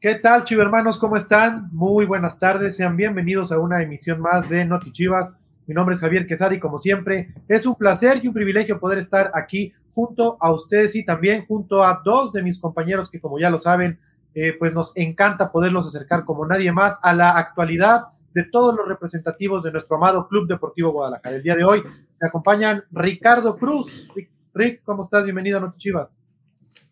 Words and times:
¿Qué 0.00 0.14
tal, 0.14 0.44
chivermanos? 0.44 0.96
¿Cómo 0.96 1.14
están? 1.14 1.68
Muy 1.72 2.06
buenas 2.06 2.38
tardes. 2.38 2.74
Sean 2.74 2.96
bienvenidos 2.96 3.52
a 3.52 3.58
una 3.58 3.82
emisión 3.82 4.18
más 4.18 4.48
de 4.48 4.64
Noti 4.64 4.92
Chivas. 4.92 5.34
Mi 5.66 5.74
nombre 5.74 5.94
es 5.94 6.00
Javier 6.00 6.26
Quesada 6.26 6.54
y 6.54 6.58
como 6.58 6.78
siempre 6.78 7.34
es 7.48 7.66
un 7.66 7.74
placer 7.74 8.18
y 8.22 8.28
un 8.28 8.32
privilegio 8.32 8.80
poder 8.80 8.96
estar 8.96 9.30
aquí 9.34 9.74
junto 9.92 10.38
a 10.40 10.54
ustedes 10.54 10.96
y 10.96 11.04
también 11.04 11.44
junto 11.44 11.84
a 11.84 12.00
dos 12.02 12.32
de 12.32 12.42
mis 12.42 12.58
compañeros 12.58 13.10
que 13.10 13.20
como 13.20 13.38
ya 13.38 13.50
lo 13.50 13.58
saben, 13.58 14.00
eh, 14.34 14.54
pues 14.58 14.72
nos 14.72 14.96
encanta 14.96 15.52
poderlos 15.52 15.86
acercar 15.86 16.24
como 16.24 16.46
nadie 16.46 16.72
más 16.72 16.98
a 17.02 17.12
la 17.12 17.32
actualidad 17.32 18.04
de 18.32 18.44
todos 18.44 18.74
los 18.74 18.88
representativos 18.88 19.62
de 19.64 19.72
nuestro 19.72 19.98
amado 19.98 20.28
Club 20.28 20.48
Deportivo 20.48 20.92
Guadalajara. 20.92 21.36
El 21.36 21.42
día 21.42 21.56
de 21.56 21.64
hoy 21.64 21.82
me 21.82 22.26
acompañan 22.26 22.84
Ricardo 22.90 23.58
Cruz. 23.58 24.08
Rick, 24.54 24.80
¿cómo 24.82 25.02
estás? 25.02 25.24
Bienvenido 25.24 25.58
a 25.58 25.60
Noti 25.60 25.76
Chivas. 25.76 26.20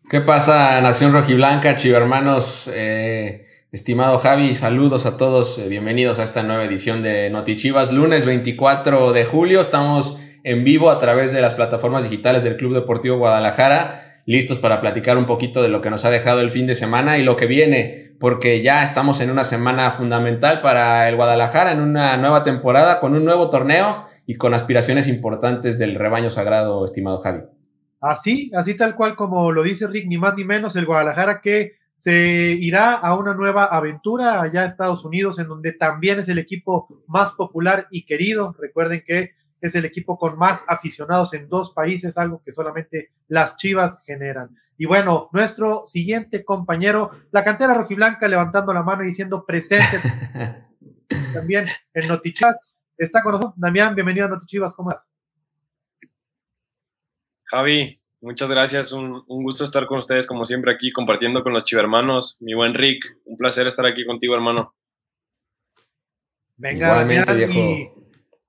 ¿Qué 0.09 0.21
pasa, 0.21 0.81
Nación 0.81 1.13
Rojiblanca, 1.13 1.75
chivermanos? 1.75 2.67
Eh, 2.73 3.45
estimado 3.71 4.17
Javi, 4.17 4.55
saludos 4.55 5.05
a 5.05 5.17
todos. 5.17 5.59
Eh, 5.59 5.67
bienvenidos 5.67 6.17
a 6.17 6.23
esta 6.23 6.41
nueva 6.41 6.65
edición 6.65 7.03
de 7.03 7.29
Noti 7.29 7.55
Chivas. 7.55 7.91
Lunes 7.91 8.25
24 8.25 9.13
de 9.13 9.23
julio, 9.25 9.61
estamos 9.61 10.17
en 10.43 10.63
vivo 10.63 10.89
a 10.89 10.97
través 10.97 11.31
de 11.31 11.41
las 11.41 11.53
plataformas 11.53 12.09
digitales 12.09 12.41
del 12.41 12.57
Club 12.57 12.73
Deportivo 12.73 13.19
Guadalajara 13.19 14.23
listos 14.25 14.57
para 14.57 14.81
platicar 14.81 15.15
un 15.15 15.27
poquito 15.27 15.61
de 15.61 15.69
lo 15.69 15.79
que 15.79 15.91
nos 15.91 16.03
ha 16.05 16.09
dejado 16.09 16.41
el 16.41 16.51
fin 16.51 16.65
de 16.65 16.73
semana 16.73 17.19
y 17.19 17.23
lo 17.23 17.35
que 17.35 17.45
viene, 17.45 18.15
porque 18.19 18.63
ya 18.63 18.83
estamos 18.83 19.21
en 19.21 19.29
una 19.29 19.43
semana 19.43 19.91
fundamental 19.91 20.61
para 20.61 21.07
el 21.07 21.17
Guadalajara, 21.17 21.71
en 21.71 21.81
una 21.81 22.17
nueva 22.17 22.41
temporada, 22.41 22.99
con 22.99 23.13
un 23.13 23.25
nuevo 23.25 23.51
torneo 23.51 24.07
y 24.25 24.37
con 24.37 24.55
aspiraciones 24.55 25.07
importantes 25.07 25.77
del 25.77 25.93
rebaño 25.93 26.31
sagrado, 26.31 26.83
estimado 26.83 27.19
Javi. 27.19 27.41
Así, 28.01 28.51
así 28.55 28.75
tal 28.75 28.95
cual 28.95 29.15
como 29.15 29.51
lo 29.51 29.63
dice 29.63 29.87
Rick, 29.87 30.07
ni 30.07 30.17
más 30.17 30.35
ni 30.35 30.45
menos, 30.45 30.75
el 30.75 30.85
Guadalajara 30.85 31.41
que 31.41 31.79
se 31.93 32.53
irá 32.57 32.93
a 32.93 33.17
una 33.17 33.33
nueva 33.33 33.65
aventura 33.65 34.41
allá 34.41 34.61
a 34.61 34.65
Estados 34.65 35.03
Unidos, 35.03 35.37
en 35.37 35.49
donde 35.49 35.73
también 35.73 36.19
es 36.19 36.29
el 36.29 36.37
equipo 36.37 37.03
más 37.07 37.33
popular 37.33 37.87
y 37.91 38.05
querido. 38.05 38.55
Recuerden 38.57 39.03
que 39.05 39.31
es 39.59 39.75
el 39.75 39.83
equipo 39.83 40.17
con 40.17 40.37
más 40.37 40.63
aficionados 40.69 41.33
en 41.33 41.49
dos 41.49 41.71
países, 41.71 42.17
algo 42.17 42.41
que 42.41 42.53
solamente 42.53 43.11
las 43.27 43.57
Chivas 43.57 44.01
generan. 44.05 44.55
Y 44.77 44.85
bueno, 44.85 45.29
nuestro 45.33 45.85
siguiente 45.85 46.45
compañero, 46.45 47.11
la 47.31 47.43
cantera 47.43 47.73
rojiblanca, 47.73 48.29
levantando 48.29 48.73
la 48.73 48.83
mano 48.83 49.03
y 49.03 49.07
diciendo 49.07 49.43
presente 49.45 49.99
también 51.33 51.65
en 51.93 52.07
Notichivas. 52.07 52.65
Está 52.97 53.21
con 53.21 53.33
nosotros 53.33 53.55
Damián, 53.57 53.93
bienvenido 53.93 54.27
a 54.27 54.29
Notichivas, 54.29 54.73
¿cómo 54.73 54.89
estás? 54.89 55.18
Javi, 57.51 57.99
muchas 58.21 58.47
gracias, 58.47 58.91
un, 58.91 59.23
gusto 59.25 59.63
estar 59.63 59.87
con 59.87 59.97
ustedes 59.97 60.27
como 60.27 60.45
siempre 60.45 60.71
aquí 60.71 60.91
compartiendo 60.91 61.41
con 61.41 61.51
los 61.51 61.63
chivermanos. 61.63 62.37
Mi 62.41 62.53
buen 62.53 62.75
Rick, 62.75 63.03
un 63.25 63.37
placer 63.37 63.65
estar 63.65 63.87
aquí 63.87 64.05
contigo, 64.05 64.35
hermano. 64.35 64.75
Venga, 66.57 66.95
Damián, 66.95 67.25
viejo. 67.35 67.95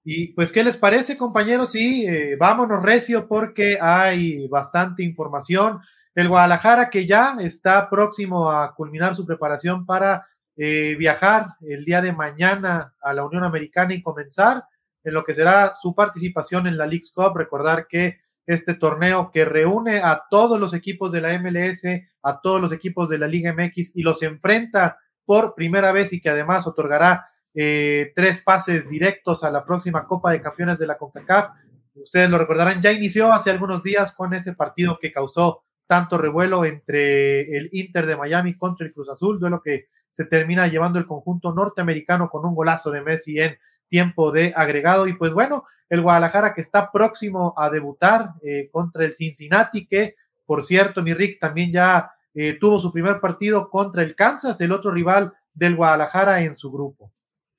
Y 0.05 0.35
pues, 0.35 0.53
¿qué 0.53 0.65
les 0.65 0.77
parece, 0.77 1.17
compañeros? 1.17 1.73
Sí, 1.73 2.07
eh, 2.07 2.37
vámonos 2.39 2.83
recio 2.83 3.27
porque 3.27 3.79
hay 3.81 4.47
bastante 4.49 5.03
información. 5.03 5.81
El 6.15 6.29
Guadalajara 6.29 6.91
que 6.91 7.07
ya 7.07 7.37
está 7.41 7.89
próximo 7.89 8.51
a 8.51 8.75
culminar 8.75 9.15
su 9.15 9.25
preparación 9.25 9.87
para 9.87 10.27
eh, 10.57 10.95
viajar 10.97 11.55
el 11.63 11.87
día 11.87 12.03
de 12.03 12.13
mañana 12.13 12.95
a 13.01 13.15
la 13.15 13.25
Unión 13.25 13.45
Americana 13.45 13.95
y 13.95 14.03
comenzar 14.03 14.65
en 15.03 15.15
lo 15.15 15.25
que 15.25 15.33
será 15.33 15.75
su 15.75 15.95
participación 15.95 16.67
en 16.67 16.77
la 16.77 16.87
League's 16.87 17.13
Cup. 17.15 17.37
Recordar 17.37 17.87
que 17.87 18.19
este 18.53 18.75
torneo 18.75 19.31
que 19.33 19.45
reúne 19.45 19.99
a 19.99 20.25
todos 20.29 20.59
los 20.59 20.75
equipos 20.75 21.13
de 21.13 21.21
la 21.21 21.39
MLS, 21.39 21.85
a 22.23 22.41
todos 22.41 22.61
los 22.61 22.73
equipos 22.73 23.09
de 23.09 23.19
la 23.19 23.29
Liga 23.29 23.53
MX 23.53 23.93
y 23.95 24.03
los 24.03 24.23
enfrenta 24.23 24.99
por 25.25 25.55
primera 25.55 25.93
vez 25.93 26.13
y 26.13 26.21
que 26.21 26.31
además 26.31 26.67
otorgará 26.67 27.29
eh, 27.55 28.13
tres 28.17 28.43
pases 28.43 28.89
directos 28.89 29.45
a 29.45 29.53
la 29.53 29.65
próxima 29.65 30.05
Copa 30.05 30.33
de 30.33 30.43
Campeones 30.43 30.79
de 30.79 30.89
la 30.89 30.99
CONCACAF. 30.99 31.51
Ustedes 31.95 32.29
lo 32.29 32.39
recordarán, 32.39 32.83
ya 32.83 32.91
inició 32.91 33.33
hace 33.33 33.51
algunos 33.51 33.85
días 33.85 34.13
con 34.13 34.35
ese 34.35 34.55
partido 34.55 34.99
que 35.01 35.13
causó 35.13 35.63
tanto 35.87 36.19
revuelo 36.19 36.65
entre 36.65 37.57
el 37.57 37.69
Inter 37.71 38.07
de 38.07 38.17
Miami 38.17 38.57
contra 38.57 38.85
el 38.85 38.93
Cruz 38.93 39.11
Azul, 39.11 39.39
duelo 39.39 39.63
que 39.63 39.87
se 40.09 40.25
termina 40.25 40.67
llevando 40.67 40.99
el 40.99 41.07
conjunto 41.07 41.53
norteamericano 41.53 42.29
con 42.29 42.45
un 42.45 42.55
golazo 42.57 42.91
de 42.91 43.03
Messi 43.03 43.39
en 43.39 43.57
tiempo 43.91 44.33
de 44.33 44.55
agregado. 44.57 45.07
Y 45.07 45.13
pues 45.13 45.35
bueno, 45.35 45.65
el 45.91 46.01
Guadalajara 46.01 46.55
que 46.55 46.63
está 46.63 46.91
próximo 46.91 47.53
a 47.59 47.69
debutar 47.69 48.31
eh, 48.43 48.71
contra 48.73 49.05
el 49.05 49.15
Cincinnati, 49.15 49.87
que 49.87 50.15
por 50.47 50.63
cierto, 50.63 51.03
mi 51.03 51.13
Rick 51.13 51.39
también 51.39 51.71
ya 51.71 52.11
eh, 52.35 52.57
tuvo 52.59 52.81
su 52.81 52.93
primer 52.93 53.21
partido 53.21 53.69
contra 53.69 54.03
el 54.03 54.15
Kansas, 54.15 54.61
el 54.61 54.73
otro 54.73 54.91
rival 54.91 55.33
del 55.53 55.77
Guadalajara 55.77 56.43
en 56.43 56.55
su 56.55 56.73
grupo. 56.73 57.13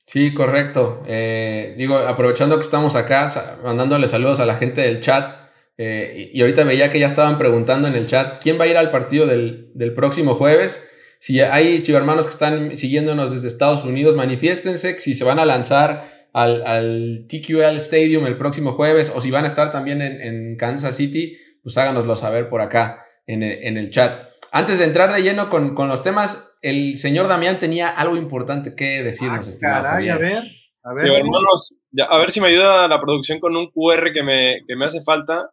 Sí, 0.06 0.34
correcto. 0.34 1.04
Eh, 1.06 1.76
digo, 1.78 1.98
aprovechando 1.98 2.58
que 2.58 2.64
estamos 2.64 2.96
acá, 2.96 3.60
mandándole 3.64 4.08
saludos 4.08 4.40
a 4.40 4.46
la 4.46 4.56
gente 4.56 4.82
del 4.82 5.00
chat. 5.00 5.40
Y, 5.78 6.40
ahorita 6.40 6.64
veía 6.64 6.90
que 6.90 7.00
ya 7.00 7.08
estaban 7.08 7.40
preguntando 7.40 7.88
en 7.88 7.96
el 7.96 8.06
chat 8.06 8.40
quién 8.40 8.60
va 8.60 8.66
a 8.66 8.68
ir 8.68 8.78
al 8.78 8.92
partido 8.92 9.26
del, 9.26 9.94
próximo 9.96 10.36
jueves. 10.36 10.84
Si 11.20 11.40
hay 11.40 11.82
chivermanos 11.82 12.26
que 12.26 12.32
están 12.32 12.78
siguiéndonos 12.78 13.32
desde 13.32 13.48
Estados 13.48 13.84
Unidos, 13.84 14.16
manifiéstense 14.16 15.00
si 15.00 15.16
se 15.16 15.24
van 15.24 15.40
a 15.40 15.46
lanzar 15.46 16.21
al, 16.34 17.26
TQL 17.28 17.76
Stadium 17.78 18.26
el 18.26 18.38
próximo 18.38 18.72
jueves 18.72 19.12
o 19.14 19.22
si 19.22 19.32
van 19.32 19.44
a 19.44 19.48
estar 19.48 19.72
también 19.72 20.02
en, 20.02 20.56
Kansas 20.58 20.96
City, 20.96 21.38
pues 21.64 21.78
háganoslo 21.78 22.16
saber 22.16 22.50
por 22.50 22.62
acá 22.62 23.06
en 23.26 23.44
en 23.44 23.78
el 23.78 23.90
chat. 23.90 24.32
Antes 24.52 24.80
de 24.80 24.86
entrar 24.86 25.14
de 25.14 25.24
lleno 25.24 25.50
con, 25.50 25.76
los 25.88 26.04
temas, 26.04 26.54
el 26.62 26.98
señor 26.98 27.30
Damián 27.30 27.58
tenía 27.58 27.88
algo 27.88 28.18
importante 28.18 28.76
que 28.76 29.02
decirnos, 29.02 29.48
ah, 29.48 29.50
estimado 29.50 29.84
caray, 29.84 30.10
a 30.10 30.18
ver, 30.18 30.44
a 30.84 30.94
ver. 30.94 31.08
hermanos, 31.08 31.74
a 32.10 32.18
ver 32.18 32.32
si 32.32 32.42
me 32.42 32.50
ayuda 32.50 32.90
la 32.90 33.00
producción 33.00 33.40
con 33.40 33.56
un 33.56 33.72
QR 33.72 34.12
que 34.14 34.24
me, 34.24 34.58
me 34.76 34.86
hace 34.86 35.02
falta, 35.04 35.52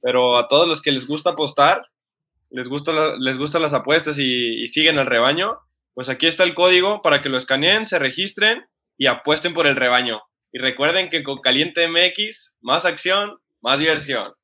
pero 0.00 0.38
a 0.38 0.46
todos 0.46 0.68
los 0.68 0.80
que 0.80 0.92
les 0.92 1.08
gusta 1.08 1.30
apostar, 1.30 1.82
les, 2.50 2.68
gusta 2.68 2.92
les 3.18 3.36
gustan 3.36 3.62
las 3.62 3.74
apuestas 3.74 4.16
y, 4.20 4.62
y 4.62 4.68
siguen 4.68 5.00
el 5.00 5.06
rebaño, 5.06 5.58
pues 5.94 6.08
aquí 6.08 6.28
está 6.28 6.44
el 6.44 6.54
código 6.54 7.02
para 7.02 7.22
que 7.22 7.30
lo 7.30 7.36
escaneen, 7.36 7.84
se 7.84 7.98
registren 7.98 8.64
y 9.00 9.06
apuesten 9.06 9.54
por 9.54 9.66
el 9.66 9.76
rebaño. 9.76 10.20
Y 10.52 10.58
recuerden 10.58 11.08
que 11.08 11.22
con 11.24 11.40
Caliente 11.40 11.88
MX, 11.88 12.56
más 12.60 12.84
acción, 12.84 13.38
más 13.62 13.78
diversión. 13.78 14.34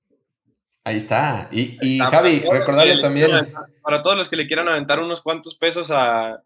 Ahí 0.83 0.97
está. 0.97 1.51
Y, 1.53 1.99
Javi, 1.99 2.41
recordarle 2.51 2.99
también. 2.99 3.53
para 3.83 4.01
todos 4.01 4.17
los 4.17 4.31
que 4.31 4.37
le 4.37 4.47
quieran 4.47 4.67
aventar 4.67 4.99
unos 4.99 5.21
cuantos 5.21 5.57
pesos 5.57 5.91
a, 5.91 6.41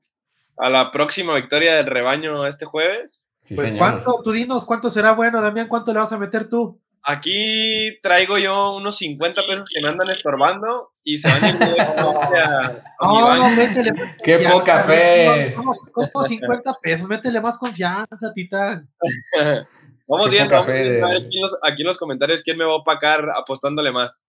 la 0.59 0.91
próxima 0.91 1.37
victoria 1.37 1.77
del 1.77 1.87
rebaño 1.87 2.47
este 2.49 2.67
jueves. 2.67 3.29
pues, 3.55 3.73
¿cuánto? 3.79 4.21
Tú 4.25 4.33
dinos, 4.33 4.65
¿cuánto 4.65 4.91
será 4.91 5.13
bueno, 5.13 5.41
Damián? 5.41 5.69
¿Cuánto 5.69 5.93
le 5.93 6.01
vas 6.01 6.13
a 6.13 6.19
meter 6.19 6.49
tú? 6.49 6.81
Aquí 7.03 7.99
traigo 8.03 8.37
yo 8.37 8.77
unos 8.77 8.99
50 8.99 9.47
pesos 9.47 9.69
que 9.73 9.81
me 9.81 9.89
andan 9.89 10.11
estorbando 10.11 10.93
y 11.03 11.17
se 11.17 11.29
van 11.29 11.45
a 11.45 11.49
ir 11.49 11.57
No, 13.01 13.35
no, 13.37 13.51
métele 13.51 13.93
más 13.93 14.15
Qué 14.23 14.39
poca 14.39 14.85
fe. 14.85 15.55
Como 15.93 16.23
50 16.23 16.79
pesos, 16.83 17.09
métele 17.09 17.41
más 17.41 17.59
confianza, 17.59 18.33
Titán. 18.35 18.89
vamos 20.07 20.31
viendo, 20.31 20.55
vamos 20.55 20.67
viendo 20.67 21.07
aquí, 21.07 21.37
en 21.37 21.43
los, 21.43 21.59
aquí 21.63 21.83
en 21.83 21.87
los 21.87 21.99
comentarios 21.99 22.43
quién 22.43 22.59
me 22.59 22.65
va 22.65 22.73
a 22.73 22.77
opacar 22.77 23.29
apostándole 23.35 23.93
más. 23.93 24.23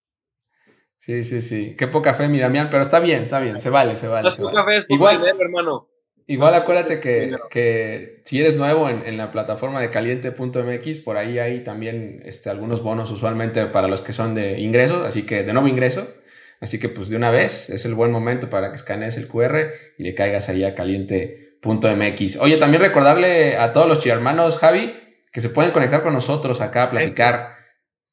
Sí, 0.97 1.23
sí, 1.23 1.41
sí. 1.41 1.75
Qué 1.75 1.87
poca 1.87 2.13
fe, 2.13 2.29
mi 2.29 2.39
Damián, 2.39 2.69
pero 2.69 2.83
está 2.83 2.99
bien, 2.99 3.23
está 3.23 3.39
bien, 3.39 3.59
se 3.59 3.69
vale, 3.69 3.95
se 3.95 4.07
vale. 4.07 4.31
poca 4.31 4.63
fe 4.63 4.77
es 4.77 4.85
igual, 4.87 5.25
hermano. 5.25 5.89
Igual 6.27 6.53
acuérdate 6.53 6.99
que, 6.99 7.35
que 7.49 8.19
si 8.23 8.39
eres 8.39 8.55
nuevo 8.57 8.89
en, 8.89 9.05
en 9.05 9.17
la 9.17 9.31
plataforma 9.31 9.81
de 9.81 9.89
caliente.mx, 9.89 10.97
por 10.99 11.17
ahí 11.17 11.39
hay 11.39 11.63
también 11.63 12.21
este, 12.25 12.49
algunos 12.49 12.81
bonos 12.81 13.11
usualmente 13.11 13.65
para 13.67 13.87
los 13.87 14.01
que 14.01 14.13
son 14.13 14.35
de 14.35 14.59
ingresos, 14.59 15.05
así 15.05 15.23
que 15.23 15.43
de 15.43 15.53
nuevo 15.53 15.67
ingreso. 15.67 16.07
Así 16.59 16.79
que 16.79 16.89
pues 16.89 17.09
de 17.09 17.15
una 17.15 17.31
vez 17.31 17.69
es 17.71 17.85
el 17.85 17.95
buen 17.95 18.11
momento 18.11 18.49
para 18.49 18.69
que 18.69 18.75
escanees 18.75 19.17
el 19.17 19.27
QR 19.27 19.71
y 19.97 20.03
le 20.03 20.13
caigas 20.13 20.47
ahí 20.47 20.63
a 20.63 20.75
caliente.mx. 20.75 22.37
Oye, 22.37 22.57
también 22.57 22.83
recordarle 22.83 23.57
a 23.57 23.71
todos 23.71 23.87
los 23.87 24.05
hermanos, 24.05 24.59
Javi, 24.59 24.93
que 25.31 25.41
se 25.41 25.49
pueden 25.49 25.71
conectar 25.71 26.03
con 26.03 26.13
nosotros 26.13 26.61
acá 26.61 26.83
a 26.83 26.91
platicar 26.91 27.55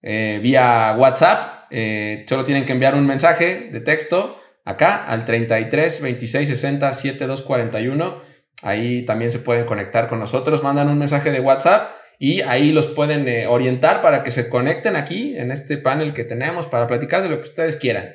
eh, 0.00 0.40
vía 0.43 0.96
WhatsApp 0.99 1.58
eh, 1.70 2.25
solo 2.28 2.44
tienen 2.44 2.64
que 2.64 2.72
enviar 2.72 2.94
un 2.94 3.06
mensaje 3.06 3.69
de 3.70 3.81
texto 3.81 4.38
acá 4.69 5.05
al 5.05 5.25
33 5.25 6.00
26 6.00 6.49
60 6.49 6.93
72 6.94 7.43
41. 7.43 8.23
Ahí 8.62 9.05
también 9.05 9.31
se 9.31 9.38
pueden 9.38 9.65
conectar 9.65 10.09
con 10.09 10.19
nosotros, 10.19 10.62
mandan 10.62 10.88
un 10.88 10.99
mensaje 10.99 11.31
de 11.31 11.41
WhatsApp 11.41 11.93
y 12.19 12.41
ahí 12.43 12.73
los 12.73 12.88
pueden 12.88 13.29
eh, 13.29 13.47
orientar 13.47 14.03
para 14.03 14.23
que 14.23 14.32
se 14.32 14.49
conecten 14.49 14.97
aquí 14.97 15.37
en 15.37 15.53
este 15.53 15.79
panel 15.79 16.12
que 16.12 16.25
tenemos 16.25 16.67
para 16.67 16.87
platicar 16.87 17.23
de 17.23 17.29
lo 17.29 17.37
que 17.37 17.49
ustedes 17.49 17.76
quieran 17.76 18.15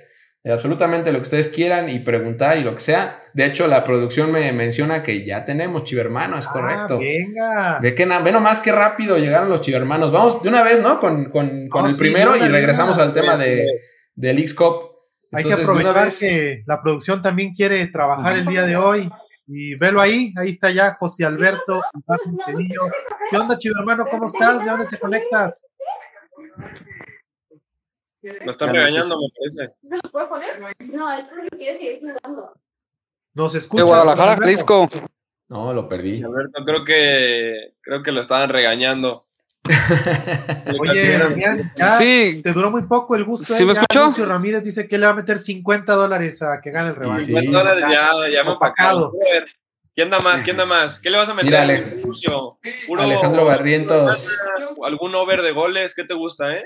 absolutamente 0.52 1.12
lo 1.12 1.20
que 1.20 1.24
ustedes 1.24 1.48
quieran 1.48 1.90
y 1.90 2.00
preguntar 2.00 2.58
y 2.58 2.64
lo 2.64 2.74
que 2.74 2.82
sea. 2.82 3.22
De 3.34 3.46
hecho, 3.46 3.68
la 3.68 3.84
producción 3.84 4.32
me 4.32 4.52
menciona 4.52 5.02
que 5.02 5.26
ya 5.26 5.46
tenemos 5.46 5.86
chivermanos, 5.86 6.46
ah, 6.48 6.52
correcto. 6.52 7.00
Venga. 7.00 7.80
Ve, 7.82 7.96
que 7.96 8.06
ve 8.06 8.32
nomás 8.32 8.60
qué 8.60 8.72
rápido 8.72 9.18
llegaron 9.18 9.50
los 9.50 9.62
chivermanos. 9.62 10.12
Vamos 10.12 10.44
de 10.44 10.50
una 10.50 10.64
vez, 10.64 10.82
¿no? 10.82 11.00
Con, 11.00 11.30
con, 11.30 11.70
el 11.88 11.96
primero 11.96 12.36
y 12.36 12.42
regresamos 12.42 12.98
al 12.98 13.14
tema 13.14 13.38
de, 13.38 13.66
del 14.16 14.40
Hay 15.34 15.44
que 15.44 15.54
aprovechar 15.54 16.12
que 16.20 16.64
la 16.66 16.82
producción 16.82 17.22
también 17.22 17.54
quiere 17.54 17.88
trabajar 17.88 18.38
el 18.38 18.46
día 18.46 18.64
de 18.64 18.76
hoy. 18.76 19.10
Y 19.46 19.76
velo 19.76 20.00
ahí, 20.00 20.34
ahí 20.38 20.50
está 20.50 20.72
ya 20.72 20.94
José 20.94 21.26
Alberto 21.26 21.82
¿Qué 23.30 23.38
onda, 23.38 23.58
chivo 23.58 23.76
hermano? 23.80 24.06
¿Cómo 24.10 24.28
estás? 24.28 24.64
¿De 24.64 24.72
dónde 24.72 24.88
te 24.88 24.98
conectas? 24.98 25.62
Me 28.22 28.52
están 28.52 28.74
regañando, 28.74 29.18
me 29.18 29.28
parece. 29.38 29.76
¿Se 29.82 29.96
lo 29.96 30.12
puedo 30.12 30.30
poner? 30.30 30.60
No, 30.80 31.12
es 31.12 31.26
porque 31.26 31.50
quiere 31.58 31.78
seguir 31.78 32.00
jugando. 32.00 32.54
Nos 33.34 33.56
escucha. 33.56 33.84
De 33.84 33.88
Guadalajara, 33.90 34.38
Jalisco. 34.38 34.90
No, 35.50 35.74
lo 35.74 35.90
perdí. 35.90 36.24
Alberto, 36.24 36.64
creo 36.64 36.86
que 36.86 37.76
creo 37.82 38.02
que 38.02 38.12
lo 38.14 38.22
estaban 38.22 38.50
regañando. 38.50 39.28
Oye, 40.80 41.18
Damián, 41.18 41.72
ya 41.76 41.98
sí. 41.98 42.42
te 42.44 42.52
duró 42.52 42.70
muy 42.70 42.84
poco 42.84 43.16
el 43.16 43.24
gusto. 43.24 43.54
¿Sí 43.54 43.64
¿eh? 43.64 43.66
me 43.66 43.74
escuchó? 43.74 44.26
Ramírez 44.26 44.64
dice 44.64 44.88
que 44.88 44.98
le 44.98 45.06
va 45.06 45.14
a 45.14 45.16
meter 45.16 45.40
50 45.40 45.94
dólares 45.94 46.42
a 46.42 46.60
que 46.62 46.72
gane 46.72 46.90
el 46.90 46.96
rebaño. 46.96 47.24
50 47.24 47.52
dólares 47.58 47.86
ya, 47.90 48.10
ya 48.34 48.44
me 48.44 48.52
apacado. 48.52 49.14
¿Quién 49.96 50.10
da 50.10 50.20
más? 50.20 50.44
¿Quién 50.44 50.58
da 50.58 50.66
más? 50.66 51.00
¿Qué 51.00 51.10
le 51.10 51.18
vas 51.18 51.30
a 51.30 51.34
meter? 51.34 51.50
Mira, 51.50 53.04
Alejandro 53.04 53.46
Barrientos. 53.46 54.26
¿Algún 54.84 55.16
over 55.16 55.42
de 55.42 55.52
goles? 55.52 55.94
¿Qué 55.96 56.04
te 56.04 56.14
gusta, 56.14 56.52
eh? 56.52 56.66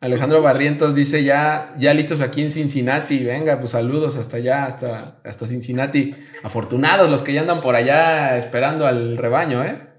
Alejandro 0.00 0.40
Barrientos 0.40 0.94
dice 0.94 1.24
ya, 1.24 1.74
ya 1.76 1.92
listos 1.92 2.22
aquí 2.22 2.40
en 2.40 2.50
Cincinnati. 2.50 3.22
Venga, 3.22 3.58
pues 3.58 3.72
saludos 3.72 4.16
hasta 4.16 4.38
allá, 4.38 4.64
hasta, 4.64 5.20
hasta 5.24 5.46
Cincinnati. 5.46 6.14
Afortunados 6.42 7.10
los 7.10 7.20
que 7.22 7.34
ya 7.34 7.42
andan 7.42 7.60
por 7.60 7.76
allá 7.76 8.38
esperando 8.38 8.86
al 8.86 9.18
rebaño, 9.18 9.62
¿eh? 9.62 9.89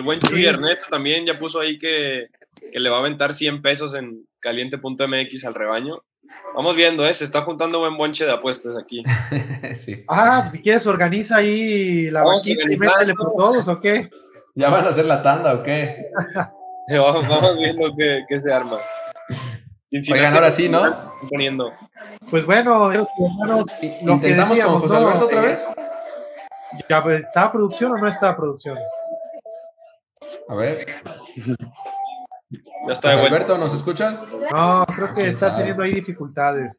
El 0.00 0.06
buen 0.06 0.18
Chuy 0.18 0.46
Ernesto 0.46 0.86
también 0.88 1.26
ya 1.26 1.38
puso 1.38 1.60
ahí 1.60 1.76
que, 1.76 2.28
le 2.72 2.88
va 2.88 2.96
a 2.96 3.00
aventar 3.00 3.34
100 3.34 3.60
pesos 3.60 3.94
en 3.94 4.26
caliente.mx 4.40 5.44
al 5.44 5.54
rebaño. 5.54 6.02
Vamos 6.56 6.74
viendo, 6.74 7.06
¿eh? 7.06 7.12
Se 7.12 7.24
está 7.24 7.42
juntando 7.42 7.80
buen 7.80 7.98
bonche 7.98 8.24
de 8.24 8.32
apuestas 8.32 8.78
aquí. 8.78 9.02
sí. 9.74 10.02
Ah, 10.08 10.38
pues 10.40 10.52
si 10.52 10.62
quieres 10.62 10.86
organiza 10.86 11.36
ahí 11.36 12.10
la 12.10 12.24
vaquita 12.24 12.62
y 12.62 12.78
métele 12.78 13.14
por 13.14 13.34
todos, 13.36 13.68
¿o 13.68 13.78
qué? 13.78 14.08
¿Ya 14.54 14.70
van 14.70 14.86
a 14.86 14.88
hacer 14.88 15.04
la 15.04 15.20
tanda 15.20 15.52
o 15.52 15.62
qué? 15.62 16.06
vamos, 16.88 17.58
viendo 17.58 17.94
qué, 18.26 18.40
se 18.40 18.50
arma. 18.50 18.78
Oigan, 19.92 20.34
ahora 20.34 20.50
sí, 20.50 20.70
¿no? 20.70 21.12
Poniendo. 21.28 21.74
Pues 22.30 22.46
bueno, 22.46 22.90
hermanos, 22.90 23.66
¿intentamos 23.82 24.58
con 24.58 24.78
José 24.78 24.96
Alberto 24.96 25.26
otra 25.26 25.42
vez? 25.42 25.68
Ya, 26.88 27.02
pues, 27.02 27.20
¿está 27.20 27.52
producción 27.52 27.92
o 27.92 27.98
no 27.98 28.06
está 28.06 28.34
producción? 28.34 28.78
A 30.50 30.54
ver. 30.56 30.84
Ya 32.50 32.92
está 32.92 33.12
Alberto, 33.12 33.56
¿nos 33.56 33.72
escuchas? 33.72 34.20
No, 34.52 34.84
creo 34.96 35.14
que 35.14 35.28
está 35.28 35.56
teniendo 35.56 35.84
ahí 35.84 35.92
dificultades. 35.92 36.76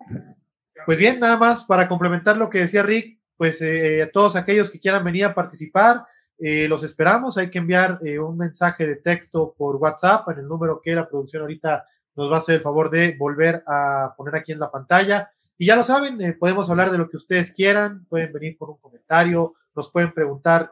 Pues 0.86 0.98
bien, 0.98 1.22
nada 1.22 1.38
más 1.38 1.64
para 1.64 1.88
complementar 1.88 2.36
lo 2.36 2.50
que 2.50 2.60
decía 2.60 2.84
Rick, 2.84 3.22
pues 3.38 3.62
eh, 3.62 4.10
todos 4.12 4.36
aquellos 4.36 4.70
que 4.70 4.82
quieran 4.82 5.06
venir 5.06 5.24
a 5.24 5.34
participar, 5.34 6.04
eh, 6.38 6.68
los 6.68 6.84
esperamos. 6.84 7.38
Hay 7.38 7.50
que 7.50 7.60
enviar 7.60 8.00
eh, 8.04 8.20
un 8.20 8.38
mensaje 8.38 8.86
de 8.86 8.98
texto 8.98 9.56
por 9.58 9.78
WhatsApp 9.78 10.28
en 10.32 10.40
el 10.40 10.50
número 10.50 10.82
que 10.84 10.94
la 10.94 11.08
producción 11.08 11.44
ahorita 11.44 11.86
nos 12.18 12.30
va 12.30 12.36
a 12.36 12.40
hacer 12.40 12.56
el 12.56 12.62
favor 12.62 12.90
de 12.90 13.16
volver 13.18 13.64
a 13.66 14.14
poner 14.18 14.36
aquí 14.36 14.52
en 14.52 14.60
la 14.60 14.70
pantalla. 14.70 15.32
Y 15.58 15.68
ya 15.68 15.78
lo 15.78 15.86
saben, 15.86 16.20
eh, 16.20 16.34
podemos 16.34 16.70
hablar 16.70 16.92
de 16.92 16.98
lo 16.98 17.10
que 17.10 17.16
ustedes 17.16 17.54
quieran, 17.54 18.04
pueden 18.10 18.34
venir 18.34 18.58
con 18.58 18.72
un 18.72 18.80
comentario, 18.80 19.54
nos 19.74 19.90
pueden 19.90 20.12
preguntar 20.12 20.72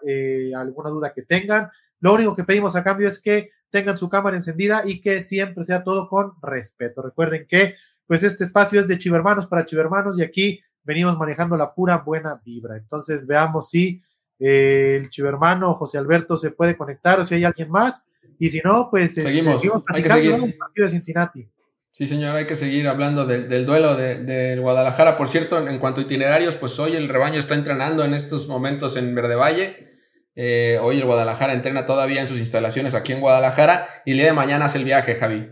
alguna 0.54 0.90
duda 0.90 1.14
que 1.14 1.22
tengan. 1.22 1.70
Lo 2.00 2.14
único 2.14 2.36
que 2.36 2.44
pedimos 2.44 2.76
a 2.76 2.84
cambio 2.84 3.08
es 3.08 3.22
que 3.22 3.52
tengan 3.70 3.98
su 3.98 4.10
cámara 4.10 4.38
encendida 4.38 4.84
y 4.86 5.02
que 5.02 5.22
siempre 5.24 5.66
sea 5.66 5.84
todo 5.84 6.08
con 6.08 6.34
respeto. 6.42 7.02
Recuerden 7.02 7.46
que 7.48 7.76
pues 8.08 8.24
este 8.24 8.44
espacio 8.44 8.80
es 8.80 8.88
de 8.88 8.98
chivermanos 8.98 9.48
para 9.48 9.66
chivermanos 9.66 10.18
y 10.18 10.24
aquí 10.24 10.62
venimos 10.84 11.18
manejando 11.18 11.56
la 11.56 11.74
pura 11.74 11.98
buena 11.98 12.42
vibra. 12.44 12.78
Entonces 12.78 13.28
veamos 13.28 13.70
si 13.70 14.02
el 14.40 15.10
chivermano 15.10 15.74
José 15.74 15.98
Alberto 15.98 16.38
se 16.38 16.52
puede 16.52 16.76
conectar 16.76 17.20
o 17.20 17.26
si 17.26 17.36
hay 17.36 17.44
alguien 17.44 17.70
más. 17.70 18.06
Y 18.40 18.50
si 18.50 18.62
no, 18.64 18.88
pues 18.90 19.18
este, 19.18 19.30
seguimos, 19.30 19.62
hay 19.88 20.02
que 20.02 20.10
seguir. 20.10 20.34
el 20.34 20.58
partido 20.58 20.86
de 20.86 20.90
Cincinnati. 20.90 21.50
Sí, 21.92 22.08
señor, 22.08 22.36
hay 22.36 22.46
que 22.46 22.56
seguir 22.56 22.88
hablando 22.88 23.26
del, 23.26 23.66
duelo 23.66 23.96
del 23.96 24.26
de 24.26 24.58
Guadalajara. 24.58 25.18
Por 25.18 25.28
cierto, 25.28 25.68
en, 25.68 25.80
cuanto 25.80 26.00
a 26.00 26.04
itinerarios, 26.06 26.56
pues 26.56 26.80
hoy 26.80 26.96
el 26.96 27.10
rebaño 27.10 27.38
está 27.38 27.56
entrenando 27.56 28.06
en 28.06 28.14
estos 28.14 28.48
momentos 28.48 28.96
en 28.96 29.14
Verde 29.14 29.36
Valle. 29.36 29.99
Eh, 30.42 30.80
hoy 30.82 31.00
el 31.00 31.06
Guadalajara 31.06 31.52
entrena 31.52 31.86
todavía 31.86 32.22
en 32.22 32.30
sus 32.30 32.40
instalaciones 32.40 32.96
aquí 32.96 33.12
en 33.12 33.20
Guadalajara 33.20 33.90
y 34.06 34.12
el 34.12 34.20
día 34.20 34.28
de 34.28 34.34
mañana 34.34 34.66
hace 34.66 34.78
el 34.78 34.86
viaje, 34.86 35.16
Javi. 35.16 35.52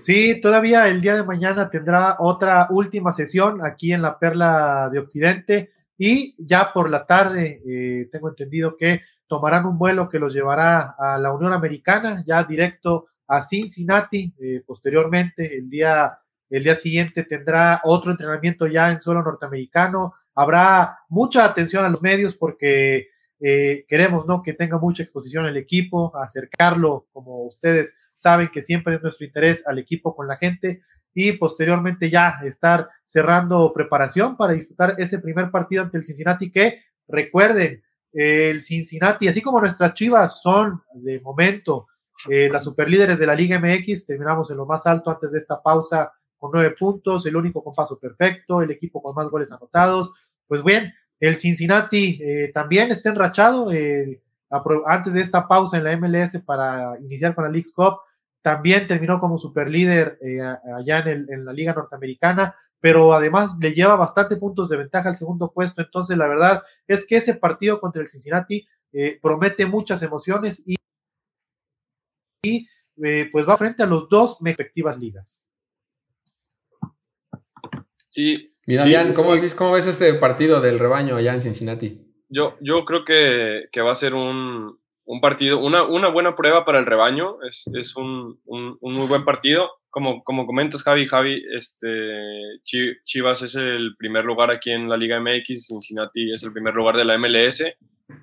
Sí, 0.00 0.40
todavía 0.40 0.88
el 0.88 1.00
día 1.00 1.14
de 1.14 1.22
mañana 1.22 1.70
tendrá 1.70 2.16
otra 2.18 2.66
última 2.70 3.12
sesión 3.12 3.64
aquí 3.64 3.92
en 3.92 4.02
la 4.02 4.18
Perla 4.18 4.90
de 4.90 4.98
Occidente 4.98 5.70
y 5.96 6.34
ya 6.36 6.72
por 6.72 6.90
la 6.90 7.06
tarde 7.06 7.62
eh, 7.64 8.08
tengo 8.10 8.28
entendido 8.28 8.76
que 8.76 9.02
tomarán 9.28 9.66
un 9.66 9.78
vuelo 9.78 10.08
que 10.08 10.18
los 10.18 10.34
llevará 10.34 10.96
a 10.98 11.16
la 11.18 11.32
Unión 11.32 11.52
Americana, 11.52 12.24
ya 12.26 12.42
directo 12.42 13.06
a 13.28 13.40
Cincinnati. 13.40 14.34
Eh, 14.40 14.64
posteriormente, 14.66 15.58
el 15.58 15.70
día, 15.70 16.18
el 16.50 16.64
día 16.64 16.74
siguiente 16.74 17.22
tendrá 17.22 17.80
otro 17.84 18.10
entrenamiento 18.10 18.66
ya 18.66 18.90
en 18.90 19.00
suelo 19.00 19.22
norteamericano. 19.22 20.14
Habrá 20.34 20.98
mucha 21.08 21.44
atención 21.44 21.84
a 21.84 21.88
los 21.88 22.02
medios 22.02 22.34
porque 22.34 23.11
eh, 23.44 23.84
queremos 23.88 24.24
¿no? 24.26 24.40
que 24.40 24.52
tenga 24.52 24.78
mucha 24.78 25.02
exposición 25.02 25.46
el 25.46 25.56
equipo, 25.56 26.16
acercarlo, 26.16 27.08
como 27.12 27.44
ustedes 27.44 27.96
saben 28.12 28.50
que 28.52 28.60
siempre 28.60 28.94
es 28.94 29.02
nuestro 29.02 29.26
interés 29.26 29.66
al 29.66 29.80
equipo 29.80 30.14
con 30.14 30.28
la 30.28 30.36
gente 30.36 30.82
y 31.12 31.32
posteriormente 31.32 32.08
ya 32.08 32.38
estar 32.44 32.88
cerrando 33.04 33.72
preparación 33.72 34.36
para 34.36 34.52
disputar 34.52 34.94
ese 34.98 35.18
primer 35.18 35.50
partido 35.50 35.82
ante 35.82 35.98
el 35.98 36.04
Cincinnati 36.04 36.52
que 36.52 36.82
recuerden, 37.08 37.82
el 38.12 38.62
Cincinnati, 38.62 39.26
así 39.26 39.42
como 39.42 39.60
nuestras 39.60 39.94
Chivas 39.94 40.40
son 40.40 40.82
de 40.94 41.18
momento 41.20 41.88
eh, 42.30 42.48
las 42.48 42.62
superlíderes 42.62 43.18
de 43.18 43.26
la 43.26 43.34
Liga 43.34 43.58
MX, 43.58 44.04
terminamos 44.04 44.50
en 44.52 44.58
lo 44.58 44.66
más 44.66 44.86
alto 44.86 45.10
antes 45.10 45.32
de 45.32 45.38
esta 45.38 45.60
pausa 45.60 46.12
con 46.38 46.52
nueve 46.52 46.74
puntos, 46.78 47.26
el 47.26 47.34
único 47.34 47.64
con 47.64 47.74
paso 47.74 47.98
perfecto, 47.98 48.62
el 48.62 48.70
equipo 48.70 49.02
con 49.02 49.14
más 49.14 49.28
goles 49.28 49.50
anotados. 49.50 50.12
Pues 50.46 50.62
bien, 50.62 50.92
el 51.22 51.36
Cincinnati 51.36 52.20
eh, 52.22 52.50
también 52.52 52.90
está 52.90 53.10
enrachado 53.10 53.72
eh, 53.72 54.20
antes 54.86 55.14
de 55.14 55.22
esta 55.22 55.48
pausa 55.48 55.78
en 55.78 55.84
la 55.84 55.96
MLS 55.96 56.38
para 56.44 56.98
iniciar 57.00 57.34
con 57.34 57.44
la 57.44 57.50
League 57.50 57.70
Cup 57.74 58.00
también 58.42 58.88
terminó 58.88 59.20
como 59.20 59.38
superlíder 59.38 60.18
eh, 60.20 60.40
allá 60.40 60.98
en, 60.98 61.44
la 61.44 61.52
Liga 61.52 61.72
Norteamericana, 61.72 62.54
pero 62.80 63.14
además 63.14 63.56
le 63.60 63.72
lleva 63.72 63.94
bastante 63.94 64.36
puntos 64.36 64.68
de 64.68 64.76
ventaja 64.76 65.08
al 65.08 65.16
segundo 65.16 65.52
puesto. 65.52 65.80
Entonces, 65.80 66.18
la 66.18 66.26
verdad 66.26 66.62
es 66.88 67.06
que 67.06 67.16
ese 67.16 67.36
partido 67.36 67.80
contra 67.80 68.02
el 68.02 68.08
Cincinnati 68.08 68.66
eh, 68.92 69.18
promete 69.22 69.64
muchas 69.64 70.02
emociones 70.02 70.62
y, 70.66 70.76
eh, 73.02 73.28
pues 73.30 73.48
va 73.48 73.56
frente 73.56 73.84
a 73.84 73.86
los 73.86 74.08
dos 74.08 74.38
respectivas 74.40 74.98
ligas. 74.98 75.40
Sí. 78.06 78.51
Mira, 78.66 79.14
¿cómo, 79.14 79.32
ves, 79.72 79.86
este 79.86 80.14
partido 80.14 80.60
del 80.60 80.78
rebaño 80.78 81.16
allá 81.16 81.34
en 81.34 81.40
Cincinnati? 81.40 82.00
Yo, 82.28 82.56
yo 82.60 82.84
creo 82.84 83.04
que 83.04 83.80
va 83.82 83.92
a 83.92 83.96
ser 83.96 84.14
un, 84.14 84.78
un 85.04 85.20
partido, 85.20 85.58
una, 85.58 85.82
una 85.82 86.08
buena 86.08 86.36
prueba 86.36 86.64
para 86.64 86.78
el 86.78 86.86
rebaño, 86.86 87.42
es, 87.42 87.68
es 87.74 87.96
un, 87.96 88.40
un, 88.44 88.78
muy 88.80 89.06
buen 89.06 89.24
partido. 89.24 89.70
Como, 89.90 90.22
como 90.24 90.46
comentas, 90.46 90.82
Javi, 90.82 91.06
Javi, 91.06 91.42
este, 91.54 92.60
Chivas 93.04 93.42
es 93.42 93.54
el 93.56 93.94
primer 93.98 94.24
lugar 94.24 94.50
aquí 94.50 94.70
en 94.70 94.88
la 94.88 94.96
Liga 94.96 95.20
MX, 95.20 95.66
Cincinnati 95.66 96.32
es 96.32 96.42
el 96.44 96.52
primer 96.52 96.74
lugar 96.74 96.96
de 96.96 97.04
la 97.04 97.18
MLS. 97.18 97.64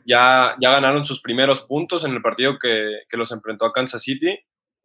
Ya, 0.05 0.55
ya 0.60 0.72
ganaron 0.72 1.05
sus 1.05 1.22
primeros 1.22 1.62
puntos 1.62 2.05
en 2.05 2.13
el 2.13 2.22
partido 2.22 2.58
que, 2.60 3.01
que 3.08 3.17
los 3.17 3.31
enfrentó 3.31 3.65
a 3.65 3.74
Kansas 3.74 4.01
City. 4.01 4.36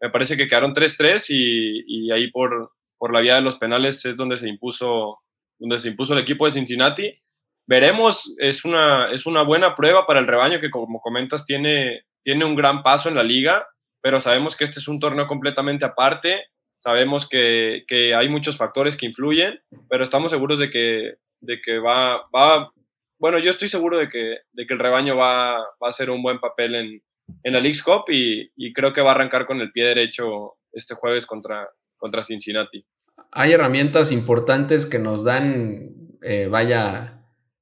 Me 0.00 0.10
parece 0.10 0.36
que 0.36 0.46
quedaron 0.46 0.74
3-3 0.74 1.24
y, 1.30 1.84
y, 1.86 2.10
ahí 2.10 2.30
por, 2.30 2.72
por 2.98 3.12
la 3.12 3.20
vía 3.20 3.36
de 3.36 3.42
los 3.42 3.56
penales 3.56 4.04
es 4.04 4.16
donde 4.16 4.36
se 4.36 4.48
impuso, 4.48 5.20
donde 5.68 5.80
se 5.80 5.88
impuso 5.88 6.12
el 6.12 6.20
equipo 6.20 6.44
de 6.44 6.52
Cincinnati 6.52 7.18
veremos, 7.66 8.34
es 8.38 8.64
una, 8.64 9.10
es 9.10 9.26
una 9.26 9.42
buena 9.42 9.74
prueba 9.74 10.06
para 10.06 10.20
el 10.20 10.26
rebaño 10.26 10.60
que 10.60 10.70
como 10.70 11.00
comentas 11.00 11.44
tiene, 11.46 12.04
tiene 12.22 12.44
un 12.44 12.54
gran 12.54 12.82
paso 12.82 13.08
en 13.08 13.14
la 13.14 13.22
liga, 13.22 13.66
pero 14.00 14.20
sabemos 14.20 14.56
que 14.56 14.64
este 14.64 14.80
es 14.80 14.88
un 14.88 15.00
torneo 15.00 15.26
completamente 15.26 15.84
aparte, 15.84 16.46
sabemos 16.78 17.28
que, 17.28 17.84
hay 18.16 18.28
muchos 18.28 18.58
factores 18.58 18.96
que 18.96 19.06
influyen, 19.06 19.60
pero 19.88 20.04
estamos 20.04 20.30
seguros 20.30 20.58
de 20.58 20.70
que, 20.70 21.14
de 21.40 21.60
que 21.62 21.78
va, 21.78 22.28
va, 22.34 22.70
bueno, 23.18 23.38
yo 23.38 23.50
estoy 23.50 23.68
seguro 23.68 23.96
de 23.96 24.08
que, 24.08 24.38
de 24.52 24.66
que 24.66 24.74
el 24.74 24.80
rebaño 24.80 25.16
va, 25.16 25.56
va 25.56 25.86
a 25.86 25.88
hacer 25.88 26.10
un 26.10 26.22
buen 26.22 26.38
papel 26.40 26.74
en, 26.74 27.02
en 27.42 27.52
la 27.52 27.60
League's 27.60 27.82
Cup 27.82 28.04
y, 28.08 28.72
creo 28.74 28.92
que 28.92 29.00
va 29.00 29.12
a 29.12 29.14
arrancar 29.14 29.46
con 29.46 29.60
el 29.60 29.72
pie 29.72 29.84
derecho 29.84 30.54
este 30.72 30.94
jueves 30.94 31.24
contra, 31.24 31.68
contra 31.96 32.24
Cincinnati. 32.24 32.84
Hay 33.34 33.52
herramientas 33.52 34.12
importantes 34.12 34.86
que 34.86 34.98
nos 34.98 35.24
dan, 35.24 35.90
eh, 36.22 36.48
vaya, 36.48 37.14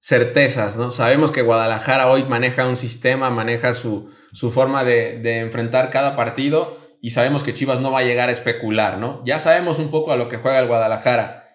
certezas, 0.02 0.76
¿no? 0.76 0.90
Sabemos 0.90 1.30
que 1.30 1.42
Guadalajara 1.42 2.08
hoy 2.10 2.24
maneja 2.24 2.66
un 2.68 2.76
sistema, 2.76 3.30
maneja 3.30 3.72
su, 3.72 4.10
su 4.32 4.50
forma 4.50 4.84
de, 4.84 5.38
enfrentar 5.38 5.90
cada 5.90 6.16
partido 6.16 6.76
y 7.00 7.10
sabemos 7.10 7.42
que 7.44 7.54
Chivas 7.54 7.80
no 7.80 7.92
va 7.92 8.00
a 8.00 8.04
llegar 8.04 8.28
a 8.28 8.32
especular, 8.32 8.98
¿no? 8.98 9.22
Ya 9.24 9.38
sabemos 9.38 9.78
un 9.78 9.90
poco 9.90 10.12
a 10.12 10.16
lo 10.16 10.28
que 10.28 10.36
juega 10.36 10.58
el 10.58 10.66
Guadalajara. 10.66 11.48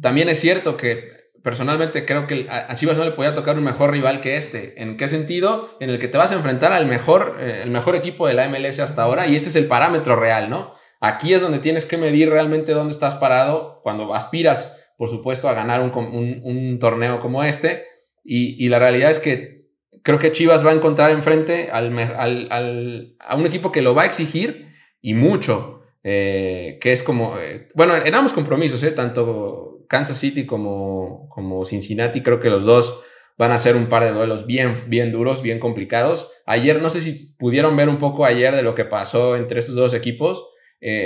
también 0.00 0.28
es 0.28 0.38
cierto 0.38 0.76
que 0.76 1.12
personalmente 1.42 2.04
creo 2.04 2.26
que 2.26 2.46
a 2.48 2.74
Chivas 2.74 2.96
no 2.96 3.04
le 3.04 3.10
podía 3.10 3.34
tocar 3.34 3.58
un 3.58 3.64
mejor 3.64 3.90
rival 3.90 4.20
que 4.20 4.36
este. 4.36 4.80
¿En 4.82 4.96
qué 4.96 5.08
sentido? 5.08 5.76
En 5.80 5.90
el 5.90 5.98
que 5.98 6.08
te 6.08 6.16
vas 6.16 6.30
a 6.30 6.36
enfrentar 6.36 6.72
al 6.72 6.86
mejor, 6.86 7.38
eh, 7.40 7.60
el 7.64 7.70
mejor 7.70 7.96
equipo 7.96 8.26
de 8.26 8.34
la 8.34 8.48
MLS 8.48 8.78
hasta 8.78 9.02
ahora 9.02 9.26
y 9.26 9.34
este 9.34 9.48
es 9.48 9.56
el 9.56 9.66
parámetro 9.66 10.14
real, 10.14 10.48
¿no? 10.48 10.74
Aquí 11.04 11.34
es 11.34 11.42
donde 11.42 11.58
tienes 11.58 11.84
que 11.84 11.98
medir 11.98 12.30
realmente 12.30 12.72
dónde 12.72 12.92
estás 12.92 13.16
parado 13.16 13.80
cuando 13.82 14.14
aspiras, 14.14 14.74
por 14.96 15.10
supuesto, 15.10 15.50
a 15.50 15.52
ganar 15.52 15.82
un, 15.82 16.78
torneo 16.80 17.20
como 17.20 17.44
este. 17.44 17.82
Y, 18.24 18.66
la 18.70 18.78
realidad 18.78 19.10
es 19.10 19.18
que 19.18 19.66
creo 20.02 20.18
que 20.18 20.32
Chivas 20.32 20.64
va 20.64 20.70
a 20.70 20.74
encontrar 20.74 21.10
enfrente 21.10 21.68
al, 21.70 23.16
a 23.20 23.36
un 23.36 23.44
equipo 23.44 23.70
que 23.70 23.82
lo 23.82 23.94
va 23.94 24.04
a 24.04 24.06
exigir 24.06 24.68
y 25.02 25.12
mucho. 25.12 25.82
Eh, 26.02 26.78
que 26.80 26.92
es 26.92 27.02
como, 27.02 27.38
eh, 27.38 27.68
bueno, 27.74 27.96
en 27.96 28.14
compromisos, 28.28 28.82
eh, 28.82 28.90
tanto 28.90 29.84
Kansas 29.90 30.16
City 30.16 30.46
como, 30.46 31.28
como 31.28 31.66
Cincinnati, 31.66 32.22
creo 32.22 32.40
que 32.40 32.48
los 32.48 32.64
dos 32.64 32.98
van 33.36 33.52
a 33.52 33.58
ser 33.58 33.76
un 33.76 33.90
par 33.90 34.04
de 34.04 34.12
duelos 34.12 34.46
bien, 34.46 34.72
bien 34.86 35.12
duros, 35.12 35.42
bien 35.42 35.58
complicados. 35.58 36.30
Ayer, 36.46 36.80
no 36.80 36.88
sé 36.88 37.02
si 37.02 37.34
pudieron 37.36 37.76
ver 37.76 37.90
un 37.90 37.98
poco 37.98 38.24
ayer 38.24 38.56
de 38.56 38.62
lo 38.62 38.74
que 38.74 38.86
pasó 38.86 39.36
entre 39.36 39.60
estos 39.60 39.74
dos 39.74 39.92
equipos. 39.92 40.46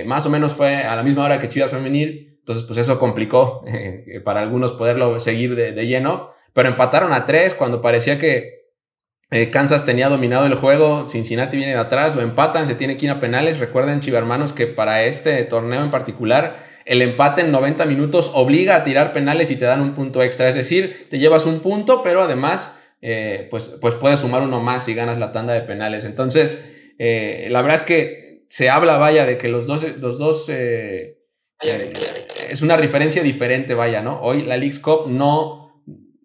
Más 0.07 0.27
o 0.27 0.31
menos 0.31 0.53
fue 0.53 0.77
a 0.77 0.97
la 0.97 1.03
misma 1.03 1.25
hora 1.25 1.41
que 1.41 1.49
Chivas 1.49 1.71
Femenil, 1.71 2.39
entonces 2.41 2.65
pues 2.65 2.79
eso 2.79 2.99
complicó 2.99 3.65
para 4.25 4.41
algunos 4.41 4.73
poderlo 4.73 5.21
seguir 5.21 5.55
de, 5.55 5.87
lleno, 5.87 6.33
pero 6.53 6.69
empataron 6.69 7.13
a 7.13 7.25
tres 7.25 7.55
cuando 7.55 7.81
parecía 7.81 8.19
que 8.19 8.59
eh, 9.31 9.51
Kansas 9.51 9.85
tenía 9.85 10.09
dominado 10.09 10.47
el 10.47 10.55
juego, 10.55 11.07
Cincinnati 11.09 11.57
viene 11.57 11.73
de 11.73 11.79
atrás, 11.79 12.17
lo 12.17 12.23
empatan, 12.23 12.67
se 12.67 12.75
tiene 12.75 12.97
que 12.97 13.07
ir 13.07 13.13
a 13.13 13.21
penales. 13.21 13.59
Recuerden, 13.59 14.01
chivermanos, 14.01 14.55
que 14.55 14.67
para 14.67 15.05
este 15.05 15.45
torneo 15.45 15.83
en 15.83 15.91
particular, 15.91 16.67
el 16.87 17.03
empate 17.03 17.43
en 17.43 17.53
90 17.53 17.85
minutos 17.85 18.31
obliga 18.35 18.77
a 18.77 18.83
tirar 18.85 19.13
penales 19.13 19.51
y 19.51 19.57
te 19.57 19.67
dan 19.67 19.83
un 19.83 19.93
punto 19.93 20.23
extra. 20.23 20.49
Es 20.49 20.55
decir, 20.55 21.09
te 21.11 21.19
llevas 21.19 21.45
un 21.45 21.61
punto, 21.61 22.03
pero 22.03 22.23
además, 22.23 22.73
eh, 23.03 23.49
pues, 23.51 23.69
pues 23.81 23.95
puedes 23.97 24.21
sumar 24.21 24.41
uno 24.41 24.63
más 24.63 24.85
si 24.87 24.95
ganas 24.95 25.19
la 25.19 25.31
tanda 25.31 25.53
de 25.53 25.61
penales. 25.61 26.07
Entonces, 26.07 26.65
eh, 26.99 27.49
la 27.51 27.61
verdad 27.61 27.77
es 27.77 27.83
que 27.83 28.28
se 28.49 28.69
habla, 28.71 28.99
vaya, 28.99 29.25
de 29.25 29.39
que 29.39 29.47
los 29.47 29.67
dos, 29.67 29.85
los 29.99 30.19
dos 30.19 30.49
es 30.49 31.15
una 32.63 32.77
referencia 32.77 33.23
diferente, 33.23 33.75
vaya, 33.75 34.03
¿no? 34.03 34.21
Hoy 34.21 34.43
la 34.43 34.57
League's 34.57 34.81
Cup 34.81 35.07
no 35.07 35.69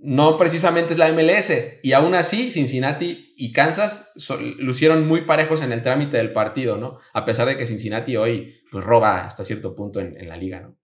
no 0.04 0.36
precisamente 0.36 0.94
es 0.94 1.00
la 1.00 1.12
MLS. 1.14 1.80
Y 1.82 1.94
aún 1.94 2.14
así, 2.14 2.52
Cincinnati 2.52 3.34
y 3.38 3.54
Kansas 3.54 4.12
lucieron 4.60 5.08
muy 5.08 5.22
parejos 5.22 5.62
en 5.62 5.72
el 5.72 5.82
trámite 5.82 6.18
del 6.18 6.34
partido, 6.34 6.78
¿no? 6.78 7.00
A 7.14 7.24
pesar 7.24 7.48
de 7.48 7.56
que 7.56 7.66
Cincinnati 7.66 8.18
hoy 8.18 8.62
pues, 8.70 8.84
roba 8.84 9.26
hasta 9.26 9.46
cierto 9.46 9.76
punto 9.76 10.02
en, 10.02 10.28
la 10.28 10.36
liga, 10.36 10.60
¿no? 10.60 10.78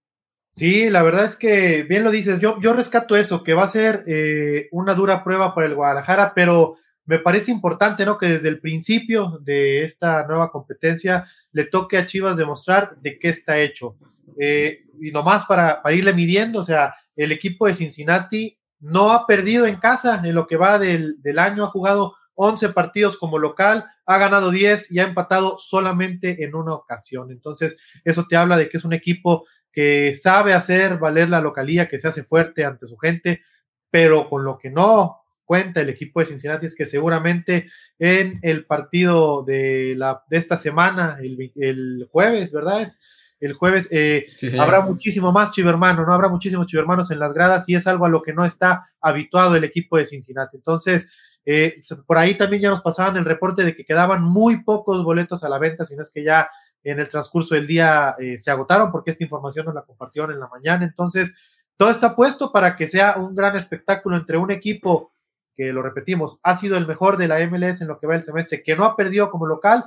Sí, 0.52 0.90
la 0.90 1.04
verdad 1.04 1.26
es 1.26 1.36
que 1.36 1.84
bien 1.84 2.06
lo 2.06 2.12
dices. 2.12 2.40
Yo, 2.40 2.60
yo 2.62 2.74
rescato 2.74 3.18
eso, 3.18 3.44
que 3.44 3.54
va 3.54 3.64
a 3.64 3.68
ser 3.68 4.04
eh, 4.08 4.70
una 4.72 4.94
dura 4.94 5.24
prueba 5.24 5.54
para 5.54 5.68
el 5.68 5.76
Guadalajara, 5.76 6.32
pero 6.34 6.78
me 7.10 7.18
parece 7.18 7.50
importante, 7.50 8.06
¿no? 8.06 8.20
Que 8.20 8.28
desde 8.28 8.50
el 8.50 8.60
principio 8.60 9.40
de 9.42 9.82
esta 9.82 10.28
nueva 10.28 10.52
competencia 10.52 11.26
le 11.52 11.66
toque 11.66 11.98
a 11.98 12.06
Chivas 12.06 12.38
demostrar 12.38 12.98
de 13.02 13.18
qué 13.18 13.30
está 13.30 13.58
hecho. 13.58 13.98
Eh, 14.40 14.86
y 15.02 15.10
nomás 15.10 15.46
para, 15.46 15.82
para 15.82 15.96
irle 15.96 16.14
midiendo, 16.14 16.60
o 16.60 16.64
sea, 16.64 16.94
el 17.16 17.32
equipo 17.32 17.66
de 17.66 17.74
Cincinnati 17.74 18.60
no 18.80 19.12
ha 19.12 19.26
perdido 19.26 19.66
en 19.66 19.78
casa 19.78 20.22
en 20.24 20.36
lo 20.36 20.46
que 20.46 20.56
va 20.56 20.78
del, 20.78 21.18
año, 21.40 21.64
ha 21.64 21.70
jugado 21.70 22.14
11 22.36 22.70
partidos 22.70 23.18
como 23.18 23.40
local, 23.40 23.86
ha 24.06 24.18
ganado 24.20 24.52
10 24.52 24.92
y 24.92 25.00
ha 25.00 25.06
empatado 25.06 25.58
solamente 25.58 26.44
en 26.44 26.54
una 26.54 26.76
ocasión. 26.76 27.32
Entonces, 27.32 27.76
eso 28.06 28.28
te 28.30 28.38
habla 28.38 28.56
de 28.56 28.70
que 28.70 28.78
es 28.78 28.86
un 28.86 28.94
equipo 28.94 29.48
que 29.72 30.14
sabe 30.14 30.54
hacer 30.54 31.00
valer 31.00 31.32
la 31.32 31.42
localía, 31.42 31.90
que 31.90 31.98
se 31.98 32.08
hace 32.08 32.24
fuerte 32.24 32.66
ante 32.66 32.86
su 32.86 32.98
gente, 32.98 33.42
pero 33.90 34.28
con 34.28 34.46
lo 34.46 34.60
que 34.60 34.70
no 34.70 35.19
cuenta 35.50 35.82
el 35.82 35.90
equipo 35.90 36.20
de 36.20 36.28
Cincinnati 36.28 36.68
es 36.68 36.76
que 36.76 36.86
seguramente 36.86 37.72
en 37.98 38.38
el 38.44 38.68
partido 38.68 39.44
de, 39.44 39.96
la, 39.98 40.24
de 40.30 40.38
esta 40.38 40.58
semana, 40.58 41.18
el, 41.20 41.52
el 41.56 42.08
jueves, 42.12 42.52
¿verdad? 42.52 42.84
Es, 42.84 43.00
el 43.40 43.54
jueves. 43.54 43.88
Eh, 43.90 44.28
habrá 44.60 44.82
muchísimo 44.82 45.32
más 45.32 45.52
chivermano, 45.52 46.06
¿no? 46.06 46.14
Habrá 46.14 46.30
muchísimos 46.30 46.68
chivermanos 46.68 47.10
en 47.10 47.18
las 47.18 47.34
gradas 47.34 47.68
y 47.68 47.74
es 47.74 47.88
algo 47.88 48.06
a 48.06 48.10
lo 48.10 48.22
que 48.22 48.32
no 48.32 48.46
está 48.46 48.92
habituado 49.02 49.56
el 49.56 49.64
equipo 49.64 49.98
de 49.98 50.06
Cincinnati. 50.06 50.58
Entonces, 50.58 51.12
eh, 51.46 51.82
por 52.06 52.20
ahí 52.20 52.36
también 52.36 52.62
ya 52.62 52.70
nos 52.70 52.84
pasaban 52.84 53.18
el 53.18 53.26
reporte 53.26 53.64
de 53.64 53.76
que 53.76 53.86
quedaban 53.86 54.22
muy 54.22 54.64
pocos 54.64 55.04
boletos 55.04 55.44
a 55.44 55.50
la 55.50 55.58
venta, 55.58 55.84
si 55.84 55.96
no 55.96 56.04
es 56.04 56.12
que 56.12 56.24
ya 56.24 56.48
en 56.84 57.00
el 57.00 57.10
transcurso 57.10 57.56
del 57.56 57.66
día 57.66 58.16
eh, 58.20 58.38
se 58.38 58.52
agotaron, 58.52 58.92
porque 58.92 59.10
esta 59.10 59.24
información 59.24 59.66
nos 59.66 59.74
la 59.74 59.82
compartieron 59.82 60.30
en 60.32 60.40
la 60.40 60.48
mañana. 60.48 60.86
Entonces, 60.86 61.34
todo 61.76 61.90
está 61.90 62.16
puesto 62.16 62.52
para 62.52 62.76
que 62.76 62.88
sea 62.88 63.16
un 63.18 63.34
gran 63.34 63.56
espectáculo 63.56 64.16
entre 64.16 64.38
un 64.38 64.52
equipo 64.52 65.14
que, 65.60 65.74
lo 65.74 65.82
repetimos, 65.82 66.40
ha 66.44 66.56
sido 66.58 66.78
el 66.78 66.88
mejor 66.88 67.18
de 67.18 67.28
la 67.28 67.46
MLS 67.48 67.82
en 67.82 67.90
lo 67.90 68.00
que 68.00 68.08
va 68.08 68.16
el 68.16 68.24
semestre, 68.24 68.64
que 68.64 68.76
no 68.76 68.86
ha 68.86 68.96
perdido 68.96 69.30
como 69.30 69.46
local, 69.46 69.86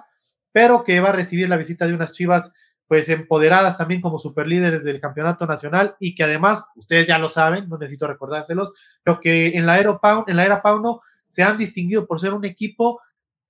pero 0.52 0.84
que 0.84 1.00
va 1.00 1.08
a 1.08 1.12
recibir 1.12 1.48
la 1.48 1.56
visita 1.56 1.86
de 1.86 1.94
unas 1.94 2.12
chivas 2.12 2.52
pues 2.86 3.08
empoderadas 3.08 3.78
también 3.78 4.02
como 4.02 4.18
superlíderes 4.18 4.84
del 4.84 5.00
campeonato 5.00 5.46
nacional 5.46 5.96
y 5.98 6.14
que 6.14 6.24
además, 6.24 6.62
ustedes 6.76 7.06
ya 7.06 7.18
lo 7.18 7.30
saben, 7.30 7.68
no 7.70 7.78
necesito 7.78 8.06
recordárselos, 8.06 8.74
pero 9.02 9.18
que 9.18 9.56
en 9.56 9.64
la, 9.64 9.78
era 9.78 9.98
en 10.26 10.36
la 10.36 10.44
era 10.44 10.60
Pauno 10.60 11.00
se 11.24 11.42
han 11.42 11.56
distinguido 11.56 12.06
por 12.06 12.20
ser 12.20 12.34
un 12.34 12.44
equipo 12.44 13.00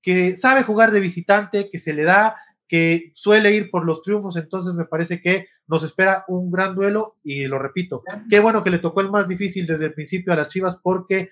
que 0.01 0.37
sabe 0.37 0.63
jugar 0.63 0.93
de 0.93 1.01
visitante, 1.01 1.71
que 1.71 1.81
se 1.81 1.93
le 1.93 2.05
da, 2.05 2.37
que 2.69 3.11
suele 3.15 3.53
ir 3.53 3.69
por 3.69 3.85
los 3.85 4.03
triunfos, 4.03 4.37
entonces 4.37 4.75
me 4.75 4.85
parece 4.85 5.21
que 5.21 5.49
nos 5.67 5.83
espera 5.83 6.25
un 6.29 6.51
gran 6.51 6.75
duelo 6.75 7.17
y 7.25 7.47
lo 7.47 7.59
repito, 7.59 8.05
qué 8.31 8.39
bueno 8.39 8.63
que 8.63 8.71
le 8.71 8.79
tocó 8.79 9.01
el 9.01 9.11
más 9.11 9.27
difícil 9.27 9.67
desde 9.67 9.87
el 9.87 9.95
principio 9.95 10.33
a 10.33 10.37
las 10.37 10.49
Chivas 10.49 10.79
porque 10.83 11.31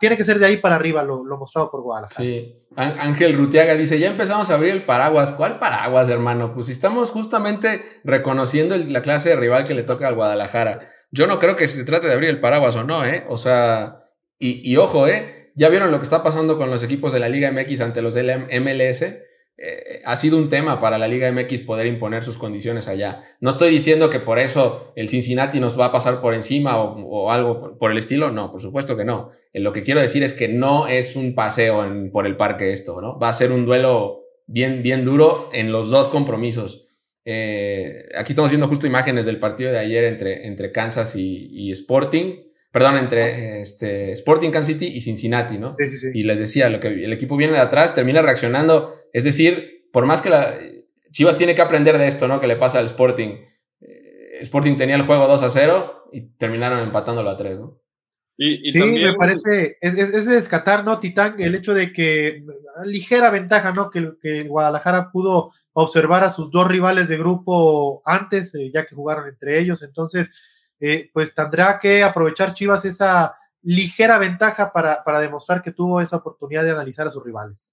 tiene 0.00 0.16
que 0.16 0.24
ser 0.24 0.38
de 0.38 0.46
ahí 0.46 0.56
para 0.56 0.76
arriba 0.76 1.02
lo, 1.02 1.22
mostrado 1.36 1.70
por 1.70 1.82
Guadalajara. 1.82 2.20
Sí, 2.20 2.56
Ángel 2.76 3.36
Rutiaga 3.36 3.74
dice, 3.74 3.98
ya 3.98 4.08
empezamos 4.08 4.50
a 4.50 4.54
abrir 4.54 4.72
el 4.72 4.84
paraguas. 4.84 5.32
¿Cuál 5.32 5.58
paraguas, 5.58 6.08
hermano? 6.08 6.54
Pues 6.54 6.68
estamos 6.68 7.10
justamente 7.10 7.84
reconociendo 8.04 8.76
la 8.76 9.02
clase 9.02 9.30
de 9.30 9.36
rival 9.36 9.64
que 9.64 9.74
le 9.74 9.82
toca 9.82 10.08
al 10.08 10.14
Guadalajara. 10.14 10.90
Yo 11.10 11.26
no 11.26 11.38
creo 11.38 11.56
que 11.56 11.68
se 11.68 11.84
trate 11.84 12.06
de 12.06 12.12
abrir 12.12 12.30
el 12.30 12.40
paraguas 12.40 12.76
o 12.76 12.84
no, 12.84 13.04
¿eh? 13.04 13.24
O 13.28 13.36
sea, 13.36 14.04
y, 14.38 14.70
y 14.70 14.76
ojo, 14.76 15.06
¿eh? 15.06 15.52
Ya 15.54 15.68
vieron 15.68 15.90
lo 15.90 15.98
que 15.98 16.04
está 16.04 16.22
pasando 16.22 16.56
con 16.56 16.70
los 16.70 16.82
equipos 16.82 17.12
de 17.12 17.20
la 17.20 17.28
Liga 17.28 17.50
MX 17.50 17.80
ante 17.80 18.02
los 18.02 18.14
del 18.14 18.46
MLS 18.60 19.04
eh, 19.60 20.02
ha 20.04 20.14
sido 20.14 20.38
un 20.38 20.48
tema 20.48 20.80
para 20.80 20.98
la 20.98 21.08
Liga 21.08 21.30
MX 21.32 21.62
poder 21.62 21.86
imponer 21.88 22.22
sus 22.22 22.38
condiciones 22.38 22.86
allá. 22.86 23.24
No 23.40 23.50
estoy 23.50 23.70
diciendo 23.70 24.08
que 24.08 24.20
por 24.20 24.38
eso 24.38 24.92
el 24.94 25.08
Cincinnati 25.08 25.58
nos 25.58 25.78
va 25.78 25.86
a 25.86 25.92
pasar 25.92 26.20
por 26.20 26.32
encima 26.32 26.80
o, 26.80 27.32
algo 27.32 27.76
por 27.76 27.90
el 27.90 27.98
estilo, 27.98 28.30
no, 28.30 28.52
por 28.52 28.62
supuesto 28.62 28.96
que 28.96 29.04
no. 29.04 29.32
Eh, 29.52 29.58
lo 29.58 29.72
que 29.72 29.82
quiero 29.82 30.00
decir 30.00 30.22
es 30.22 30.32
que 30.32 30.46
no 30.46 30.86
es 30.86 31.16
un 31.16 31.34
paseo 31.34 31.84
por 32.12 32.26
el 32.26 32.36
parque 32.36 32.70
esto, 32.70 33.00
¿no? 33.00 33.18
Va 33.18 33.30
a 33.30 33.32
ser 33.32 33.50
un 33.50 33.66
duelo 33.66 34.26
bien, 34.46 34.84
bien 34.84 35.04
duro 35.04 35.48
en 35.52 35.72
los 35.72 35.90
dos 35.90 36.06
compromisos. 36.06 36.86
Eh, 37.24 38.08
aquí 38.16 38.32
estamos 38.32 38.52
viendo 38.52 38.68
justo 38.68 38.86
imágenes 38.86 39.26
del 39.26 39.40
partido 39.40 39.72
de 39.72 39.78
ayer 39.78 40.04
entre, 40.04 40.46
entre 40.46 40.70
Kansas 40.70 41.16
y, 41.16 41.70
Sporting 41.72 42.44
perdón, 42.70 42.98
entre 42.98 43.60
este, 43.62 44.12
Sporting 44.12 44.50
Kansas 44.50 44.74
City 44.74 44.86
y 44.86 45.00
Cincinnati, 45.00 45.58
¿no? 45.58 45.74
Sí, 45.74 45.88
sí, 45.88 45.98
sí. 45.98 46.08
Y 46.14 46.22
les 46.22 46.38
decía, 46.38 46.68
lo 46.68 46.78
que 46.78 46.88
el 46.88 47.12
equipo 47.12 47.36
viene 47.36 47.54
de 47.54 47.58
atrás, 47.58 47.94
termina 47.94 48.22
reaccionando 48.22 48.97
es 49.12 49.24
decir, 49.24 49.88
por 49.92 50.06
más 50.06 50.22
que 50.22 50.30
la 50.30 50.58
Chivas 51.10 51.36
tiene 51.36 51.54
que 51.54 51.62
aprender 51.62 51.98
de 51.98 52.06
esto, 52.06 52.28
¿no? 52.28 52.40
Que 52.40 52.46
le 52.46 52.56
pasa 52.56 52.78
al 52.78 52.84
Sporting. 52.86 53.44
Eh, 53.80 54.38
Sporting 54.40 54.76
tenía 54.76 54.94
el 54.94 55.02
juego 55.02 55.26
2 55.26 55.42
a 55.42 55.50
0 55.50 56.08
y 56.12 56.20
terminaron 56.36 56.80
empatándolo 56.80 57.30
a 57.30 57.36
3, 57.36 57.60
¿no? 57.60 57.80
sí, 58.38 59.00
me 59.02 59.14
parece, 59.14 59.78
es, 59.80 59.98
es, 59.98 60.26
de 60.26 60.36
descatar, 60.36 60.84
¿no, 60.84 61.00
Titán? 61.00 61.34
El 61.40 61.56
hecho 61.56 61.74
de 61.74 61.92
que, 61.92 62.44
ligera 62.84 63.30
ventaja, 63.30 63.72
¿no? 63.72 63.90
Que, 63.90 64.12
que 64.22 64.44
Guadalajara 64.44 65.10
pudo 65.10 65.50
observar 65.72 66.22
a 66.22 66.30
sus 66.30 66.50
dos 66.50 66.68
rivales 66.68 67.08
de 67.08 67.18
grupo 67.18 68.00
antes, 68.04 68.54
eh, 68.54 68.70
ya 68.72 68.86
que 68.86 68.94
jugaron 68.94 69.28
entre 69.28 69.58
ellos. 69.58 69.82
Entonces, 69.82 70.30
eh, 70.78 71.10
pues 71.12 71.34
tendrá 71.34 71.80
que 71.80 72.04
aprovechar 72.04 72.54
Chivas 72.54 72.84
esa 72.84 73.36
ligera 73.62 74.18
ventaja 74.18 74.72
para, 74.72 75.02
para 75.02 75.20
demostrar 75.20 75.60
que 75.60 75.72
tuvo 75.72 76.00
esa 76.00 76.18
oportunidad 76.18 76.62
de 76.62 76.70
analizar 76.70 77.08
a 77.08 77.10
sus 77.10 77.24
rivales. 77.24 77.72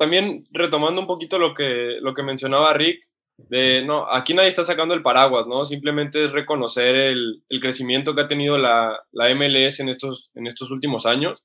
También 0.00 0.44
retomando 0.50 1.02
un 1.02 1.06
poquito 1.06 1.38
lo 1.38 1.52
que, 1.52 1.98
lo 2.00 2.14
que 2.14 2.22
mencionaba 2.22 2.72
Rick, 2.72 3.06
de, 3.36 3.84
no, 3.84 4.10
aquí 4.10 4.32
nadie 4.32 4.48
está 4.48 4.64
sacando 4.64 4.94
el 4.94 5.02
paraguas, 5.02 5.46
¿no? 5.46 5.66
Simplemente 5.66 6.24
es 6.24 6.32
reconocer 6.32 6.94
el, 6.94 7.42
el 7.50 7.60
crecimiento 7.60 8.14
que 8.14 8.22
ha 8.22 8.26
tenido 8.26 8.56
la, 8.56 8.98
la, 9.12 9.34
MLS 9.34 9.80
en 9.80 9.90
estos, 9.90 10.30
en 10.34 10.46
estos 10.46 10.70
últimos 10.70 11.04
años. 11.04 11.44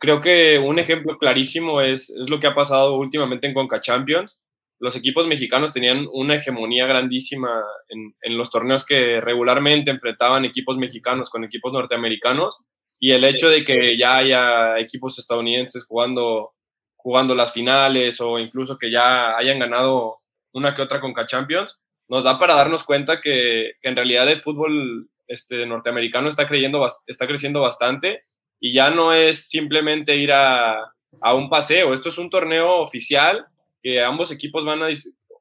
Creo 0.00 0.20
que 0.20 0.58
un 0.58 0.80
ejemplo 0.80 1.16
clarísimo 1.18 1.80
es, 1.80 2.10
es 2.10 2.28
lo 2.28 2.40
que 2.40 2.48
ha 2.48 2.54
pasado 2.56 2.96
últimamente 2.96 3.46
en 3.46 3.54
Conca 3.54 3.80
Champions. 3.80 4.40
Los 4.80 4.96
equipos 4.96 5.28
mexicanos 5.28 5.70
tenían 5.70 6.08
una 6.12 6.34
hegemonía 6.34 6.86
grandísima 6.86 7.62
en, 7.90 8.12
en 8.22 8.36
los 8.36 8.50
torneos 8.50 8.84
que 8.84 9.20
regularmente 9.20 9.92
enfrentaban 9.92 10.44
equipos 10.44 10.78
mexicanos 10.78 11.30
con 11.30 11.44
equipos 11.44 11.72
norteamericanos 11.72 12.58
y 12.98 13.12
el 13.12 13.22
hecho 13.22 13.48
de 13.48 13.64
que 13.64 13.96
ya 13.96 14.16
haya 14.16 14.80
equipos 14.80 15.16
estadounidenses 15.20 15.84
jugando 15.84 16.54
jugando 17.02 17.34
las 17.34 17.52
finales 17.52 18.20
o 18.20 18.38
incluso 18.38 18.78
que 18.78 18.90
ya 18.90 19.36
hayan 19.36 19.58
ganado 19.58 20.18
una 20.52 20.74
que 20.74 20.82
otra 20.82 21.00
Conca 21.00 21.26
Champions, 21.26 21.80
nos 22.08 22.24
da 22.24 22.38
para 22.38 22.54
darnos 22.54 22.84
cuenta 22.84 23.20
que, 23.20 23.72
en 23.82 23.96
realidad 23.96 24.28
el 24.28 24.38
fútbol 24.38 25.08
este, 25.26 25.66
norteamericano 25.66 26.28
está, 26.28 26.46
creyendo, 26.46 26.86
está 27.06 27.26
creciendo 27.26 27.60
bastante 27.60 28.22
y 28.60 28.72
ya 28.72 28.90
no 28.90 29.12
es 29.12 29.48
simplemente 29.48 30.16
ir 30.16 30.32
a, 30.32 30.92
a 31.20 31.34
un 31.34 31.48
paseo, 31.48 31.92
esto 31.92 32.10
es 32.10 32.18
un 32.18 32.30
torneo 32.30 32.80
oficial 32.80 33.46
que 33.82 34.02
ambos 34.02 34.30
equipos 34.30 34.64
van 34.64 34.82
a, 34.82 34.88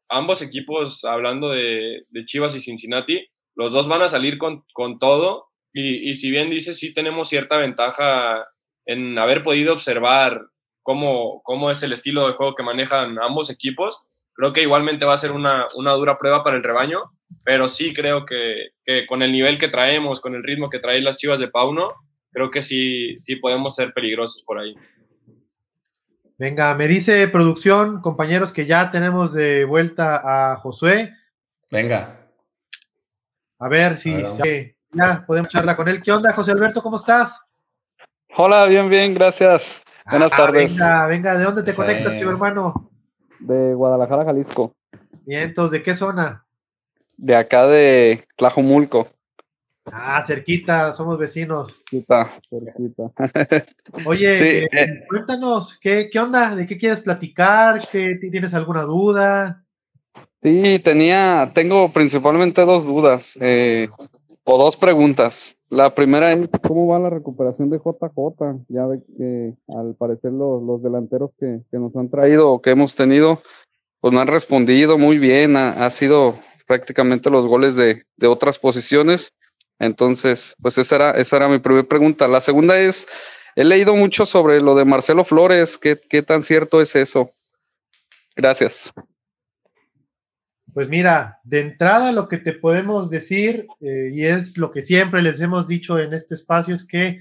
ambos 0.10 0.41
equipos, 0.41 1.03
hablando 1.06 1.50
de, 1.50 2.03
de 2.10 2.25
Chivas 2.25 2.56
y 2.56 2.60
Cincinnati, 2.60 3.27
los 3.56 3.72
dos 3.72 3.88
van 3.88 4.01
a 4.01 4.10
salir 4.10 4.38
con, 4.38 4.63
con 4.74 4.98
todo 4.98 5.50
y, 5.74 6.10
y, 6.10 6.15
si 6.15 6.32
bien 6.32 6.50
dice, 6.50 6.74
sí 6.74 6.94
tenemos 6.94 7.30
cierta 7.30 7.58
ventaja 7.58 8.46
en 8.86 9.18
haber 9.18 9.44
podido 9.44 9.74
observar 9.74 10.41
cómo, 10.81 11.41
cómo 11.43 11.71
es 11.71 11.81
el 11.83 11.93
estilo 11.93 12.27
de 12.27 12.33
juego 12.33 12.55
que 12.55 12.63
manejan 12.63 13.17
ambos 13.19 13.50
equipos, 13.50 14.05
creo 14.33 14.53
que 14.53 14.61
igualmente 14.61 15.05
va 15.05 15.13
a 15.13 15.17
ser 15.17 15.31
una, 15.31 15.67
una 15.75 15.93
dura 15.93 16.17
prueba 16.17 16.43
para 16.43 16.57
el 16.57 16.63
rebaño, 16.63 17.00
pero 17.45 17.69
sí 17.69 17.93
creo 17.93 18.25
que, 18.25 18.69
que, 18.85 19.05
con 19.07 19.21
el 19.21 19.31
nivel 19.31 19.57
que 19.57 19.67
traemos, 19.67 20.21
con 20.21 20.35
el 20.35 20.43
ritmo 20.43 20.69
que 20.69 20.79
traen 20.79 21.03
las 21.03 21.17
Chivas 21.17 21.39
de 21.39 21.50
Pauno, 21.50 21.88
creo 22.31 22.50
que 22.50 22.61
sí, 22.61 23.17
sí 23.17 23.35
podemos 23.35 23.75
ser 23.75 23.93
peligrosos 23.93 24.43
por 24.43 24.59
ahí. 24.59 24.75
Venga, 26.38 26.73
me 26.73 26.88
dice 26.88 27.27
producción, 27.27 28.01
compañeros, 28.01 28.51
que 28.51 28.65
ya 28.65 28.89
tenemos 28.89 29.33
de 29.33 29.63
vuelta 29.65 30.21
a 30.53 30.55
Josué. 30.57 31.13
Venga. 31.69 32.27
A 33.59 33.69
ver 33.69 33.95
si 33.95 34.11
ya 34.91 35.23
podemos 35.27 35.50
charlar 35.50 35.75
con 35.75 35.88
él. 35.88 36.01
¿Qué 36.01 36.11
onda, 36.11 36.33
José 36.33 36.51
Alberto? 36.51 36.81
¿Cómo 36.81 36.95
estás? 36.97 37.39
Hola, 38.35 38.65
bien, 38.65 38.89
bien, 38.89 39.13
gracias. 39.13 39.81
Buenas 40.10 40.31
ah, 40.34 40.38
tardes. 40.38 40.72
Venga, 40.72 41.08
venga, 41.08 41.38
¿de 41.38 41.43
dónde 41.43 41.63
te 41.63 41.74
conectas, 41.74 42.17
chivo 42.17 42.31
hermano? 42.31 42.89
De 43.39 43.74
Guadalajara, 43.74 44.25
Jalisco. 44.25 44.75
Bien, 45.25 45.43
entonces, 45.43 45.79
¿de 45.79 45.84
qué 45.84 45.96
zona? 45.96 46.46
De 47.17 47.36
acá 47.36 47.67
de 47.67 48.27
Tlajomulco. 48.36 49.08
Ah, 49.86 50.22
cerquita, 50.24 50.91
somos 50.91 51.17
vecinos. 51.17 51.81
Cerquita, 51.89 52.39
cerquita. 52.50 53.12
Oye, 54.05 54.63
eh, 54.63 54.70
eh. 54.72 55.05
cuéntanos, 55.10 55.79
¿qué, 55.79 56.10
¿qué, 56.12 56.20
onda? 56.20 56.55
¿De 56.55 56.65
qué 56.65 56.77
quieres 56.77 57.01
platicar? 57.01 57.88
¿Qué, 57.91 58.15
¿Tienes 58.15 58.53
alguna 58.53 58.84
duda? 58.84 59.63
Sí, 60.41 60.79
tenía, 60.79 61.51
tengo 61.53 61.91
principalmente 61.91 62.65
dos 62.65 62.86
dudas 62.86 63.38
eh, 63.41 63.89
o 64.43 64.57
dos 64.57 64.77
preguntas. 64.77 65.55
La 65.69 65.93
primera 65.95 66.33
es, 66.33 66.50
¿cómo 66.67 66.88
va 66.88 67.00
la 67.00 67.10
recuperación 67.10 67.69
de 67.69 67.77
JJ? 67.77 68.65
Ya 68.67 68.86
ve 68.86 69.01
que 69.17 69.53
al 69.75 69.95
parecer 69.95 70.31
los, 70.31 70.62
los 70.63 70.83
delanteros 70.83 71.31
que, 71.39 71.62
que, 71.71 71.77
nos 71.77 71.95
han 71.95 72.10
traído 72.10 72.51
o 72.51 72.62
que 72.62 72.71
hemos 72.71 72.95
tenido, 72.95 73.41
pues 74.00 74.13
no 74.13 74.19
han 74.19 74.27
respondido 74.27 74.98
muy 74.98 75.17
bien, 75.17 75.55
ha, 75.55 75.86
ha 75.86 75.89
sido 75.91 76.36
prácticamente 76.67 77.29
los 77.29 77.48
goles 77.48 77.75
de, 77.75 78.03
de 78.17 78.27
otras 78.27 78.60
posiciones. 78.60 79.33
Entonces, 79.79 80.55
pues 80.62 80.77
esa 80.77 80.95
era, 80.95 81.12
esa 81.12 81.38
era 81.38 81.48
mi 81.48 81.60
primera 81.60 81.88
pregunta. 81.88 82.27
La 82.27 82.41
segunda 82.41 82.79
es, 82.79 83.07
he 83.55 83.63
leído 83.63 83.95
mucho 83.95 84.25
sobre 84.25 84.62
lo 84.62 84.75
de 84.75 84.86
Marcelo 84.86 85.24
Flores, 85.24 85.77
¿qué, 85.77 86.00
qué 86.10 86.21
tan 86.21 86.43
cierto 86.43 86.81
es 86.81 86.95
eso? 86.95 87.31
Gracias. 88.36 88.93
Pues 90.74 90.88
mira, 90.88 91.40
de 91.44 91.60
entrada 91.60 92.12
lo 92.12 92.28
que 92.28 92.38
te 92.38 92.54
podemos 92.54 93.10
decir, 93.10 93.68
eh, 93.82 94.10
y 94.13 94.24
es 94.24 94.58
lo 94.58 94.72
que 94.72 94.82
siempre 94.82 95.22
les 95.22 95.42
hemos 95.42 95.68
dicho 95.68 96.00
en 96.00 96.13
este 96.13 96.36
espacio, 96.36 96.74
es 96.74 96.86
que 96.86 97.20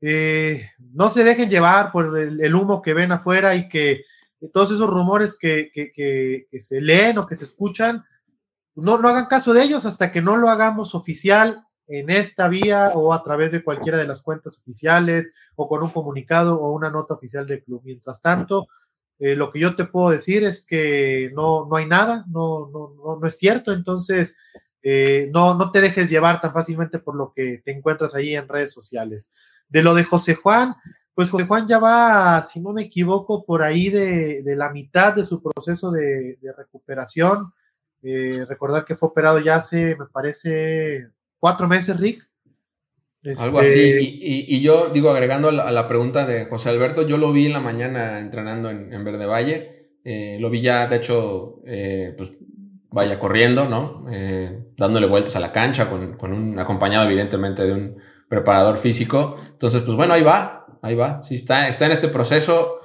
eh, 0.00 0.66
no 0.78 1.08
se 1.08 1.22
dejen 1.22 1.48
llevar 1.48 1.92
por 1.92 2.18
el, 2.18 2.54
humo 2.54 2.82
que 2.82 2.94
ven 2.94 3.12
afuera 3.12 3.54
y 3.54 3.68
que 3.68 4.04
todos 4.52 4.72
esos 4.72 4.90
rumores 4.90 5.36
que, 5.38 5.70
que, 5.72 6.46
se 6.58 6.80
leen 6.80 7.18
o 7.18 7.26
que 7.26 7.36
se 7.36 7.44
escuchan, 7.44 8.04
no, 8.74 8.98
no 8.98 9.08
hagan 9.08 9.26
caso 9.26 9.52
de 9.52 9.62
ellos 9.62 9.86
hasta 9.86 10.10
que 10.10 10.22
no 10.22 10.36
lo 10.36 10.48
hagamos 10.48 10.94
oficial 10.94 11.64
en 11.86 12.08
esta 12.08 12.48
vía 12.48 12.92
o 12.94 13.12
a 13.12 13.22
través 13.22 13.52
de 13.52 13.62
cualquiera 13.62 13.98
de 13.98 14.06
las 14.06 14.22
cuentas 14.22 14.58
oficiales 14.58 15.32
o 15.56 15.68
con 15.68 15.82
un 15.82 15.90
comunicado 15.90 16.60
o 16.60 16.72
una 16.72 16.88
nota 16.88 17.14
oficial 17.14 17.46
del 17.46 17.62
club. 17.62 17.82
Mientras 17.84 18.22
tanto, 18.22 18.68
eh, 19.20 19.36
lo 19.36 19.52
que 19.52 19.60
yo 19.60 19.76
te 19.76 19.84
puedo 19.84 20.10
decir 20.10 20.44
es 20.44 20.64
que 20.64 21.30
no, 21.34 21.66
no 21.66 21.76
hay 21.76 21.86
nada, 21.86 22.24
no, 22.28 22.70
no, 22.72 23.18
no, 23.20 23.26
es 23.26 23.38
cierto, 23.38 23.72
entonces 23.72 24.34
eh, 24.82 25.30
no, 25.32 25.54
no 25.54 25.70
te 25.70 25.82
dejes 25.82 26.08
llevar 26.08 26.40
tan 26.40 26.54
fácilmente 26.54 26.98
por 26.98 27.14
lo 27.14 27.32
que 27.34 27.60
te 27.62 27.70
encuentras 27.70 28.14
ahí 28.14 28.34
en 28.34 28.48
redes 28.48 28.72
sociales. 28.72 29.30
De 29.68 29.82
lo 29.82 29.94
de 29.94 30.04
José 30.04 30.34
Juan, 30.34 30.74
pues 31.14 31.28
José 31.28 31.44
Juan 31.44 31.68
ya 31.68 31.78
va, 31.78 32.42
si 32.42 32.60
no 32.60 32.72
me 32.72 32.82
equivoco, 32.82 33.44
por 33.44 33.62
ahí 33.62 33.90
de, 33.90 34.42
de 34.42 34.56
la 34.56 34.70
mitad 34.70 35.14
de 35.14 35.26
su 35.26 35.42
proceso 35.42 35.90
de, 35.90 36.38
de 36.40 36.52
recuperación. 36.56 37.52
Eh, 38.02 38.46
recordar 38.48 38.86
que 38.86 38.96
fue 38.96 39.10
operado 39.10 39.38
ya 39.38 39.56
hace, 39.56 39.96
me 39.96 40.06
parece, 40.06 41.10
cuatro 41.38 41.68
meses, 41.68 42.00
Rick. 42.00 42.26
Algo 43.38 43.60
así. 43.60 43.80
Este, 43.80 44.02
y, 44.02 44.60
yo 44.60 44.88
digo, 44.88 45.10
agregando 45.10 45.48
a 45.48 45.70
la, 45.70 45.88
pregunta 45.88 46.26
de 46.26 46.46
José 46.46 46.70
Alberto, 46.70 47.06
yo 47.06 47.18
lo 47.18 47.32
vi 47.32 47.46
en 47.46 47.52
la 47.52 47.60
mañana 47.60 48.18
entrenando 48.18 48.70
en, 48.70 49.04
Verde 49.04 49.26
Valle. 49.26 49.90
Eh, 50.04 50.38
lo 50.40 50.48
vi 50.48 50.62
ya, 50.62 50.86
de 50.86 50.96
hecho, 50.96 51.60
eh, 51.66 52.14
pues 52.16 52.30
vaya 52.90 53.18
corriendo, 53.18 53.66
¿no? 53.66 54.06
Eh, 54.10 54.58
dándole 54.76 55.06
vueltas 55.06 55.36
a 55.36 55.40
la 55.40 55.52
cancha, 55.52 55.90
con, 55.90 56.16
con, 56.16 56.32
un 56.32 56.58
acompañado, 56.58 57.04
evidentemente, 57.04 57.64
de 57.64 57.72
un 57.72 57.96
preparador 58.28 58.78
físico. 58.78 59.36
Entonces, 59.50 59.82
pues 59.82 59.96
bueno, 59.96 60.14
ahí 60.14 60.22
va, 60.22 60.78
ahí 60.80 60.94
va. 60.94 61.22
Sí, 61.22 61.34
está, 61.34 61.68
está 61.68 61.86
en 61.86 61.92
este 61.92 62.08
proceso. 62.08 62.80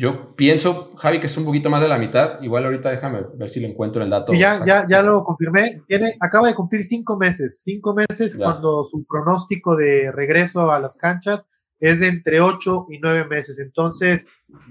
Yo 0.00 0.36
pienso, 0.36 0.92
Javi, 0.94 1.18
que 1.18 1.26
es 1.26 1.36
un 1.36 1.44
poquito 1.44 1.68
más 1.70 1.82
de 1.82 1.88
la 1.88 1.98
mitad. 1.98 2.40
Igual 2.40 2.64
ahorita 2.64 2.88
déjame 2.88 3.20
ver 3.34 3.48
si 3.48 3.58
le 3.58 3.66
encuentro 3.66 4.00
el 4.00 4.08
dato. 4.08 4.30
Sí, 4.30 4.38
ya, 4.38 4.64
ya, 4.64 4.86
ya 4.88 5.02
lo 5.02 5.24
confirmé. 5.24 5.82
Tiene, 5.88 6.14
acaba 6.20 6.46
de 6.46 6.54
cumplir 6.54 6.84
cinco 6.84 7.16
meses. 7.16 7.58
Cinco 7.64 7.94
meses 7.94 8.36
cuando 8.36 8.84
su 8.84 9.04
pronóstico 9.04 9.74
de 9.74 10.12
regreso 10.12 10.70
a 10.70 10.78
las 10.78 10.94
canchas 10.94 11.48
es 11.80 11.98
de 11.98 12.06
entre 12.06 12.40
ocho 12.40 12.86
y 12.90 13.00
nueve 13.00 13.24
meses. 13.24 13.58
Entonces, 13.58 14.28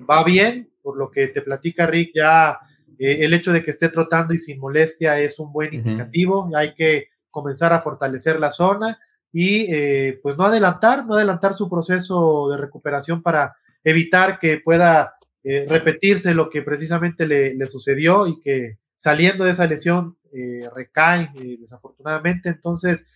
va 0.09 0.23
bien, 0.23 0.71
por 0.81 0.97
lo 0.97 1.11
que 1.11 1.27
te 1.27 1.41
platica 1.41 1.85
Rick, 1.85 2.11
ya 2.15 2.57
eh, 2.97 3.17
el 3.25 3.33
hecho 3.33 3.51
de 3.51 3.61
que 3.61 3.71
esté 3.71 3.89
trotando 3.89 4.33
y 4.33 4.37
sin 4.37 4.61
molestia 4.61 5.19
es 5.19 5.39
un 5.39 5.51
buen 5.51 5.73
indicativo. 5.73 6.49
Hay 6.55 6.73
que 6.73 7.09
comenzar 7.31 7.73
a 7.73 7.81
fortalecer 7.81 8.39
la 8.39 8.51
zona 8.51 8.97
y 9.33 9.73
eh, 9.73 10.21
pues 10.23 10.37
no 10.37 10.45
adelantar, 10.45 11.05
no 11.05 11.15
adelantar 11.15 11.53
su 11.53 11.69
proceso 11.69 12.49
de 12.49 12.55
recuperación 12.55 13.21
para 13.21 13.57
evitar 13.83 14.39
que 14.39 14.61
pueda 14.63 15.16
eh, 15.49 15.65
repetirse 15.65 16.33
lo 16.33 16.49
que 16.49 16.61
precisamente 16.61 17.25
le, 17.25 17.67
sucedió 17.67 18.27
y 18.27 18.37
que 18.41 18.79
saliendo 18.97 19.45
de 19.45 19.51
esa 19.51 19.65
lesión 19.65 20.17
eh, 20.33 20.67
recae 20.75 21.31
eh, 21.35 21.55
desafortunadamente. 21.57 22.49
Entonces, 22.49 23.07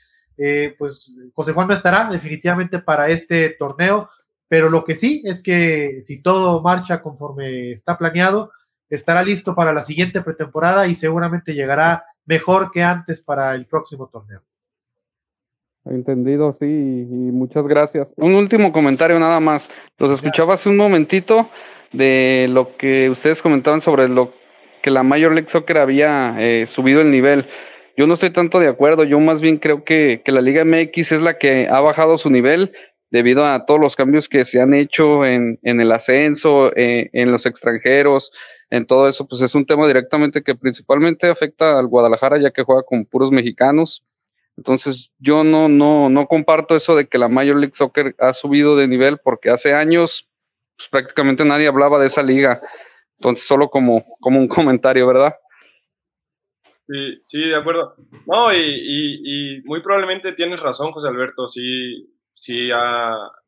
pues 0.79 1.13
José 1.35 1.51
Juan 1.51 1.67
no 1.67 1.73
estará 1.73 2.09
definitivamente 2.09 2.79
para 2.79 3.09
este 3.09 3.49
torneo, 3.59 4.09
pero 4.47 4.69
lo 4.69 4.85
que 4.85 4.95
sí 4.95 5.21
es 5.25 5.43
que 5.43 5.99
si 6.01 6.21
todo 6.21 6.61
marcha 6.61 7.01
conforme 7.01 7.71
está 7.71 7.97
planeado, 7.97 8.49
estará 8.89 9.23
listo 9.23 9.53
para 9.53 9.73
la 9.73 9.81
siguiente 9.81 10.21
pretemporada 10.21 10.87
y 10.87 10.95
seguramente 10.95 11.53
llegará 11.53 12.05
mejor 12.25 12.71
que 12.71 12.81
antes 12.81 13.21
para 13.21 13.53
el 13.53 13.67
próximo 13.67 14.07
torneo. 14.07 14.41
Entendido, 15.83 16.53
sí, 16.53 16.65
y 16.65 17.31
muchas 17.31 17.67
gracias. 17.67 18.07
Un 18.15 18.33
último 18.33 18.71
comentario 18.71 19.19
nada 19.19 19.39
más. 19.41 19.69
Los 19.97 20.11
escuchaba 20.13 20.55
hace 20.55 20.69
un 20.69 20.77
momentito 20.77 21.49
de 21.91 22.47
lo 22.49 22.77
que 22.77 23.09
ustedes 23.09 23.41
comentaban 23.41 23.81
sobre 23.81 24.07
lo 24.07 24.33
que 24.81 24.91
la 24.91 25.03
Major 25.03 25.33
League 25.33 25.49
Soccer 25.49 25.77
había 25.77 26.35
eh, 26.39 26.67
subido 26.67 27.01
el 27.01 27.11
nivel. 27.11 27.47
Yo 27.97 28.07
no 28.07 28.13
estoy 28.13 28.31
tanto 28.31 28.59
de 28.59 28.67
acuerdo, 28.67 29.03
yo 29.03 29.19
más 29.19 29.41
bien 29.41 29.57
creo 29.57 29.83
que, 29.83 30.21
que, 30.23 30.31
la 30.31 30.41
Liga 30.41 30.63
MX 30.65 31.11
es 31.11 31.21
la 31.21 31.37
que 31.37 31.67
ha 31.69 31.81
bajado 31.81 32.17
su 32.17 32.29
nivel 32.29 32.71
debido 33.11 33.45
a 33.45 33.65
todos 33.65 33.79
los 33.81 33.95
cambios 33.95 34.29
que 34.29 34.45
se 34.45 34.61
han 34.61 34.73
hecho 34.73 35.25
en, 35.25 35.59
en 35.63 35.81
el 35.81 35.91
ascenso, 35.91 36.75
eh, 36.75 37.09
en 37.11 37.31
los 37.31 37.45
extranjeros, 37.45 38.31
en 38.69 38.85
todo 38.85 39.07
eso, 39.07 39.27
pues 39.27 39.41
es 39.41 39.53
un 39.53 39.65
tema 39.65 39.85
directamente 39.85 40.41
que 40.41 40.55
principalmente 40.55 41.29
afecta 41.29 41.77
al 41.77 41.87
Guadalajara 41.87 42.37
ya 42.37 42.51
que 42.51 42.63
juega 42.63 42.83
con 42.83 43.05
puros 43.05 43.31
mexicanos. 43.31 44.05
Entonces 44.55 45.11
yo 45.19 45.43
no, 45.43 45.67
no, 45.67 46.09
no 46.09 46.27
comparto 46.27 46.75
eso 46.75 46.95
de 46.95 47.07
que 47.07 47.17
la 47.17 47.27
Major 47.27 47.57
League 47.57 47.75
Soccer 47.75 48.15
ha 48.17 48.33
subido 48.33 48.77
de 48.77 48.87
nivel 48.87 49.17
porque 49.17 49.49
hace 49.49 49.73
años 49.73 50.29
pues, 50.81 51.03
prácticamente 51.03 51.45
nadie 51.45 51.67
hablaba 51.67 51.99
de 51.99 52.07
esa 52.07 52.23
liga. 52.23 52.61
Entonces, 53.19 53.45
solo 53.45 53.69
como, 53.69 54.03
como 54.19 54.39
un 54.39 54.47
comentario, 54.47 55.07
¿verdad? 55.07 55.35
Sí, 56.87 57.21
sí, 57.25 57.41
de 57.43 57.55
acuerdo. 57.55 57.95
No, 58.25 58.51
y, 58.53 59.61
muy 59.65 59.81
probablemente 59.81 60.33
tienes 60.33 60.59
razón, 60.59 60.91
José 60.91 61.07
Alberto. 61.07 61.47
Sí, 61.47 62.09
sí, 62.33 62.69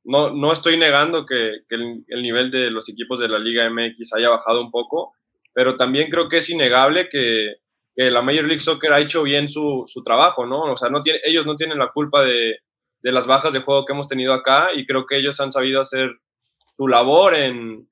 no, 0.04 0.30
no 0.30 0.54
estoy 0.54 0.78
negando 0.78 1.26
que, 1.26 1.62
el, 1.70 2.22
nivel 2.22 2.52
de 2.52 2.70
los 2.70 2.88
equipos 2.90 3.20
de 3.20 3.28
la 3.28 3.40
Liga 3.40 3.70
MX 3.70 4.14
haya 4.14 4.30
bajado 4.30 4.62
un 4.62 4.72
poco, 4.72 5.14
pero 5.54 5.76
también 5.76 6.10
creo 6.10 6.30
que 6.30 6.38
es 6.38 6.50
innegable 6.50 7.10
que, 7.10 7.56
la 7.96 8.24
Major 8.24 8.46
League 8.46 8.60
Soccer 8.60 8.92
ha 8.92 9.00
hecho 9.00 9.22
bien 9.22 9.48
su, 9.48 9.86
trabajo, 10.04 10.48
¿no? 10.48 10.72
O 10.72 10.78
sea, 10.78 10.90
no 10.90 11.00
ellos 11.26 11.46
no 11.46 11.56
tienen 11.56 11.78
la 11.78 11.92
culpa 11.92 12.24
de, 12.24 12.58
de 13.04 13.12
las 13.12 13.28
bajas 13.28 13.54
de 13.54 13.60
juego 13.60 13.86
que 13.86 13.94
hemos 13.94 14.08
tenido 14.08 14.34
acá 14.34 14.70
y 14.74 14.86
creo 14.86 15.06
que 15.06 15.18
ellos 15.18 15.40
han 15.40 15.52
sabido 15.52 15.80
hacer 15.80 16.10
su 16.76 16.88
labor 16.88 17.36
en, 17.36 17.88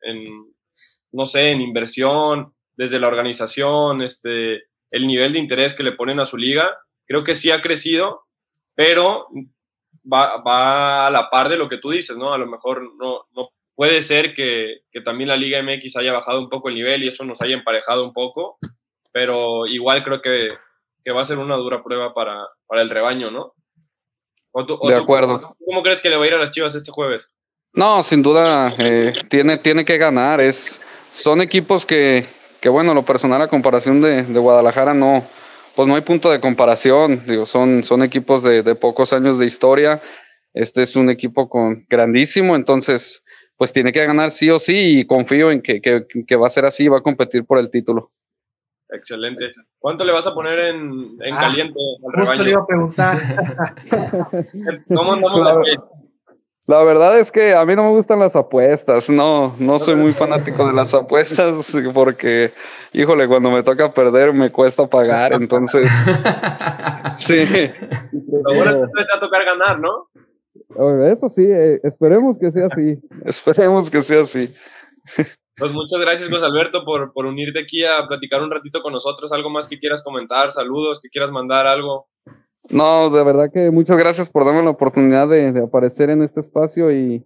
no 1.12 1.26
sé, 1.26 1.52
en 1.52 1.62
inversión, 1.62 2.54
desde 2.76 3.00
la 3.00 3.08
organización, 3.08 4.02
este, 4.02 4.64
el 4.92 5.08
nivel 5.08 5.34
de 5.34 5.40
interés 5.40 5.76
que 5.76 5.84
le 5.84 5.92
ponen 5.94 6.20
a 6.20 6.26
su 6.26 6.38
liga. 6.38 6.78
Creo 7.06 7.24
que 7.24 7.36
sí 7.36 7.52
ha 7.52 7.62
crecido, 7.62 8.26
pero 8.76 9.28
va, 10.12 11.08
a 11.08 11.12
la 11.12 11.30
par 11.30 11.50
de 11.50 11.58
lo 11.58 11.70
que 11.70 11.78
tú 11.78 11.92
dices, 11.92 12.18
¿no? 12.18 12.34
A 12.34 12.38
lo 12.38 12.48
mejor 12.48 12.82
no, 12.98 13.26
no 13.36 13.50
puede 13.82 14.04
ser 14.04 14.36
que, 14.36 14.82
también 15.04 15.30
la 15.30 15.36
Liga 15.36 15.60
MX 15.64 15.96
haya 15.98 16.14
bajado 16.14 16.40
un 16.40 16.50
poco 16.50 16.70
el 16.70 16.76
nivel 16.76 17.04
y 17.04 17.08
eso 17.08 17.26
nos 17.26 17.42
haya 17.42 17.56
emparejado 17.56 18.04
un 18.04 18.14
poco, 18.14 18.60
pero 19.12 19.66
igual 19.66 20.04
creo 20.04 20.22
que, 20.22 20.50
va 21.12 21.22
a 21.22 21.26
ser 21.26 21.40
una 21.40 21.56
dura 21.56 21.84
prueba 21.84 22.14
para, 22.14 22.48
el 22.70 22.90
rebaño, 22.92 23.32
¿no? 23.32 23.54
de 24.54 24.96
acuerdo. 24.96 25.56
¿Cómo 25.66 25.82
crees 25.82 26.00
que 26.00 26.12
le 26.12 26.18
va 26.18 26.26
a 26.26 26.28
ir 26.28 26.34
a 26.36 26.38
las 26.38 26.52
Chivas 26.52 26.76
este 26.76 26.92
jueves? 26.92 27.34
No, 27.74 28.04
sin 28.04 28.22
duda 28.22 28.74
eh, 28.78 29.14
tiene, 29.30 29.58
tiene 29.58 29.86
que 29.86 29.98
ganar. 29.98 30.42
Es, 30.42 30.82
son 31.12 31.42
equipos 31.42 31.86
que, 31.86 32.26
que, 32.60 32.70
bueno, 32.70 32.94
lo 32.94 33.06
personal 33.06 33.42
a 33.42 33.48
comparación 33.48 34.02
de, 34.02 34.24
de 34.24 34.40
Guadalajara 34.40 34.94
no, 34.94 35.26
pues 35.76 35.88
no 35.88 35.96
hay 35.96 36.02
punto 36.02 36.30
de 36.30 36.42
comparación. 36.42 37.24
Digo, 37.26 37.46
son, 37.46 37.84
son 37.84 38.04
equipos 38.04 38.44
de, 38.44 38.76
pocos 38.76 39.14
años 39.14 39.40
de 39.40 39.46
historia. 39.46 40.02
Este 40.54 40.82
es 40.82 40.96
un 40.98 41.10
equipo 41.10 41.48
con 41.50 41.86
grandísimo, 41.90 42.56
entonces, 42.56 43.24
pues 43.56 43.72
tiene 43.72 43.94
que 43.94 44.06
ganar 44.06 44.32
sí 44.32 44.50
o 44.50 44.60
sí 44.60 45.00
y 45.00 45.06
confío 45.06 45.50
en 45.50 45.62
que, 45.62 46.36
va 46.36 46.48
a 46.48 46.50
ser 46.50 46.66
así, 46.66 46.90
va 46.90 46.98
a 46.98 47.04
competir 47.04 47.46
por 47.46 47.58
el 47.58 47.70
título. 47.70 48.12
Excelente. 48.90 49.54
¿Cuánto 49.80 50.04
le 50.04 50.12
vas 50.12 50.28
a 50.28 50.34
poner 50.34 50.60
en, 50.60 51.16
en 51.22 51.34
ah, 51.34 51.40
caliente 51.40 51.80
al 52.14 52.26
Justo 52.26 52.44
le 52.44 52.52
iba 52.52 52.62
a 52.62 52.68
preguntar. 52.68 53.22
¿Cómo 54.94 55.14
andamos 55.14 55.48
la 56.68 56.84
verdad 56.84 57.18
es 57.18 57.32
que 57.32 57.54
a 57.54 57.66
mí 57.66 57.76
no 57.76 57.84
me 57.84 57.90
gustan 57.90 58.20
las 58.20 58.36
apuestas, 58.36 59.10
no, 59.10 59.56
no 59.60 59.80
soy 59.80 59.96
muy 59.96 60.12
fanático 60.14 60.68
de 60.68 60.74
las 60.74 60.94
apuestas 60.94 61.76
porque, 61.94 62.54
híjole, 62.94 63.28
cuando 63.28 63.52
me 63.52 63.64
toca 63.64 63.94
perder 63.94 64.34
me 64.34 64.52
cuesta 64.52 64.88
pagar, 64.88 65.34
entonces, 65.34 65.90
sí. 67.16 67.46
Lo 68.12 68.56
bueno 68.56 68.70
es 68.70 68.76
que 68.76 68.82
te 68.82 69.12
va 69.12 69.18
a 69.18 69.20
tocar 69.20 69.46
ganar, 69.46 69.80
¿no? 69.80 70.08
Eso 71.12 71.30
sí, 71.30 71.44
eh, 71.44 71.80
esperemos 71.84 72.38
que 72.40 72.52
sea 72.52 72.68
así, 72.68 73.00
esperemos 73.26 73.90
que 73.90 74.02
sea 74.02 74.22
así. 74.22 74.54
Pues 75.58 75.74
muchas 75.74 76.00
gracias, 76.00 76.30
José 76.30 76.46
Alberto, 76.46 76.86
por, 76.86 77.12
por 77.12 77.26
unirte 77.26 77.60
aquí 77.60 77.84
a 77.84 78.08
platicar 78.08 78.42
un 78.42 78.50
ratito 78.50 78.82
con 78.82 78.94
nosotros. 78.94 79.32
¿Algo 79.32 79.50
más 79.50 79.68
que 79.68 79.78
quieras 79.78 80.02
comentar? 80.04 80.52
Saludos, 80.52 81.00
que 81.02 81.10
quieras 81.10 81.32
mandar 81.32 81.68
algo. 81.68 82.08
No, 82.70 83.10
de 83.10 83.24
verdad 83.24 83.52
que 83.52 83.72
muchas 83.72 83.98
gracias 83.98 84.30
por 84.30 84.46
darme 84.46 84.64
la 84.64 84.70
oportunidad 84.70 85.28
de, 85.28 85.60
aparecer 85.60 86.10
en 86.10 86.22
este 86.22 86.42
espacio 86.42 86.92
y, 86.92 87.26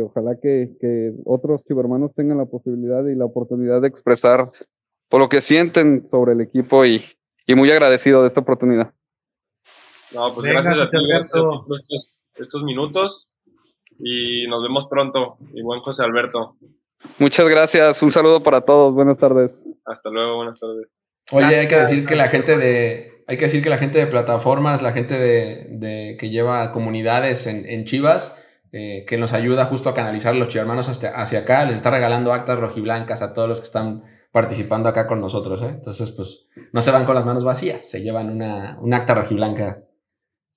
ojalá 0.00 0.36
que, 0.40 1.14
otros 1.24 1.64
chivermanos 1.64 2.14
tengan 2.14 2.38
la 2.38 2.46
posibilidad 2.46 3.04
y 3.06 3.14
la 3.14 3.24
oportunidad 3.24 3.80
de 3.80 3.88
expresar 3.88 4.50
por 5.08 5.20
lo 5.20 5.28
que 5.28 5.40
sienten 5.40 6.08
sobre 6.10 6.32
el 6.32 6.40
equipo 6.40 6.84
y, 6.84 7.02
muy 7.48 7.70
agradecido 7.70 8.22
de 8.22 8.28
esta 8.28 8.40
oportunidad. 8.40 8.92
No, 10.12 10.34
pues 10.34 10.46
gracias 10.46 10.78
a 10.78 10.86
ti 10.86 10.96
por 11.66 11.76
estos, 12.38 12.62
minutos 12.64 13.32
y 13.98 14.46
nos 14.48 14.62
vemos 14.62 14.88
pronto. 14.88 15.38
Y 15.54 15.62
buen 15.62 15.80
José 15.80 16.04
Alberto. 16.04 16.56
Muchas 17.18 17.48
gracias, 17.48 18.02
un 18.02 18.10
saludo 18.10 18.42
para 18.42 18.60
todos, 18.62 18.94
buenas 18.94 19.16
tardes. 19.16 19.52
Hasta 19.84 20.10
luego, 20.10 20.36
buenas 20.36 20.58
tardes. 20.58 20.88
Oye, 21.32 21.60
hay 21.60 21.68
que 21.68 21.76
decir 21.76 22.04
que 22.04 22.14
la 22.14 22.28
gente 22.28 22.56
de, 22.56 23.15
hay 23.26 23.36
que 23.36 23.46
decir 23.46 23.62
que 23.62 23.70
la 23.70 23.78
gente 23.78 23.98
de 23.98 24.06
plataformas, 24.06 24.82
la 24.82 24.92
gente 24.92 25.18
de, 25.18 26.16
que 26.18 26.30
lleva 26.30 26.70
comunidades 26.72 27.46
en, 27.46 27.84
Chivas, 27.84 28.36
eh, 28.72 29.04
que 29.06 29.18
nos 29.18 29.32
ayuda 29.32 29.64
justo 29.64 29.88
a 29.88 29.94
canalizar 29.94 30.34
los 30.34 30.48
chivermanos 30.48 30.88
hacia, 30.88 31.38
acá, 31.38 31.64
les 31.64 31.76
está 31.76 31.90
regalando 31.90 32.32
actas 32.32 32.58
rojiblancas 32.58 33.22
a 33.22 33.32
todos 33.32 33.48
los 33.48 33.58
que 33.58 33.64
están 33.64 34.04
participando 34.32 34.88
acá 34.88 35.06
con 35.06 35.20
nosotros. 35.20 35.62
¿eh? 35.62 35.70
Entonces, 35.70 36.10
pues 36.10 36.46
no 36.72 36.82
se 36.82 36.90
van 36.90 37.04
con 37.04 37.14
las 37.14 37.24
manos 37.24 37.42
vacías, 37.42 37.88
se 37.88 38.02
llevan 38.02 38.30
una, 38.30 38.78
un 38.80 38.94
acta 38.94 39.14
rojiblanca 39.14 39.82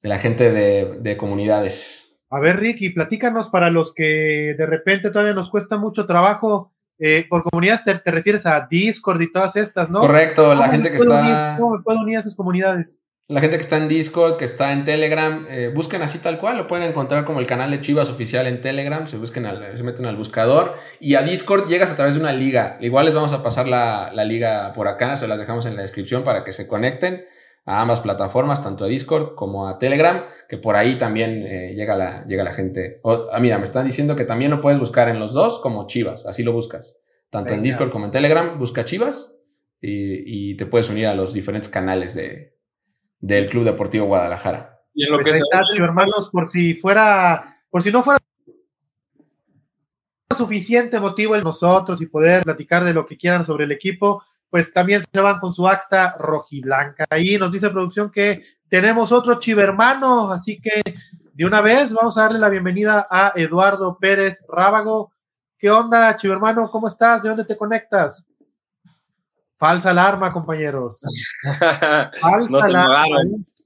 de 0.02 0.10
la 0.10 0.20
gente 0.20 0.52
de, 0.52 1.18
comunidades. 1.18 2.20
A 2.30 2.40
ver, 2.40 2.58
Ricky, 2.58 2.92
platícanos 2.92 3.50
para 3.50 3.70
los 3.70 3.94
que 3.94 4.54
de 4.58 4.66
repente 4.66 5.10
todavía 5.10 5.34
nos 5.34 5.50
cuesta 5.50 5.78
mucho 5.78 6.06
trabajo. 6.06 6.74
Eh, 7.00 7.26
por 7.30 7.44
comunidades 7.44 7.84
te, 7.84 8.12
refieres 8.12 8.46
a 8.46 8.68
Discord 8.70 9.22
y 9.22 9.32
todas 9.32 9.56
estas, 9.56 9.90
¿no? 9.90 10.00
Correcto, 10.00 10.54
la 10.54 10.68
gente 10.68 10.92
que 10.92 10.98
está. 10.98 11.56
¿Cómo 11.58 11.78
me 11.78 11.84
puedo 11.84 12.00
unir 12.02 12.18
a 12.18 12.20
esas 12.20 12.36
comunidades? 12.36 13.00
La 13.30 13.42
gente 13.42 13.58
que 13.58 13.62
está 13.62 13.78
en 13.78 13.88
Discord, 13.88 14.38
que 14.38 14.46
está 14.46 14.74
en 14.74 14.86
Telegram, 14.86 15.46
eh, 15.50 15.72
busquen 15.74 16.02
así 16.02 16.18
tal 16.18 16.40
cual, 16.40 16.58
lo 16.58 16.68
pueden 16.68 16.90
encontrar 16.90 17.26
como 17.26 17.40
el 17.40 17.46
canal 17.46 17.70
de 17.70 17.80
Chivas 17.80 18.10
oficial 18.10 18.48
en 18.48 18.60
Telegram, 18.60 19.06
se, 19.06 19.18
busquen 19.18 19.48
se 19.78 19.84
meten 19.84 20.08
al 20.08 20.16
buscador 20.16 20.76
y 21.00 21.14
a 21.14 21.22
Discord 21.22 21.68
llegas 21.68 21.92
a 21.92 21.96
través 21.96 22.16
de 22.16 22.20
una 22.20 22.34
liga. 22.34 22.78
Igual 22.82 23.06
les 23.06 23.14
vamos 23.14 23.32
a 23.32 23.44
pasar 23.44 23.68
la, 23.68 24.10
la 24.14 24.26
liga 24.26 24.74
por 24.74 24.88
acá, 24.88 25.16
se 25.16 25.28
las 25.28 25.38
dejamos 25.38 25.68
en 25.68 25.76
la 25.76 25.84
descripción 25.84 26.24
para 26.24 26.44
que 26.44 26.52
se 26.52 26.68
conecten 26.68 27.24
a 27.70 27.82
ambas 27.82 28.02
plataformas, 28.02 28.64
tanto 28.64 28.84
a 28.84 28.88
Discord 28.88 29.36
como 29.36 29.68
a 29.68 29.78
Telegram, 29.78 30.24
que 30.50 30.58
por 30.58 30.76
ahí 30.76 30.98
también 30.98 31.46
eh, 31.46 31.76
llega, 31.76 31.96
la, 31.96 32.26
llega 32.26 32.44
la 32.44 32.52
gente. 32.52 33.00
ah, 33.04 33.40
mira, 33.40 33.60
me 33.60 33.66
están 33.66 33.86
diciendo 33.86 34.16
que 34.16 34.26
también 34.26 34.50
lo 34.50 34.60
puedes 34.60 34.80
buscar 34.80 35.08
en 35.08 35.20
los 35.20 35.34
dos 35.34 35.60
como 35.60 35.86
Chivas, 35.86 36.26
así 36.26 36.42
lo 36.42 36.52
buscas. 36.52 36.98
Tanto 37.30 37.54
en 37.54 37.62
Discord 37.62 37.92
como 37.92 38.06
en 38.06 38.12
Telegram, 38.12 38.58
busca 38.58 38.86
Chivas 38.86 39.36
y, 39.80 40.58
te 40.58 40.66
puedes 40.66 40.90
unir 40.90 41.06
a 41.06 41.14
los 41.14 41.32
diferentes 41.32 41.70
canales 41.70 42.16
de, 42.16 42.58
del 43.20 43.48
Club 43.48 43.66
Deportivo 43.66 44.08
Guadalajara. 44.08 44.82
Y 44.96 45.04
en 45.04 45.12
lo 45.12 45.18
pues 45.18 45.34
que 45.34 45.38
está, 45.38 45.62
hermanos, 45.78 46.32
por 46.32 46.48
si 46.48 46.74
fuera, 46.74 47.56
por 47.70 47.84
si 47.84 47.92
no 47.92 48.02
fuera 48.02 48.18
suficiente 50.36 51.00
motivo 51.00 51.36
en 51.36 51.44
nosotros 51.44 52.02
y 52.02 52.08
poder 52.08 52.42
platicar 52.46 52.84
de 52.84 52.94
lo 52.94 53.06
que 53.06 53.16
quieran 53.16 53.44
sobre 53.44 53.66
el 53.66 53.72
equipo, 53.72 54.24
pues 54.50 54.74
también 54.74 55.04
se 55.12 55.22
van 55.22 55.40
con 55.40 55.54
su 55.54 55.68
acta 55.68 56.16
rojiblanca. 56.18 57.06
Ahí 57.10 57.38
nos 57.38 57.52
dice 57.52 57.70
producción 57.70 58.12
que 58.12 58.44
tenemos 58.68 59.12
otro 59.12 59.40
chivermano, 59.40 60.32
así 60.32 60.60
que 60.60 60.82
de 61.34 61.46
una 61.46 61.62
vez 61.62 61.94
vamos 61.94 62.18
a 62.18 62.24
darle 62.24 62.40
la 62.40 62.50
bienvenida 62.50 63.08
a 63.10 63.34
Eduardo 63.36 63.98
Pérez 64.00 64.40
Rábago. 64.48 65.12
¿Qué 65.58 65.70
onda, 65.70 66.16
chivermano? 66.16 66.70
¿Cómo 66.70 66.88
estás? 66.88 67.24
¿De 67.24 67.30
dónde 67.30 67.46
te 67.46 67.58
conectas? 67.58 68.26
Falsa 69.56 69.90
alarma, 69.90 70.32
compañeros. 70.32 71.02
Falsa 72.22 72.52
nos 72.52 72.64
alarma. 72.64 73.06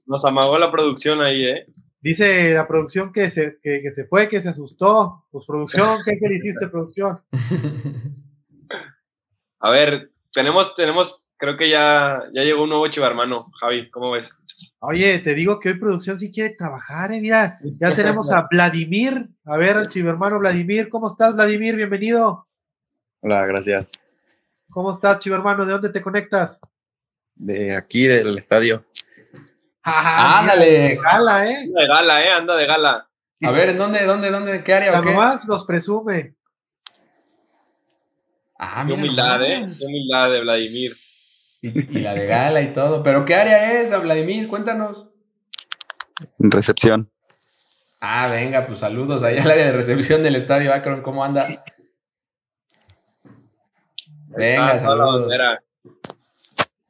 Nos 0.06 0.24
amagó 0.24 0.58
la 0.58 0.70
producción 0.70 1.22
ahí, 1.22 1.46
¿eh? 1.46 1.66
Dice 2.00 2.52
la 2.52 2.68
producción 2.68 3.12
que 3.12 3.30
se, 3.30 3.58
que, 3.62 3.90
se 3.90 4.04
fue, 4.04 4.28
que 4.28 4.40
se 4.40 4.50
asustó. 4.50 5.24
Pues 5.30 5.46
producción, 5.46 5.98
¿qué, 6.04 6.18
qué 6.18 6.34
hiciste, 6.34 6.68
producción? 6.68 7.22
A 9.60 9.70
ver, 9.70 10.10
tenemos, 10.34 10.74
tenemos, 10.74 11.24
creo 11.36 11.56
que 11.56 11.70
ya, 11.70 12.24
ya 12.34 12.42
llegó 12.42 12.64
un 12.64 12.70
nuevo 12.70 12.86
chivarmano, 12.88 13.46
Javi, 13.60 13.88
¿cómo 13.90 14.10
ves? 14.10 14.34
Oye, 14.80 15.20
te 15.20 15.34
digo 15.34 15.60
que 15.60 15.70
hoy 15.70 15.78
producción 15.78 16.18
sí 16.18 16.30
quiere 16.30 16.50
trabajar, 16.50 17.12
eh, 17.12 17.20
mira, 17.20 17.58
ya 17.62 17.94
tenemos 17.94 18.30
a 18.32 18.46
Vladimir, 18.50 19.28
a 19.44 19.56
ver, 19.56 19.76
al 19.76 19.88
chivermano 19.88 20.38
Vladimir, 20.38 20.88
¿cómo 20.88 21.06
estás, 21.06 21.34
Vladimir? 21.34 21.76
Bienvenido. 21.76 22.46
Hola, 23.20 23.46
gracias. 23.46 23.90
¿Cómo 24.70 24.90
estás, 24.90 25.20
chivermano? 25.20 25.64
¿De 25.64 25.72
dónde 25.72 25.88
te 25.88 26.02
conectas? 26.02 26.60
De 27.36 27.74
aquí, 27.74 28.06
del 28.06 28.36
estadio. 28.36 28.84
Ah, 29.84 30.40
ándale. 30.40 30.66
De 30.66 30.96
gala, 30.96 31.48
¿eh? 31.48 31.68
De 31.68 31.86
gala, 31.86 32.24
¿eh? 32.24 32.30
Anda 32.30 32.56
de 32.56 32.66
gala. 32.66 33.08
A 33.42 33.50
ver, 33.50 33.70
¿en 33.70 33.78
dónde, 33.78 34.04
dónde, 34.04 34.30
dónde, 34.30 34.62
qué 34.64 34.74
área? 34.74 35.00
Nomás 35.00 35.46
los 35.46 35.64
presume. 35.64 36.34
Ah, 38.58 38.84
qué 38.86 38.92
humildad, 38.92 39.42
¿eh? 39.42 39.66
Qué 39.78 39.86
humildad 39.86 40.30
de 40.30 40.40
Vladimir. 40.40 40.92
Y, 41.62 42.00
la 42.00 42.14
de 42.14 42.26
gala 42.26 42.60
y 42.60 42.72
todo. 42.72 43.02
¿Pero 43.02 43.24
qué 43.24 43.34
área 43.34 43.80
es, 43.80 43.90
Vladimir? 44.02 44.48
Cuéntanos. 44.48 45.10
Recepción. 46.38 47.10
Ah, 48.00 48.28
venga, 48.30 48.66
pues 48.66 48.80
saludos 48.80 49.22
ahí 49.22 49.38
al 49.38 49.50
área 49.50 49.66
de 49.66 49.72
recepción 49.72 50.22
del 50.22 50.36
estadio 50.36 50.74
Akron. 50.74 51.00
¿Cómo 51.00 51.24
anda? 51.24 51.64
Venga, 54.28 54.78
saludos. 54.78 55.32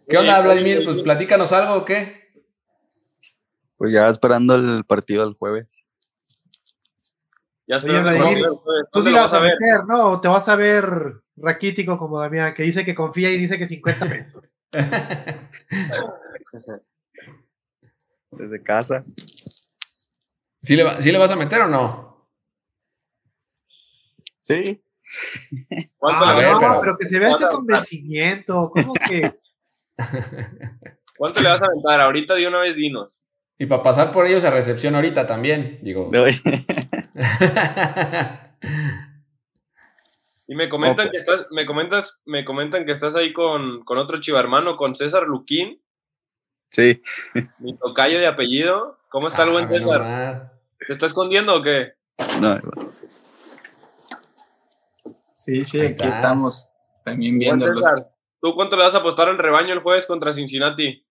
¿Qué 0.08 0.18
onda, 0.18 0.40
Vladimir? 0.40 0.82
Pues 0.84 0.98
platícanos 0.98 1.52
algo 1.52 1.74
o 1.74 1.84
qué. 1.84 2.24
Pues 3.76 3.92
ya 3.92 4.08
esperando 4.08 4.54
el 4.54 4.84
partido 4.84 5.24
del 5.24 5.34
jueves. 5.34 5.84
Ya 7.66 7.78
se 7.78 7.88
Tú 8.92 9.02
sí 9.02 9.10
la 9.10 9.22
vas 9.22 9.32
a 9.32 9.40
meter, 9.40 9.84
¿no? 9.86 10.20
te 10.20 10.28
vas 10.28 10.48
a 10.48 10.56
ver 10.56 11.23
raquítico 11.36 11.98
como 11.98 12.20
Damián, 12.20 12.54
que 12.54 12.62
dice 12.62 12.84
que 12.84 12.94
confía 12.94 13.30
y 13.30 13.38
dice 13.38 13.58
que 13.58 13.66
50 13.66 14.08
pesos. 14.08 14.52
Desde 18.30 18.62
casa. 18.62 19.04
¿Sí 20.62 20.76
le, 20.76 21.02
¿Sí 21.02 21.12
le 21.12 21.18
vas 21.18 21.30
a 21.30 21.36
meter 21.36 21.60
o 21.62 21.68
no? 21.68 22.28
Sí. 24.38 24.82
Ah, 26.02 26.58
no, 26.60 26.80
pero... 26.80 26.96
que 26.96 27.06
se 27.06 27.18
vea 27.18 27.32
ese 27.32 27.48
convencimiento. 27.48 28.70
¿Cómo 28.70 28.94
que? 29.08 29.38
¿Cuánto 31.16 31.40
le 31.40 31.48
vas 31.48 31.62
a 31.62 31.66
aventar? 31.66 32.00
Ahorita 32.00 32.34
de 32.34 32.48
una 32.48 32.60
vez 32.60 32.76
dinos. 32.76 33.20
Y 33.58 33.66
para 33.66 33.82
pasar 33.82 34.10
por 34.10 34.26
ellos 34.26 34.44
a 34.44 34.50
recepción 34.50 34.94
ahorita 34.94 35.26
también, 35.26 35.80
digo. 35.82 36.10
Y 40.46 40.54
me 40.54 40.68
comentan 40.68 41.10
que 41.10 41.16
estás, 41.16 41.46
me 41.50 41.64
comentas, 41.64 42.22
me 42.26 42.44
comentan 42.44 42.84
que 42.84 42.92
estás 42.92 43.16
ahí 43.16 43.32
con, 43.32 43.82
con 43.84 43.96
otro 43.98 44.20
chivarmano, 44.20 44.76
con 44.76 44.94
César 44.94 45.26
Luquín, 45.26 45.80
Sí, 46.70 47.00
mi 47.60 47.76
tocayo 47.78 48.18
de 48.18 48.26
apellido. 48.26 48.98
¿Cómo 49.08 49.28
está 49.28 49.44
el 49.44 49.50
buen 49.50 49.66
Ah, 49.66 49.68
César? 49.68 50.00
nomás. 50.00 50.42
¿Te 50.84 50.92
está 50.92 51.06
escondiendo 51.06 51.54
o 51.54 51.62
qué? 51.62 51.92
no, 52.40 52.58
Sí, 55.32 55.64
sí, 55.64 55.78
Ahí 55.78 55.86
aquí 55.86 55.92
está. 55.94 56.08
estamos. 56.08 56.68
También 57.04 57.38
viéndolos. 57.38 57.78
César, 57.78 58.04
¿tú 58.40 58.54
cuánto 58.56 58.76
le 58.76 58.82
vas 58.82 58.94
a 58.96 58.98
apostar 58.98 59.28
al 59.28 59.38
rebaño 59.38 59.72
el 59.72 59.80
jueves 59.82 60.04
contra 60.06 60.32
Cincinnati? 60.32 61.06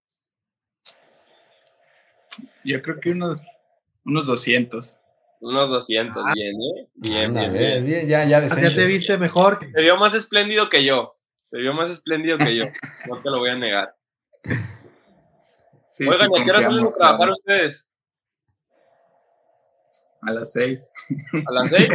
Yo 2.65 2.81
creo 2.81 2.99
que 2.99 3.11
unos, 3.11 3.57
unos 4.03 4.25
200. 4.27 4.97
Unos 5.43 5.69
200, 5.69 6.23
bien, 6.35 6.55
¿eh? 6.55 6.87
Bien, 6.95 7.37
Anda, 7.37 7.49
bien, 7.49 7.85
bien, 7.85 8.07
ya, 8.07 8.23
ya 8.23 8.39
decente. 8.39 8.69
Ya 8.69 8.75
te 8.75 8.85
viste 8.85 9.17
mejor. 9.17 9.59
Se 9.59 9.81
vio 9.81 9.97
más 9.97 10.13
espléndido 10.13 10.69
que 10.69 10.85
yo. 10.85 11.17
Se 11.43 11.57
vio 11.57 11.73
más 11.73 11.89
espléndido 11.89 12.37
que 12.37 12.57
yo. 12.57 12.65
No 13.09 13.21
te 13.21 13.29
lo 13.29 13.39
voy 13.39 13.49
a 13.49 13.55
negar. 13.55 13.93
Sí, 15.89 16.07
Oigan, 16.07 16.29
sí, 16.29 16.33
¿y 16.37 16.41
a 16.41 16.45
qué 16.45 16.51
hora 16.51 16.61
salen 16.61 16.85
a 16.85 16.93
trabajar 16.93 17.17
claro. 17.17 17.33
ustedes? 17.33 17.87
A 20.21 20.31
las 20.31 20.53
6. 20.53 20.89
¿A 21.45 21.53
las 21.53 21.69
6? 21.69 21.89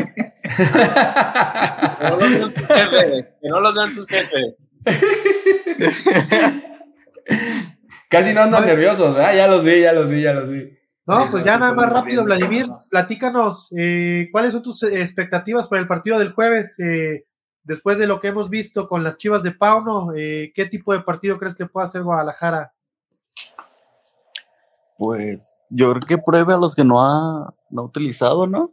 Que 1.98 2.10
no 2.10 2.16
los 2.18 2.30
vean 2.30 2.52
sus 2.52 2.66
jefes. 2.66 3.36
Que 3.40 3.48
no 3.48 3.60
los 3.60 3.74
vean 3.74 3.94
sus 3.94 4.06
jefes. 4.06 4.62
Casi 8.10 8.34
no 8.34 8.42
andan 8.42 8.66
nerviosos, 8.66 9.14
¿verdad? 9.14 9.34
Ya 9.34 9.48
los 9.48 9.64
vi, 9.64 9.80
ya 9.80 9.92
los 9.94 10.08
vi, 10.08 10.22
ya 10.22 10.34
los 10.34 10.48
vi. 10.48 10.77
No, 11.08 11.26
pues 11.30 11.42
ya 11.42 11.56
nada 11.58 11.72
más 11.72 11.90
rápido, 11.90 12.22
Vladimir, 12.22 12.68
platícanos, 12.90 13.72
eh, 13.74 14.28
¿cuáles 14.30 14.52
son 14.52 14.62
tus 14.62 14.82
eh, 14.82 15.00
expectativas 15.00 15.66
para 15.66 15.80
el 15.80 15.88
partido 15.88 16.18
del 16.18 16.34
jueves? 16.34 16.78
Eh, 16.80 17.24
después 17.64 17.98
de 17.98 18.06
lo 18.06 18.20
que 18.20 18.28
hemos 18.28 18.50
visto 18.50 18.86
con 18.86 19.02
las 19.02 19.16
Chivas 19.16 19.42
de 19.42 19.52
Pauno, 19.52 20.12
eh, 20.14 20.52
¿qué 20.54 20.66
tipo 20.66 20.92
de 20.92 21.00
partido 21.00 21.38
crees 21.38 21.54
que 21.54 21.64
pueda 21.64 21.84
hacer 21.86 22.02
Guadalajara? 22.02 22.74
pues 24.98 25.56
yo 25.70 25.92
creo 25.92 26.06
que 26.06 26.18
pruebe 26.18 26.52
a 26.52 26.56
los 26.56 26.74
que 26.74 26.82
no 26.82 27.00
ha, 27.00 27.54
no 27.70 27.82
ha 27.82 27.84
utilizado, 27.84 28.48
¿no? 28.48 28.72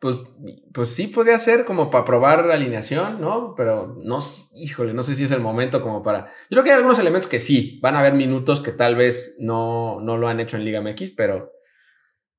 Pues, 0.00 0.24
pues 0.72 0.88
sí 0.88 1.08
podría 1.08 1.38
ser 1.38 1.66
como 1.66 1.90
para 1.90 2.06
probar 2.06 2.46
la 2.46 2.54
alineación, 2.54 3.20
¿no? 3.20 3.54
Pero 3.54 3.98
no, 4.02 4.20
híjole, 4.54 4.94
no 4.94 5.02
sé 5.02 5.14
si 5.14 5.24
es 5.24 5.30
el 5.30 5.40
momento 5.40 5.82
como 5.82 6.02
para. 6.02 6.24
Yo 6.24 6.48
creo 6.52 6.64
que 6.64 6.70
hay 6.70 6.76
algunos 6.76 6.98
elementos 6.98 7.28
que 7.28 7.38
sí, 7.38 7.78
van 7.82 7.96
a 7.96 8.00
haber 8.00 8.14
minutos 8.14 8.60
que 8.62 8.72
tal 8.72 8.96
vez 8.96 9.36
no, 9.38 10.00
no 10.00 10.16
lo 10.16 10.26
han 10.28 10.40
hecho 10.40 10.56
en 10.56 10.64
Liga 10.64 10.80
MX, 10.80 11.10
pero. 11.16 11.52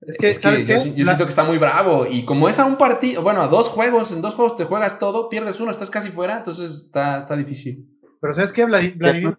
Es 0.02 0.18
que, 0.18 0.32
es 0.32 0.38
que 0.40 0.44
¿sabes 0.44 0.62
yo, 0.62 0.68
qué? 0.68 0.78
si- 0.80 0.96
yo 0.96 1.06
La- 1.06 1.12
siento 1.12 1.26
que 1.26 1.30
está 1.30 1.44
muy 1.44 1.60
bravo. 1.60 2.08
Y 2.10 2.26
como 2.26 2.50
es 2.50 2.58
a 2.58 2.66
un 2.66 2.78
partido, 2.78 3.22
bueno, 3.22 3.42
a 3.44 3.48
dos 3.48 3.70
juegos, 3.70 4.12
en 4.12 4.24
dos 4.24 4.34
juegos 4.34 4.56
te 4.56 4.64
juegas 4.66 4.98
todo, 4.98 5.30
pierdes 5.30 5.60
uno, 5.60 5.70
estás 5.70 5.92
casi 5.92 6.10
fuera, 6.10 6.38
entonces 6.40 6.72
está, 6.86 7.20
está 7.20 7.36
difícil. 7.36 7.88
Pero 8.20 8.34
¿sabes 8.34 8.52
qué, 8.52 8.66
Vladi- 8.66 8.98
Vladimir? 8.98 9.38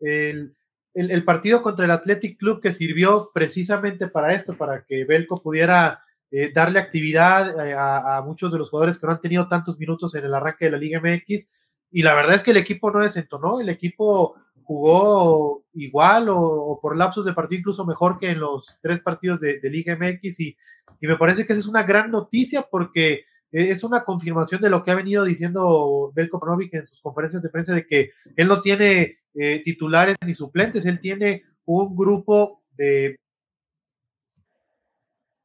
el, 0.00 0.56
el- 0.94 1.10
el 1.12 1.24
partido 1.24 1.62
contra 1.62 1.84
el 1.84 1.92
Athletic 1.92 2.36
Club 2.40 2.60
que 2.60 2.72
sirvió 2.72 3.30
precisamente 3.32 4.08
para 4.08 4.34
esto, 4.34 4.56
para 4.56 4.84
que 4.84 5.04
Belco 5.04 5.40
pudiera 5.40 6.02
eh, 6.30 6.52
darle 6.52 6.78
actividad 6.78 7.66
eh, 7.66 7.74
a, 7.76 8.22
muchos 8.24 8.52
de 8.52 8.58
los 8.58 8.70
jugadores 8.70 8.98
que 8.98 9.06
no 9.06 9.12
han 9.12 9.20
tenido 9.20 9.48
tantos 9.48 9.78
minutos 9.78 10.14
en 10.14 10.24
el 10.24 10.34
arranque 10.34 10.66
de 10.66 10.70
la 10.72 10.78
Liga 10.78 11.00
MX. 11.00 11.46
Y 11.90 12.02
la 12.02 12.14
verdad 12.14 12.34
es 12.34 12.42
que 12.42 12.50
el 12.50 12.58
equipo 12.58 12.90
no 12.90 13.00
desentonó, 13.00 13.60
el 13.60 13.68
equipo 13.70 14.36
jugó 14.62 15.64
igual 15.72 16.26
o, 16.28 16.78
por 16.82 16.96
lapsos 16.96 17.24
de 17.24 17.32
partido 17.32 17.60
incluso 17.60 17.86
mejor 17.86 18.18
que 18.18 18.30
en 18.30 18.40
los 18.40 18.78
tres 18.82 19.00
partidos 19.00 19.40
de, 19.40 19.58
Liga 19.62 19.96
MX 19.96 20.40
y, 20.40 20.56
y 21.00 21.06
me 21.06 21.16
parece 21.16 21.46
que 21.46 21.54
esa 21.54 21.60
es 21.60 21.66
una 21.66 21.84
gran 21.84 22.10
noticia 22.10 22.66
porque 22.70 23.24
es 23.50 23.82
una 23.82 24.04
confirmación 24.04 24.60
de 24.60 24.68
lo 24.68 24.84
que 24.84 24.90
ha 24.90 24.94
venido 24.94 25.24
diciendo 25.24 26.12
Belko 26.14 26.38
Paunovic 26.38 26.74
en 26.74 26.86
sus 26.86 27.00
conferencias 27.00 27.42
de 27.42 27.48
prensa 27.48 27.74
de 27.74 27.86
que 27.86 28.10
él 28.36 28.46
no 28.46 28.60
tiene 28.60 29.18
eh, 29.34 29.62
titulares 29.64 30.16
ni 30.24 30.34
suplentes, 30.34 30.84
él 30.84 31.00
tiene 31.00 31.44
un 31.64 31.96
grupo 31.96 32.62
de 32.76 33.18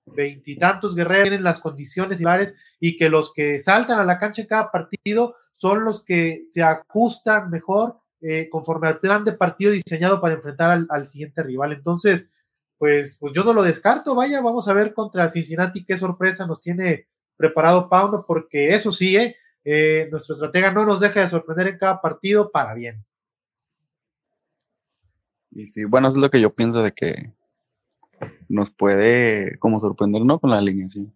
veintitantos 0.05 0.95
guerreros, 0.95 1.23
tienen 1.23 1.43
las 1.43 1.59
condiciones 1.59 2.17
similares 2.17 2.55
y 2.79 2.97
que 2.97 3.09
los 3.09 3.33
que 3.33 3.59
saltan 3.59 3.99
a 3.99 4.03
la 4.03 4.17
cancha 4.17 4.41
en 4.41 4.47
cada 4.47 4.71
partido 4.71 5.35
son 5.51 5.83
los 5.83 6.03
que 6.03 6.41
se 6.43 6.63
ajustan 6.63 7.49
mejor 7.49 7.97
eh, 8.21 8.49
conforme 8.49 8.87
al 8.87 8.99
plan 8.99 9.23
de 9.23 9.33
partido 9.33 9.71
diseñado 9.71 10.21
para 10.21 10.35
enfrentar 10.35 10.85
al, 10.89 11.05
siguiente 11.05 11.43
rival. 11.43 11.73
Entonces, 11.73 12.29
pues, 12.77 13.17
pues 13.19 13.33
yo 13.33 13.43
no 13.43 13.53
lo 13.53 13.63
descarto, 13.63 14.15
vaya, 14.15 14.41
vamos 14.41 14.67
a 14.67 14.73
ver 14.73 14.93
contra 14.93 15.29
Cincinnati 15.29 15.85
qué 15.85 15.97
sorpresa 15.97 16.47
nos 16.47 16.59
tiene 16.59 17.07
preparado 17.37 17.89
Pauno, 17.89 18.25
porque 18.27 18.73
eso 18.73 18.91
sí, 18.91 19.17
eh, 19.17 19.35
eh, 19.65 20.07
nuestro 20.11 20.35
estratega 20.35 20.71
no 20.71 20.85
nos 20.85 20.99
deja 20.99 21.21
de 21.21 21.27
sorprender 21.27 21.67
en 21.67 21.77
cada 21.77 22.01
partido 22.01 22.51
para 22.51 22.73
bien. 22.73 23.05
Y 25.51 25.67
sí, 25.67 25.85
bueno, 25.85 26.07
es 26.07 26.15
lo 26.15 26.29
que 26.29 26.41
yo 26.41 26.53
pienso 26.53 26.81
de 26.81 26.93
que 26.93 27.31
nos 28.49 28.71
puede 28.71 29.57
como 29.59 29.79
sorprender, 29.79 30.23
¿no? 30.23 30.39
Con 30.39 30.51
la 30.51 30.57
alineación. 30.57 31.13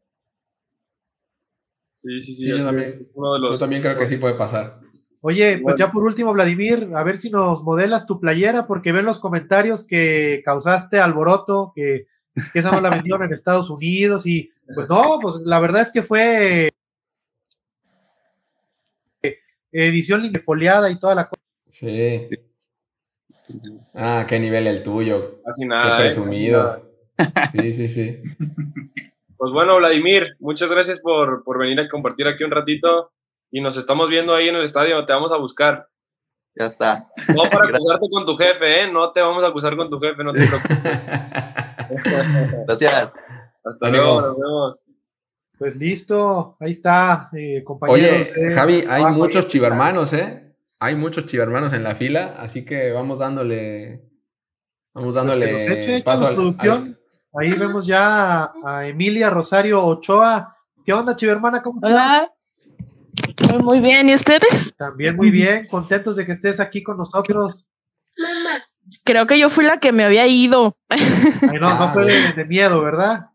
Sí, 2.01 2.21
sí, 2.21 2.35
sí. 2.35 2.43
Sí, 2.43 2.49
yo 2.49 2.63
también. 2.63 2.87
es 2.87 3.09
uno 3.13 3.33
de 3.33 3.41
Yo 3.41 3.49
los, 3.49 3.59
también 3.59 3.81
creo 3.81 3.95
que 3.95 4.07
sí 4.07 4.17
puede 4.17 4.35
pasar. 4.35 4.79
Oye, 5.21 5.57
pues 5.57 5.75
ya 5.77 5.91
por 5.91 6.03
último, 6.03 6.31
Vladimir, 6.31 6.91
a 6.95 7.03
ver 7.03 7.17
si 7.17 7.29
nos 7.29 7.63
modelas 7.63 8.05
tu 8.05 8.19
playera, 8.19 8.67
porque 8.67 8.91
ven 8.91 9.05
los 9.05 9.19
comentarios 9.19 9.85
que 9.85 10.41
causaste 10.45 10.99
alboroto, 10.99 11.73
que, 11.75 12.07
que 12.53 12.59
esa 12.59 12.71
no 12.71 12.81
la 12.81 12.91
vendieron 12.91 13.23
en 13.23 13.33
Estados 13.33 13.69
Unidos, 13.69 14.25
y 14.25 14.51
pues 14.73 14.87
no, 14.87 15.19
pues 15.21 15.41
la 15.43 15.59
verdad 15.59 15.81
es 15.81 15.91
que 15.91 16.03
fue 16.03 16.69
eh, 19.23 19.39
edición 19.71 20.31
foliada 20.45 20.89
y 20.91 20.99
toda 20.99 21.15
la 21.15 21.27
cosa. 21.27 21.41
Sí. 21.67 22.29
Ah, 23.95 24.25
qué 24.27 24.39
nivel 24.39 24.67
el 24.67 24.83
tuyo. 24.83 25.41
Casi 25.43 25.61
Qué 25.61 25.67
nada. 25.67 26.05
¿eh? 26.05 26.86
Sí, 27.51 27.71
sí, 27.73 27.87
sí. 27.87 28.21
Pues 29.37 29.51
bueno, 29.51 29.77
Vladimir, 29.77 30.35
muchas 30.39 30.69
gracias 30.69 30.99
por, 30.99 31.43
por 31.43 31.57
venir 31.59 31.79
a 31.79 31.87
compartir 31.87 32.27
aquí 32.27 32.43
un 32.43 32.51
ratito 32.51 33.11
y 33.51 33.61
nos 33.61 33.77
estamos 33.77 34.09
viendo 34.09 34.33
ahí 34.35 34.49
en 34.49 34.55
el 34.55 34.63
estadio, 34.63 35.05
te 35.05 35.13
vamos 35.13 35.31
a 35.31 35.37
buscar. 35.37 35.87
Ya 36.55 36.65
está. 36.65 37.07
No 37.35 37.43
para 37.43 37.69
acusarte 37.69 38.07
con 38.11 38.25
tu 38.25 38.35
jefe, 38.35 38.81
¿eh? 38.83 38.91
No 38.91 39.11
te 39.11 39.21
vamos 39.21 39.43
a 39.43 39.47
acusar 39.47 39.75
con 39.75 39.89
tu 39.89 39.99
jefe, 39.99 40.23
no 40.23 40.33
te 40.33 40.47
preocupes. 40.47 40.77
Gracias. 42.67 43.13
Hasta 43.63 43.87
Ánimo. 43.87 44.03
luego, 44.03 44.21
nos 44.21 44.37
vemos. 44.37 44.83
Pues 45.59 45.75
listo, 45.75 46.55
ahí 46.59 46.71
está, 46.71 47.29
eh, 47.33 47.63
compañeros. 47.63 48.27
Oye, 48.31 48.47
eh, 48.49 48.51
Javi, 48.53 48.83
hay 48.87 49.05
muchos 49.05 49.47
chivermanos, 49.47 50.13
¿eh? 50.13 50.55
Hay 50.79 50.93
muchos 50.95 51.25
chivermanos 51.25 51.73
en 51.73 51.83
la 51.83 51.95
fila, 51.95 52.35
así 52.37 52.63
que 52.63 52.91
vamos 52.91 53.19
dándole. 53.19 54.03
Vamos 54.93 55.13
Pues 55.13 55.15
dándole. 55.15 55.45
que 55.47 55.51
los 55.53 55.61
eche, 55.63 56.03
paso 56.03 56.23
échanos 56.23 56.29
al- 56.29 56.35
producción. 56.35 56.99
Ahí 57.39 57.51
vemos 57.53 57.85
ya 57.85 58.43
a, 58.45 58.53
a 58.65 58.87
Emilia 58.87 59.29
Rosario 59.29 59.83
Ochoa. 59.85 60.55
¿Qué 60.85 60.93
onda, 60.93 61.15
chivermana? 61.15 61.61
¿Cómo 61.61 61.77
estás? 61.77 61.91
Hola. 61.91 62.31
Muy, 63.51 63.63
Muy 63.63 63.79
bien, 63.79 64.09
¿y 64.09 64.13
ustedes? 64.15 64.73
También 64.77 65.15
muy 65.15 65.31
bien, 65.31 65.67
contentos 65.67 66.15
de 66.15 66.25
que 66.25 66.31
estés 66.31 66.59
aquí 66.59 66.83
con 66.83 66.97
nosotros. 66.97 67.67
Creo 69.03 69.27
que 69.27 69.37
yo 69.37 69.49
fui 69.49 69.65
la 69.65 69.79
que 69.79 69.91
me 69.91 70.03
había 70.03 70.25
ido. 70.27 70.75
Ay, 70.89 70.99
no, 71.59 71.69
no 71.77 71.83
Ah, 71.83 71.91
fue 71.93 72.05
de, 72.05 72.17
bien. 72.19 72.35
de 72.35 72.45
miedo, 72.45 72.81
¿verdad? 72.81 73.27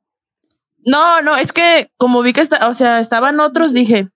No, 0.84 1.20
no, 1.22 1.36
es 1.36 1.52
que 1.52 1.90
como 1.96 2.22
vi 2.22 2.32
que 2.32 2.40
está, 2.40 2.68
o 2.68 2.74
sea, 2.74 2.98
estaban 3.00 3.38
otros, 3.38 3.72
dije, 3.72 4.08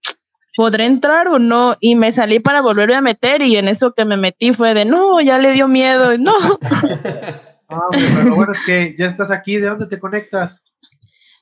¿podré 0.57 0.87
entrar 0.87 1.29
o 1.29 1.39
no? 1.39 1.77
Y 1.81 1.95
me 1.95 2.11
salí 2.11 2.41
para 2.41 2.61
volverme 2.61 2.97
a 2.97 3.01
meter 3.03 3.43
y 3.43 3.57
en 3.57 3.69
eso 3.69 3.93
que 3.93 4.05
me 4.05 4.17
metí 4.17 4.53
fue 4.53 4.75
de, 4.75 4.85
no, 4.85 5.21
ya 5.21 5.39
le 5.39 5.53
dio 5.53 5.69
miedo, 5.69 6.17
no. 6.19 6.33
Ah, 7.69 7.89
pero 7.91 8.23
lo 8.31 8.35
bueno 8.37 8.53
es 8.53 8.61
que 8.65 8.95
ya 8.97 9.07
estás 9.07 9.31
aquí. 9.31 9.57
¿De 9.59 9.69
dónde 9.69 9.87
te 9.87 9.99
conectas? 9.99 10.65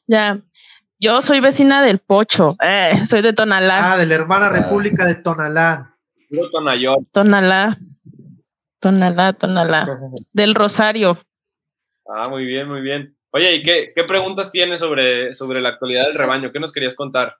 ya, 0.07 0.41
yo 0.99 1.23
soy 1.23 1.41
vecina 1.41 1.83
del 1.83 1.99
Pocho, 1.99 2.57
eh, 2.63 3.05
soy 3.07 3.21
de 3.23 3.33
Tonalá, 3.33 3.93
Ah, 3.93 3.99
de 3.99 4.07
la 4.07 4.15
hermana 4.15 4.47
O 4.47 4.51
sea. 4.51 4.61
República 4.63 5.05
de 5.05 5.17
Tonalá. 5.17 5.91
Tonayor. 6.51 6.99
Tonalá, 7.13 7.79
Tonalá, 8.81 9.33
Tonalá, 9.35 9.87
del 10.33 10.55
Rosario. 10.55 11.17
Ah, 12.07 12.29
muy 12.29 12.45
bien, 12.45 12.69
muy 12.69 12.81
bien. 12.81 13.17
Oye, 13.31 13.55
¿y 13.55 13.63
qué, 13.63 13.93
qué 13.95 14.05
preguntas 14.05 14.51
tienes 14.53 14.81
sobre, 14.81 15.35
sobre 15.35 15.61
la 15.61 15.71
actualidad 15.71 16.07
del 16.07 16.15
rebaño? 16.15 16.53
¿Qué 16.53 16.61
nos 16.61 16.73
querías 16.73 16.95
contar? 16.95 17.37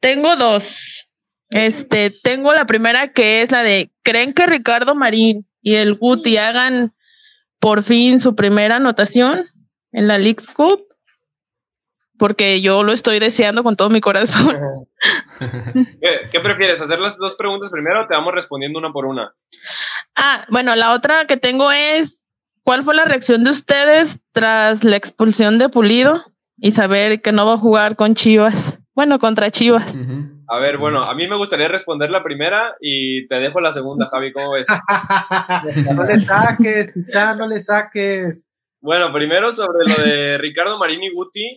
Tengo 0.00 0.36
dos. 0.36 1.08
Este, 1.50 2.10
tengo 2.10 2.52
la 2.52 2.64
primera 2.66 3.12
que 3.12 3.42
es 3.42 3.50
la 3.50 3.62
de, 3.62 3.90
¿creen 4.02 4.32
que 4.32 4.46
Ricardo 4.46 4.94
Marín 4.94 5.46
y 5.60 5.74
el 5.74 5.94
Guti 5.94 6.36
hagan 6.38 6.94
por 7.62 7.84
fin 7.84 8.18
su 8.18 8.34
primera 8.34 8.76
anotación 8.76 9.46
en 9.92 10.08
la 10.08 10.18
League's 10.18 10.50
Cup? 10.50 10.82
Porque 12.18 12.60
yo 12.60 12.82
lo 12.82 12.92
estoy 12.92 13.20
deseando 13.20 13.62
con 13.62 13.76
todo 13.76 13.88
mi 13.88 14.00
corazón. 14.00 14.56
¿Qué, 15.38 16.28
qué 16.30 16.40
prefieres? 16.40 16.80
¿Hacer 16.80 16.98
las 16.98 17.16
dos 17.18 17.36
preguntas 17.36 17.70
primero 17.70 18.02
o 18.02 18.06
te 18.08 18.14
vamos 18.14 18.34
respondiendo 18.34 18.80
una 18.80 18.92
por 18.92 19.06
una? 19.06 19.32
Ah, 20.16 20.44
bueno, 20.50 20.74
la 20.74 20.92
otra 20.92 21.24
que 21.26 21.36
tengo 21.36 21.70
es, 21.70 22.24
¿cuál 22.64 22.82
fue 22.82 22.96
la 22.96 23.04
reacción 23.04 23.44
de 23.44 23.50
ustedes 23.50 24.18
tras 24.32 24.82
la 24.82 24.96
expulsión 24.96 25.58
de 25.58 25.68
Pulido 25.68 26.24
y 26.56 26.72
saber 26.72 27.22
que 27.22 27.32
no 27.32 27.46
va 27.46 27.54
a 27.54 27.58
jugar 27.58 27.96
con 27.96 28.14
Chivas. 28.14 28.80
Bueno, 28.94 29.18
contra 29.18 29.50
Chivas. 29.50 29.96
A 30.48 30.58
ver, 30.58 30.76
bueno, 30.76 31.00
a 31.00 31.14
mí 31.14 31.26
me 31.26 31.38
gustaría 31.38 31.68
responder 31.68 32.10
la 32.10 32.22
primera 32.22 32.76
y 32.78 33.26
te 33.26 33.40
dejo 33.40 33.60
la 33.60 33.72
segunda, 33.72 34.08
Javi, 34.10 34.32
¿cómo 34.32 34.52
ves? 34.52 34.66
no 35.94 36.04
le 36.04 36.20
saques, 36.20 36.92
ya 37.12 37.34
no 37.34 37.48
le 37.48 37.60
saques. 37.62 38.50
Bueno, 38.80 39.10
primero 39.12 39.50
sobre 39.50 39.86
lo 39.86 40.02
de 40.02 40.38
Ricardo 40.38 40.78
Marín 40.78 41.02
y 41.02 41.10
Guti. 41.10 41.48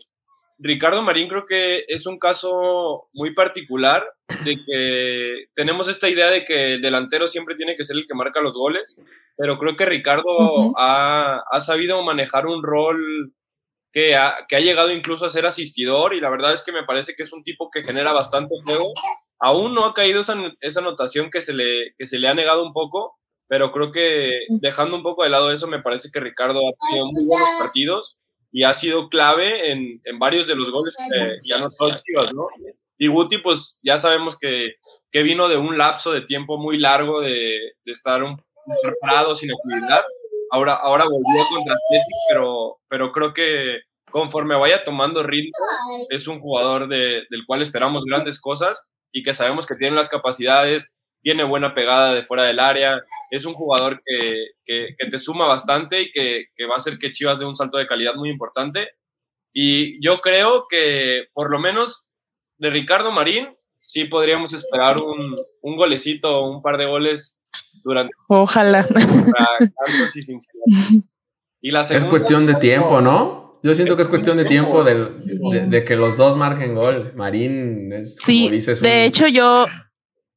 Ricardo 0.58 1.02
Marín 1.02 1.28
creo 1.28 1.46
que 1.46 1.84
es 1.90 2.06
un 2.06 2.18
caso 2.18 3.10
muy 3.14 3.34
particular 3.34 4.06
de 4.46 4.56
que 4.66 5.46
tenemos 5.56 5.90
esta 5.90 6.08
idea 6.08 6.30
de 6.30 6.46
que 6.46 6.76
el 6.76 6.82
delantero 6.82 7.28
siempre 7.28 7.56
tiene 7.56 7.76
que 7.76 7.84
ser 7.84 7.98
el 7.98 8.06
que 8.08 8.16
marca 8.16 8.40
los 8.40 8.56
goles, 8.56 8.98
pero 9.36 9.58
creo 9.58 9.76
que 9.76 9.86
Ricardo 9.86 10.72
ha, 10.78 11.42
ha, 11.52 11.60
sabido 11.60 12.02
manejar 12.04 12.48
un 12.48 12.64
rol 12.64 13.34
que 13.96 14.14
ha, 14.14 14.46
que 14.50 14.58
ha, 14.58 14.60
llegado 14.60 14.92
incluso 14.92 15.26
a 15.26 15.30
ser 15.30 15.46
asistidor 15.46 16.14
y 16.14 16.20
la 16.20 16.30
verdad 16.30 16.52
es 16.52 16.66
que 16.66 16.74
me 16.74 16.84
parece 16.84 17.16
que 17.16 17.24
es 17.24 17.32
un 17.32 17.44
tipo 17.44 17.72
que 17.72 17.82
genera 17.82 18.12
bastante 18.12 18.54
juego. 18.66 18.92
Aún 19.40 19.74
no 19.74 19.86
ha 19.86 19.94
caído 19.94 20.20
esa, 20.20 20.36
esa 20.60 20.82
anotación 20.82 21.30
que 21.32 21.40
se, 21.40 21.54
le, 21.54 21.94
que 21.98 22.06
se 22.06 22.20
le 22.20 22.28
ha 22.28 22.34
negado 22.34 22.62
un 22.62 22.74
poco, 22.74 23.16
pero 23.48 23.72
creo 23.72 23.94
que 23.94 24.42
dejando 24.50 24.98
un 24.98 25.04
poco 25.04 25.24
de 25.24 25.30
lado 25.30 25.50
eso, 25.50 25.68
me 25.68 25.82
parece 25.82 26.10
que 26.12 26.20
Ricardo 26.20 26.60
ha 26.60 26.88
tenido 26.90 27.06
muy 27.06 27.24
buenos 27.24 27.50
partidos 27.58 28.18
y 28.52 28.64
ha 28.64 28.74
sido 28.74 29.08
clave 29.08 29.72
en, 29.72 30.02
en 30.04 30.20
varios 30.20 30.46
de 30.46 30.56
los 30.56 30.70
goles 30.74 30.94
que 30.98 31.38
ya 31.48 31.60
no 31.60 31.70
Chivas, 31.96 32.34
¿no? 32.34 32.48
Y 32.98 33.08
Guti, 33.08 33.38
pues 33.38 33.80
ya 33.82 33.98
sabemos 33.98 34.38
que, 34.38 34.76
que, 35.10 35.24
vino 35.24 35.48
de 35.48 35.56
un 35.56 35.78
lapso 35.78 36.12
de 36.12 36.22
tiempo 36.22 36.58
muy 36.58 36.78
largo 36.80 37.22
de, 37.22 37.76
de 37.86 37.92
estar 37.94 38.24
un, 38.24 38.42
preparado 38.84 39.36
sin 39.36 39.52
actividad. 39.52 40.04
Ahora, 40.52 40.76
ahora 40.76 41.06
volvió 41.06 41.44
contra 41.50 41.74
Athletic, 41.74 42.16
pero, 42.30 42.78
pero 42.88 43.12
creo 43.12 43.34
que 43.34 43.80
conforme 44.12 44.56
vaya 44.56 44.84
tomando 44.84 45.24
ritmo, 45.24 45.52
es 46.10 46.28
un 46.28 46.40
jugador 46.40 46.88
de, 46.88 47.24
del 47.30 47.46
cual 47.46 47.62
esperamos 47.62 48.06
grandes 48.06 48.40
cosas 48.40 48.86
y 49.12 49.24
que 49.24 49.34
sabemos 49.34 49.66
que 49.66 49.76
tiene 49.76 49.96
las 49.96 50.10
capacidades, 50.10 50.94
tiene 51.22 51.44
buena 51.44 51.74
pegada 51.74 52.14
de 52.14 52.24
fuera 52.24 52.44
del 52.44 52.60
área, 52.60 53.02
es 53.32 53.46
un 53.46 53.56
jugador 53.56 54.02
que, 54.06 54.52
que, 54.66 55.10
te 55.10 55.20
suma 55.20 55.48
bastante 55.48 56.04
y 56.04 56.12
que, 56.12 56.46
que, 56.56 56.66
va 56.66 56.76
a 56.76 56.78
hacer 56.78 56.98
que 56.98 57.12
Chivas 57.12 57.40
dé 57.40 57.46
un 57.46 57.56
salto 57.56 57.78
de 57.78 57.88
calidad 57.88 58.16
muy 58.16 58.30
importante. 58.30 58.92
Y 59.52 60.02
yo 60.06 60.22
creo 60.22 60.68
que 60.70 61.26
por 61.34 61.50
lo 61.50 61.60
menos 61.60 62.08
de 62.58 62.70
Ricardo 62.70 63.12
Marín 63.12 63.56
sí 63.88 64.06
podríamos 64.06 64.54
esperar 64.54 64.98
un, 65.02 65.36
un 65.62 65.78
golecito 65.78 66.30
o 66.30 66.56
un 66.56 66.62
par 66.62 66.78
de 66.78 66.86
goles 66.86 67.44
durante... 67.84 68.14
Ojalá. 68.28 68.88
Y, 71.62 71.70
y 71.70 71.72
la 71.72 71.84
segunda, 71.84 72.06
es 72.06 72.10
cuestión 72.10 72.46
de 72.46 72.56
tiempo, 72.56 73.02
¿no? 73.02 73.60
Yo 73.64 73.74
siento 73.74 73.96
que 73.96 74.04
es 74.04 74.08
cuestión 74.08 74.38
de 74.38 74.46
tiempo 74.46 74.84
de, 74.84 74.96
de, 74.96 75.66
de, 75.68 75.84
que 75.84 75.96
los 75.96 76.18
dos 76.18 76.36
marquen 76.36 76.76
gol. 76.76 77.14
Marín 77.16 77.92
es, 77.94 78.18
sí, 78.18 78.44
como 78.44 78.52
dices, 78.52 78.82
de 78.82 78.90
un... 78.90 78.94
hecho 78.96 79.28
yo 79.28 79.66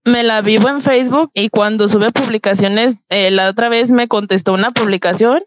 me 0.08 0.22
la 0.22 0.40
vivo 0.40 0.68
en 0.68 0.80
Facebook 0.80 1.30
y 1.34 1.48
cuando 1.48 1.88
sube 1.88 2.10
publicaciones, 2.10 3.04
eh, 3.08 3.30
la 3.30 3.48
otra 3.48 3.68
vez 3.68 3.90
me 3.90 4.08
contestó 4.08 4.52
una 4.52 4.70
publicación 4.70 5.42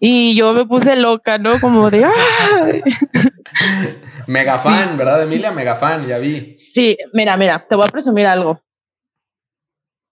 y 0.00 0.34
yo 0.34 0.52
me 0.52 0.64
puse 0.64 0.96
loca, 0.96 1.38
¿no? 1.38 1.60
Como 1.60 1.90
de... 1.90 2.04
¡ay! 2.04 2.82
Mega 4.26 4.58
fan, 4.58 4.90
sí. 4.92 4.96
¿verdad, 4.96 5.22
Emilia? 5.22 5.52
Mega 5.52 5.76
fan, 5.76 6.06
ya 6.06 6.18
vi. 6.18 6.54
Sí, 6.54 6.96
mira, 7.12 7.36
mira, 7.36 7.64
te 7.68 7.76
voy 7.76 7.86
a 7.86 7.90
presumir 7.90 8.26
algo. 8.26 8.60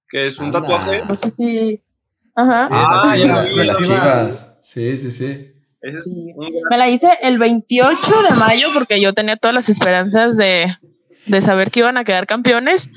¿Que 0.08 0.28
es 0.28 0.38
un 0.38 0.46
Anda. 0.46 0.60
tatuaje? 0.60 1.02
No 1.08 1.16
sé 1.16 1.30
si... 1.30 1.82
Ajá. 2.36 2.68
Ah, 2.70 3.16
ya, 3.16 3.42
de 3.42 3.64
las 3.64 3.78
chivas. 3.78 4.48
Sí, 4.60 4.98
sí, 4.98 5.10
sí. 5.10 5.52
Es 5.80 6.10
sí. 6.10 6.32
Un... 6.34 6.48
Me 6.70 6.76
la 6.76 6.88
hice 6.88 7.08
el 7.22 7.38
28 7.38 8.22
de 8.28 8.34
mayo 8.36 8.68
porque 8.72 9.00
yo 9.00 9.12
tenía 9.12 9.36
todas 9.36 9.54
las 9.54 9.68
esperanzas 9.68 10.36
de, 10.36 10.74
de 11.26 11.40
saber 11.40 11.70
que 11.70 11.80
iban 11.80 11.96
a 11.96 12.04
quedar 12.04 12.26
campeones 12.26 12.90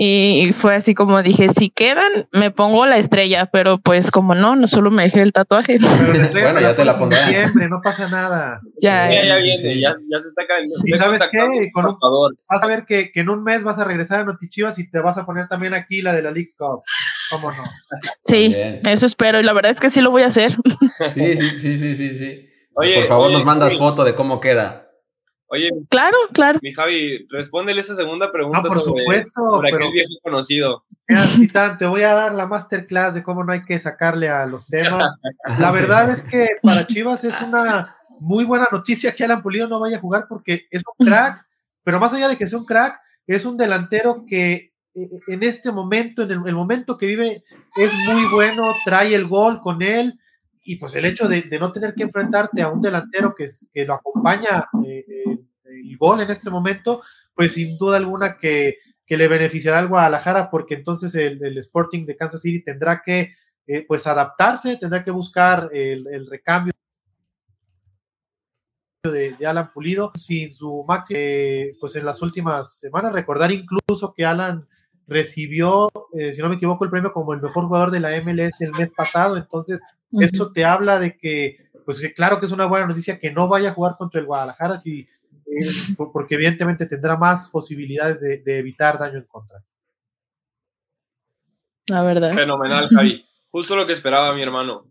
y 0.00 0.52
fue 0.52 0.76
así 0.76 0.94
como 0.94 1.20
dije, 1.24 1.48
si 1.58 1.70
quedan, 1.70 2.28
me 2.32 2.52
pongo 2.52 2.86
la 2.86 2.98
estrella, 2.98 3.46
pero 3.46 3.78
pues 3.78 4.12
como 4.12 4.36
no, 4.36 4.54
no 4.54 4.68
solo 4.68 4.92
me 4.92 5.02
dejé 5.02 5.22
el 5.22 5.32
tatuaje. 5.32 5.78
bueno, 6.32 6.60
ya 6.60 6.76
te 6.76 6.84
la 6.84 6.96
pondré. 6.96 7.18
Siempre, 7.24 7.68
no 7.68 7.80
pasa 7.82 8.08
nada. 8.08 8.60
Ya, 8.80 9.10
ya, 9.12 9.24
ya 9.24 9.36
viene, 9.36 9.56
sí, 9.56 9.74
sí. 9.74 9.80
Ya, 9.80 9.92
ya, 10.08 10.20
se 10.20 10.28
está 10.28 10.46
cayendo. 10.46 10.74
¿Y 10.84 10.92
sabes 10.92 11.20
qué? 11.32 11.70
Con 11.72 11.86
un, 11.86 11.96
vas 12.48 12.62
a 12.62 12.66
ver 12.68 12.84
que, 12.86 13.10
que, 13.10 13.20
en 13.20 13.28
un 13.28 13.42
mes 13.42 13.64
vas 13.64 13.80
a 13.80 13.84
regresar 13.84 14.20
a 14.20 14.24
Notichivas 14.24 14.78
y 14.78 14.88
te 14.88 15.00
vas 15.00 15.18
a 15.18 15.26
poner 15.26 15.48
también 15.48 15.74
aquí 15.74 16.00
la 16.00 16.12
de 16.12 16.22
la 16.22 16.30
League's 16.30 16.54
Cup. 16.56 16.80
¿Cómo 17.30 17.50
no? 17.50 17.64
Sí, 18.22 18.48
Bien. 18.48 18.78
eso 18.86 19.04
espero 19.04 19.40
y 19.40 19.42
la 19.42 19.52
verdad 19.52 19.72
es 19.72 19.80
que 19.80 19.90
sí 19.90 20.00
lo 20.00 20.12
voy 20.12 20.22
a 20.22 20.28
hacer. 20.28 20.56
Sí, 21.14 21.36
sí, 21.36 21.50
sí, 21.56 21.78
sí, 21.78 21.94
sí. 21.94 22.14
sí. 22.14 22.48
Oye, 22.74 22.94
Por 22.94 23.06
favor, 23.06 23.26
oye, 23.26 23.34
nos 23.34 23.44
mandas 23.44 23.70
oye. 23.70 23.78
foto 23.78 24.04
de 24.04 24.14
cómo 24.14 24.38
queda. 24.38 24.87
Oye, 25.50 25.70
claro, 25.88 26.16
claro. 26.32 26.58
Mi 26.62 26.72
Javi, 26.72 27.26
respóndele 27.30 27.80
esa 27.80 27.94
segunda 27.94 28.30
pregunta 28.30 28.58
ah, 28.58 28.68
por 28.68 28.80
sobre, 28.80 29.02
supuesto, 29.02 29.40
sobre 29.50 29.70
pero, 29.70 29.84
aquel 29.84 29.92
viejo 29.92 30.12
conocido. 30.22 30.84
Mira, 31.08 31.26
Titán, 31.36 31.78
te 31.78 31.86
voy 31.86 32.02
a 32.02 32.12
dar 32.12 32.34
la 32.34 32.46
masterclass 32.46 33.14
de 33.14 33.22
cómo 33.22 33.42
no 33.44 33.52
hay 33.52 33.62
que 33.62 33.78
sacarle 33.78 34.28
a 34.28 34.44
los 34.44 34.66
temas. 34.66 35.10
La 35.58 35.70
verdad 35.70 36.10
es 36.10 36.22
que 36.22 36.46
para 36.62 36.86
Chivas 36.86 37.24
es 37.24 37.40
una 37.40 37.96
muy 38.20 38.44
buena 38.44 38.68
noticia 38.70 39.14
que 39.14 39.24
Alan 39.24 39.42
Pulido 39.42 39.68
no 39.68 39.80
vaya 39.80 39.96
a 39.96 40.00
jugar 40.00 40.26
porque 40.28 40.66
es 40.70 40.82
un 40.98 41.06
crack, 41.06 41.46
pero 41.82 41.98
más 41.98 42.12
allá 42.12 42.28
de 42.28 42.36
que 42.36 42.46
sea 42.46 42.58
un 42.58 42.66
crack, 42.66 43.00
es 43.26 43.46
un 43.46 43.56
delantero 43.56 44.24
que 44.28 44.74
en 44.94 45.42
este 45.42 45.72
momento, 45.72 46.24
en 46.24 46.32
el, 46.32 46.42
el 46.46 46.54
momento 46.54 46.98
que 46.98 47.06
vive, 47.06 47.44
es 47.76 47.94
muy 48.06 48.24
bueno, 48.32 48.74
trae 48.84 49.14
el 49.14 49.26
gol 49.26 49.60
con 49.60 49.80
él 49.80 50.18
y 50.68 50.76
pues 50.76 50.94
el 50.96 51.06
hecho 51.06 51.26
de, 51.28 51.48
no 51.58 51.72
tener 51.72 51.94
que 51.94 52.02
enfrentarte 52.02 52.60
a 52.60 52.68
un 52.68 52.82
delantero 52.82 53.34
que, 53.34 53.44
es, 53.44 53.70
que 53.72 53.86
lo 53.86 53.94
acompaña 53.94 54.68
eh, 54.84 55.02
eh, 55.08 55.38
el 55.64 55.96
gol 55.96 56.20
en 56.20 56.30
este 56.30 56.50
momento, 56.50 57.00
pues 57.34 57.54
sin 57.54 57.78
duda 57.78 57.96
alguna 57.96 58.36
que, 58.36 58.76
que 59.06 59.16
le 59.16 59.28
beneficiará 59.28 59.78
al 59.78 59.88
Guadalajara 59.88 60.50
porque 60.50 60.74
entonces 60.74 61.14
el, 61.14 61.42
el, 61.42 61.56
Sporting 61.56 62.04
de 62.04 62.16
Kansas 62.16 62.42
City 62.42 62.62
tendrá 62.62 63.00
que 63.02 63.32
eh, 63.66 63.86
pues 63.88 64.06
adaptarse, 64.06 64.76
tendrá 64.76 65.02
que 65.02 65.10
buscar 65.10 65.70
el, 65.72 66.06
el 66.08 66.26
recambio 66.26 66.74
de, 69.04 69.34
Alan 69.46 69.72
Pulido 69.72 70.12
sin 70.16 70.52
su 70.52 70.84
máximo, 70.86 71.18
eh, 71.18 71.76
pues 71.80 71.96
en 71.96 72.04
las 72.04 72.20
últimas 72.20 72.78
semanas, 72.78 73.14
recordar 73.14 73.52
incluso 73.52 74.12
que 74.14 74.26
Alan 74.26 74.68
recibió, 75.06 75.88
si 76.12 76.42
no 76.42 76.50
me 76.50 76.56
equivoco, 76.56 76.84
el 76.84 76.90
premio 76.90 77.14
como 77.14 77.32
el 77.32 77.40
mejor 77.40 77.64
jugador 77.64 77.90
de 77.90 78.00
la 78.00 78.10
MLS 78.20 78.58
del 78.58 78.72
mes 78.72 78.92
pasado, 78.92 79.38
entonces 79.38 79.80
uh 80.10 80.20
-huh. 80.20 80.24
eso 80.24 80.52
te 80.52 80.64
habla 80.64 80.98
de 80.98 81.16
que, 81.16 81.70
pues 81.84 82.00
que 82.00 82.12
claro 82.12 82.40
que 82.40 82.46
es 82.46 82.52
una 82.52 82.66
buena 82.66 82.86
noticia 82.86 83.18
que 83.18 83.30
no 83.32 83.48
vaya 83.48 83.70
a 83.70 83.74
jugar 83.74 83.96
contra 83.96 84.20
el 84.20 84.26
Guadalajara, 84.26 84.78
si, 84.78 85.00
eh, 85.00 85.96
porque 85.96 86.34
evidentemente 86.34 86.86
tendrá 86.86 87.16
más 87.16 87.48
posibilidades 87.48 88.20
de, 88.20 88.38
de, 88.38 88.58
evitar 88.58 88.98
daño 88.98 89.18
en 89.18 89.24
contra. 89.24 89.62
La 91.88 92.02
verdad. 92.02 92.34
Fenomenal, 92.34 92.88
Javi. 92.88 93.24
Justo 93.50 93.74
lo 93.74 93.86
que 93.86 93.94
esperaba 93.94 94.34
mi 94.34 94.42
hermano. 94.42 94.84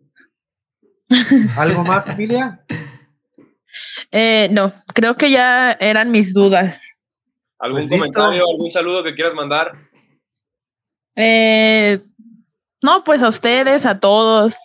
¿Algo 1.57 1.83
más, 1.83 2.09
Emilia? 2.09 2.65
Eh, 4.11 4.49
no, 4.51 4.73
creo 4.93 5.15
que 5.15 5.29
ya 5.29 5.71
eran 5.73 6.11
mis 6.11 6.33
dudas. 6.33 6.81
¿Algún 7.59 7.87
pues 7.87 7.99
comentario, 7.99 8.39
listo. 8.39 8.51
algún 8.51 8.71
saludo 8.71 9.03
que 9.03 9.15
quieras 9.15 9.33
mandar? 9.33 9.73
Eh, 11.15 11.99
no, 12.81 13.03
pues 13.03 13.23
a 13.23 13.29
ustedes, 13.29 13.85
a 13.85 13.99
todos. 13.99 14.55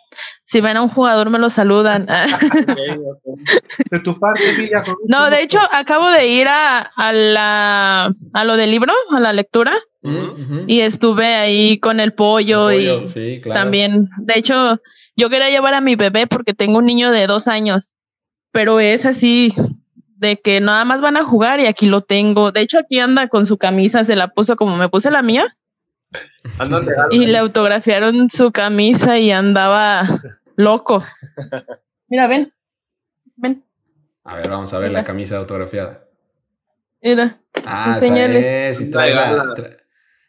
Si 0.45 0.61
ven 0.61 0.77
a 0.77 0.83
un 0.83 0.89
jugador, 0.89 1.31
me 1.31 1.39
lo 1.39 1.49
saludan. 1.49 2.07
de 3.91 4.01
tu 4.01 4.19
parte, 4.19 4.53
Villa. 4.55 4.83
No, 5.09 5.31
de 5.31 5.43
hecho, 5.43 5.59
acabo 5.73 6.11
de 6.11 6.27
ir 6.27 6.47
a, 6.49 6.81
a, 6.81 7.13
la, 7.13 8.13
a 8.35 8.45
lo 8.45 8.57
del 8.57 8.71
libro, 8.71 8.93
a 9.11 9.21
la 9.21 9.33
lectura. 9.33 9.73
Uh 10.03 10.11
-huh. 10.11 10.65
Y 10.67 10.81
estuve 10.81 11.27
ahí 11.37 11.79
con 11.79 12.01
el 12.01 12.13
pollo, 12.13 12.71
el 12.71 12.79
pollo 12.79 13.05
y 13.05 13.09
sí, 13.09 13.41
claro. 13.41 13.61
también, 13.61 14.09
de 14.19 14.35
hecho, 14.37 14.81
yo 15.17 15.31
quería 15.31 15.49
llevar 15.49 15.75
a 15.75 15.81
mi 15.81 15.95
bebé 15.95 16.27
porque 16.27 16.55
tengo 16.55 16.79
un 16.79 16.87
niño 16.87 17.13
de 17.13 17.27
dos 17.27 17.47
años, 17.47 17.93
pero 18.51 18.81
es 18.81 19.07
así 19.07 19.55
de 20.17 20.41
que 20.41 20.61
nada 20.61 20.85
más 20.85 21.01
van 21.01 21.17
a 21.17 21.25
jugar 21.25 21.61
y 21.61 21.67
aquí 21.67 21.87
lo 21.87 22.01
tengo. 22.01 22.53
De 22.53 22.61
hecho, 22.63 22.79
aquí 22.79 22.99
anda 22.99 23.29
con 23.29 23.47
su 23.47 23.59
camisa, 23.59 24.05
se 24.05 24.17
la 24.17 24.29
puso 24.29 24.57
como 24.57 24.77
me 24.77 24.89
puse 24.89 25.11
la 25.11 25.23
mía. 25.23 25.57
Y 27.11 27.27
le 27.27 27.39
autografiaron 27.39 28.29
su 28.31 28.53
camisa 28.53 29.19
y 29.19 29.31
andaba 29.31 30.05
loco. 30.57 31.03
Mira, 32.09 32.27
ven. 32.27 32.53
Ven. 33.37 33.65
A 34.25 34.37
ver, 34.37 34.49
vamos 34.49 34.73
a 34.73 34.79
ver 34.79 34.91
Mira. 34.91 35.01
la 35.01 35.07
camisa 35.07 35.37
autografiada. 35.37 36.05
Mira. 37.03 37.41
Ah, 37.65 37.99
esa 38.01 38.27
es. 38.27 38.81
Y 38.81 38.91
trae 38.91 39.15
la, 39.15 39.55
trae, 39.55 39.79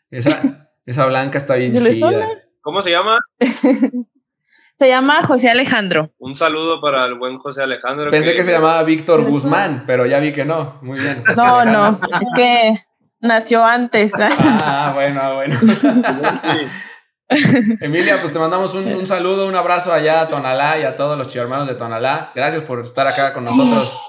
esa, 0.09 0.69
esa 0.85 1.05
blanca 1.05 1.37
está 1.37 1.55
bien 1.55 1.73
chida. 1.83 2.27
¿Cómo 2.61 2.81
se 2.81 2.91
llama? 2.91 3.19
se 4.79 4.87
llama 4.87 5.21
José 5.23 5.49
Alejandro. 5.49 6.11
Un 6.17 6.35
saludo 6.35 6.81
para 6.81 7.05
el 7.05 7.15
buen 7.15 7.37
José 7.37 7.63
Alejandro. 7.63 8.09
Pensé 8.09 8.31
que, 8.31 8.37
que 8.37 8.43
se 8.43 8.53
llamaba 8.53 8.83
Víctor 8.83 9.23
Guzmán, 9.23 9.83
pero 9.85 10.05
ya 10.05 10.19
vi 10.19 10.31
que 10.31 10.45
no. 10.45 10.79
Muy 10.81 10.99
bien. 10.99 11.23
José 11.25 11.35
no, 11.35 11.55
Alejandro. 11.59 12.07
no, 12.09 12.17
es 12.21 12.27
que 12.35 12.85
nació 13.23 13.63
antes. 13.65 14.11
Ah, 14.19 14.91
bueno, 14.93 15.35
bueno. 15.35 15.59
sí. 16.35 17.77
Emilia, 17.81 18.21
pues 18.21 18.31
te 18.31 18.37
mandamos 18.37 18.73
un, 18.75 18.85
un, 18.93 19.07
saludo, 19.07 19.47
un 19.47 19.55
abrazo 19.55 19.91
allá 19.91 20.21
a 20.21 20.27
Tonalá 20.27 20.77
y 20.77 20.83
a 20.83 20.95
todos 20.95 21.17
los 21.17 21.27
chivermanos 21.27 21.67
de 21.67 21.73
Tonalá. 21.75 22.31
Gracias 22.35 22.63
por 22.63 22.81
estar 22.81 23.07
acá 23.07 23.33
con 23.33 23.45
nosotros. 23.45 23.99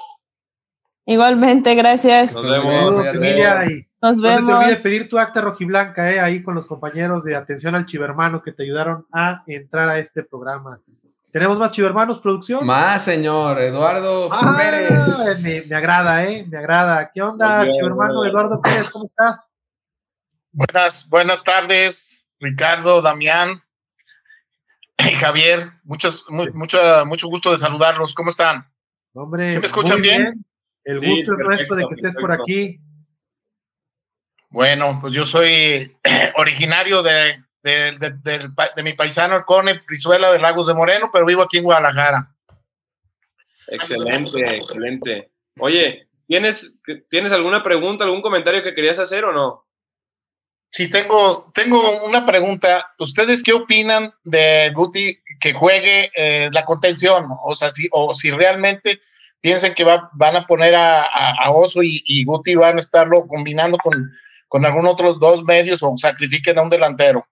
Igualmente, 1.07 1.75
gracias. 1.75 2.33
Nos 2.33 2.51
vemos. 2.51 2.67
bien, 2.67 3.05
Saludos. 3.05 3.15
Emilia, 3.15 3.65
y 3.67 3.87
Nos 4.03 4.17
no 4.19 4.29
se 4.29 4.37
te 4.37 4.43
vemos. 4.43 4.55
olvide 4.57 4.77
pedir 4.77 5.09
tu 5.09 5.19
acta 5.19 5.41
rojiblanca, 5.41 6.11
eh, 6.13 6.21
ahí 6.21 6.43
con 6.43 6.55
los 6.55 6.67
compañeros 6.67 7.25
de 7.25 7.37
atención 7.37 7.75
al 7.75 7.87
chivermano 7.87 8.43
que 8.43 8.53
te 8.53 8.63
ayudaron 8.65 9.07
a 9.13 9.43
entrar 9.47 9.89
a 9.89 9.99
este 9.99 10.25
programa. 10.25 10.81
¿Tenemos 11.35 11.59
más 11.59 11.73
chivermanos, 11.73 12.21
producción? 12.21 12.65
Más, 12.65 13.03
señor, 13.03 13.59
Eduardo 13.61 14.29
Ah, 14.33 14.55
Pérez. 14.57 15.43
Me, 15.43 15.63
me 15.69 15.75
agrada, 15.77 16.25
¿eh? 16.25 16.47
Me 16.49 16.59
agrada. 16.59 17.11
¿Qué 17.13 17.21
onda, 17.23 17.69
chivermano. 17.73 18.25
Eduardo 18.25 18.61
Pérez? 18.63 18.89
¿Cómo 18.89 19.07
estás? 19.07 19.51
Buenas, 20.53 21.09
buenas 21.11 21.43
tardes, 21.43 22.29
Ricardo, 22.39 23.03
Damián 23.03 23.61
y 24.99 25.11
Javier. 25.15 25.73
Muchos, 25.83 26.25
mu- 26.31 26.47
mucho, 26.55 26.79
mucho 27.07 27.27
gusto 27.27 27.51
de 27.51 27.57
saludarlos. 27.57 28.15
¿Cómo 28.15 28.31
están? 28.31 28.73
Hombre, 29.13 29.51
¿Sí 29.51 29.59
me 29.59 29.67
escuchan 29.67 30.01
bien? 30.01 30.47
El 30.85 31.01
Sí, 31.01 31.07
gusto 31.07 31.33
es 31.33 31.39
nuestro 31.41 31.75
de 31.75 31.83
que 31.89 31.95
estés 31.95 32.15
por 32.15 32.31
aquí. 32.31 32.79
Bueno, 34.51 35.01
pues 35.01 35.13
yo 35.13 35.25
soy 35.25 35.99
originario 36.37 37.03
de, 37.03 37.44
de, 37.65 38.11
de- 38.23 38.51
de 38.77 38.83
mi 38.83 38.93
paisano, 38.93 39.37
el 39.37 39.45
Cone 39.45 39.81
Brizuela 39.87 40.31
de 40.31 40.39
Lagos 40.39 40.67
de 40.67 40.75
Moreno, 40.75 41.11
pero 41.13 41.27
vivo 41.27 41.43
aquí 41.43 41.59
en 41.59 41.65
Guadalajara. 41.65 42.29
Excelente, 43.69 44.57
excelente. 44.57 45.31
Oye, 45.59 46.09
¿tienes, 46.27 46.73
¿tienes 47.09 47.33
alguna 47.33 47.63
pregunta, 47.63 48.05
algún 48.05 48.23
comentario 48.23 48.63
que 48.63 48.75
querías 48.75 48.99
hacer 48.99 49.25
o 49.25 49.33
no? 49.33 49.65
Sí, 50.71 50.91
tengo, 50.91 51.51
tengo 51.55 52.05
una 52.05 52.25
pregunta. 52.25 52.93
¿Ustedes 52.99 53.43
qué 53.43 53.53
opinan 53.53 54.13
de 54.25 54.71
Guti 54.75 55.19
que 55.41 55.53
juegue 55.53 56.11
eh, 56.17 56.51
la 56.53 56.65
contención? 56.65 57.27
O 57.45 57.55
sea, 57.55 57.71
si, 57.71 57.89
o 57.93 58.13
si 58.13 58.31
realmente 58.33 59.01
piensan 59.41 59.73
que 59.73 59.85
va- 59.85 60.11
van 60.15 60.37
a 60.37 60.47
poner 60.47 60.75
a, 60.75 61.03
a- 61.03 61.37
a 61.45 61.51
Oso 61.53 61.83
y, 61.83 62.03
y 62.07 62.25
Guti 62.25 62.57
van 62.57 62.77
a 62.77 62.81
estarlo 62.81 63.27
combinando 63.29 63.79
con, 63.79 64.11
con 64.49 64.67
algún 64.67 64.87
otro 64.87 65.15
dos 65.15 65.45
medios 65.45 65.81
o 65.83 65.97
sacrifiquen 65.97 66.59
a 66.59 66.63
un 66.63 66.71
delantero. 66.71 67.25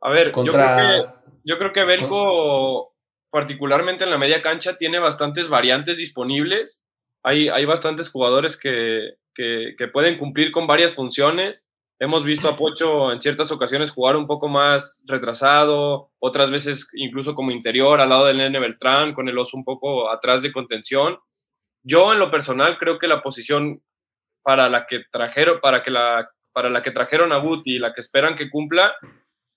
A 0.00 0.10
ver, 0.10 0.32
yo 0.34 0.52
creo 0.52 0.76
que 0.76 1.08
Yo 1.44 1.58
creo 1.58 1.72
que 1.72 1.84
Belco, 1.84 2.94
particularmente 3.30 4.04
en 4.04 4.10
la 4.10 4.18
media 4.18 4.42
cancha, 4.42 4.76
tiene 4.76 4.98
bastantes 4.98 5.48
variantes 5.48 5.96
disponibles. 5.98 6.84
Hay, 7.22 7.48
hay 7.48 7.64
bastantes 7.64 8.10
jugadores 8.10 8.56
que, 8.56 9.14
que, 9.34 9.74
que 9.76 9.88
pueden 9.88 10.18
cumplir 10.18 10.52
con 10.52 10.66
varias 10.66 10.94
funciones. 10.94 11.66
Hemos 11.98 12.24
visto 12.24 12.48
a 12.48 12.56
Pocho 12.56 13.12
en 13.12 13.20
ciertas 13.20 13.52
ocasiones 13.52 13.90
jugar 13.90 14.16
un 14.16 14.26
poco 14.26 14.48
más 14.48 15.02
retrasado, 15.04 16.10
otras 16.18 16.50
veces 16.50 16.88
incluso 16.94 17.34
como 17.34 17.50
interior, 17.50 18.00
al 18.00 18.08
lado 18.08 18.24
del 18.24 18.38
Nene 18.38 18.58
Beltrán, 18.58 19.12
con 19.12 19.28
el 19.28 19.38
oso 19.38 19.54
un 19.56 19.64
poco 19.64 20.10
atrás 20.10 20.40
de 20.40 20.50
contención. 20.50 21.18
Yo, 21.82 22.10
en 22.12 22.18
lo 22.18 22.30
personal, 22.30 22.78
creo 22.78 22.98
que 22.98 23.06
la 23.06 23.22
posición 23.22 23.82
para 24.42 24.70
la 24.70 24.86
que 24.86 25.02
trajeron, 25.12 25.60
para 25.60 25.82
que 25.82 25.90
la, 25.90 26.30
para 26.52 26.70
la 26.70 26.82
que 26.82 26.90
trajeron 26.90 27.32
a 27.32 27.38
Guti 27.38 27.76
y 27.76 27.78
la 27.78 27.92
que 27.92 28.00
esperan 28.00 28.34
que 28.34 28.48
cumpla, 28.48 28.94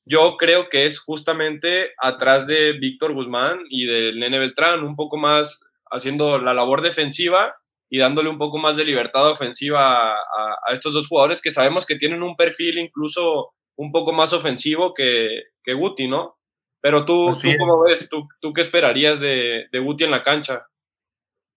yo 0.06 0.38
creo 0.38 0.70
que 0.70 0.86
es 0.86 1.00
justamente 1.00 1.92
atrás 1.98 2.48
de 2.48 2.74
Víctor 2.74 3.14
Guzmán 3.14 3.60
y 3.70 3.86
del 3.86 4.20
Nene 4.20 4.40
Beltrán, 4.40 4.84
un 4.84 4.96
poco 4.96 5.18
más 5.18 5.62
haciendo 5.92 6.38
la 6.40 6.54
labor 6.54 6.82
defensiva 6.82 7.56
y 7.90 8.00
dándole 8.00 8.30
un 8.30 8.38
poco 8.38 8.58
más 8.58 8.76
de 8.76 8.86
libertad 8.86 9.30
ofensiva 9.30 9.96
a, 9.96 10.14
a, 10.14 10.58
a 10.68 10.74
estos 10.74 10.94
dos 10.94 11.08
jugadores 11.08 11.42
que 11.42 11.52
sabemos 11.52 11.86
que 11.86 11.96
tienen 11.96 12.24
un 12.24 12.36
perfil 12.36 12.80
incluso 12.80 13.54
un 13.76 13.92
poco 13.92 14.12
más 14.12 14.34
ofensivo 14.34 14.94
que, 14.94 15.28
que 15.64 15.74
Guti, 15.74 16.08
¿no? 16.08 16.38
Pero 16.82 17.06
tú, 17.06 17.30
tú. 17.32 17.50
¿cómo 17.60 17.84
ves? 17.84 18.10
¿Tú, 18.10 18.28
¿Tú 18.42 18.52
qué 18.54 18.62
esperarías 18.62 19.20
de, 19.20 19.68
de 19.72 19.80
Guti 19.80 20.04
en 20.04 20.12
la 20.12 20.22
cancha? 20.22 20.68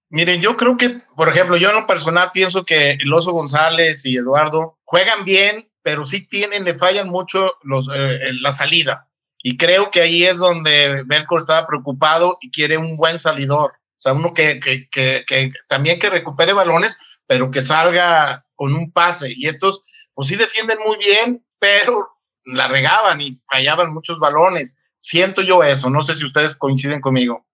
Miren, 0.08 0.40
yo 0.40 0.56
creo 0.56 0.76
que, 0.76 1.00
por 1.16 1.28
ejemplo, 1.28 1.56
yo 1.56 1.70
en 1.70 1.74
lo 1.74 1.86
personal 1.86 2.30
pienso 2.32 2.64
que 2.64 2.92
el 2.92 3.12
Oso 3.12 3.32
González 3.32 4.06
y 4.06 4.16
Eduardo 4.16 4.78
juegan 4.84 5.24
bien, 5.24 5.68
pero 5.86 6.04
sí 6.04 6.26
tienen, 6.26 6.64
le 6.64 6.74
fallan 6.74 7.08
mucho 7.08 7.58
los, 7.62 7.88
eh, 7.94 8.32
la 8.40 8.50
salida. 8.50 9.08
Y 9.38 9.56
creo 9.56 9.92
que 9.92 10.02
ahí 10.02 10.24
es 10.24 10.38
donde 10.38 11.04
Belco 11.06 11.38
estaba 11.38 11.64
preocupado 11.64 12.38
y 12.40 12.50
quiere 12.50 12.76
un 12.76 12.96
buen 12.96 13.20
salidor. 13.20 13.70
O 13.70 13.94
sea, 13.94 14.12
uno 14.12 14.32
que, 14.32 14.58
que, 14.58 14.88
que, 14.90 15.22
que 15.24 15.52
también 15.68 16.00
que 16.00 16.10
recupere 16.10 16.52
balones, 16.52 16.98
pero 17.28 17.52
que 17.52 17.62
salga 17.62 18.44
con 18.56 18.74
un 18.74 18.90
pase. 18.90 19.32
Y 19.32 19.46
estos, 19.46 19.82
pues 20.12 20.26
sí 20.26 20.34
defienden 20.34 20.78
muy 20.84 20.96
bien, 20.96 21.46
pero 21.60 22.08
la 22.46 22.66
regaban 22.66 23.20
y 23.20 23.36
fallaban 23.48 23.94
muchos 23.94 24.18
balones. 24.18 24.74
Siento 24.98 25.40
yo 25.40 25.62
eso. 25.62 25.88
No 25.88 26.02
sé 26.02 26.16
si 26.16 26.24
ustedes 26.24 26.56
coinciden 26.56 27.00
conmigo. 27.00 27.46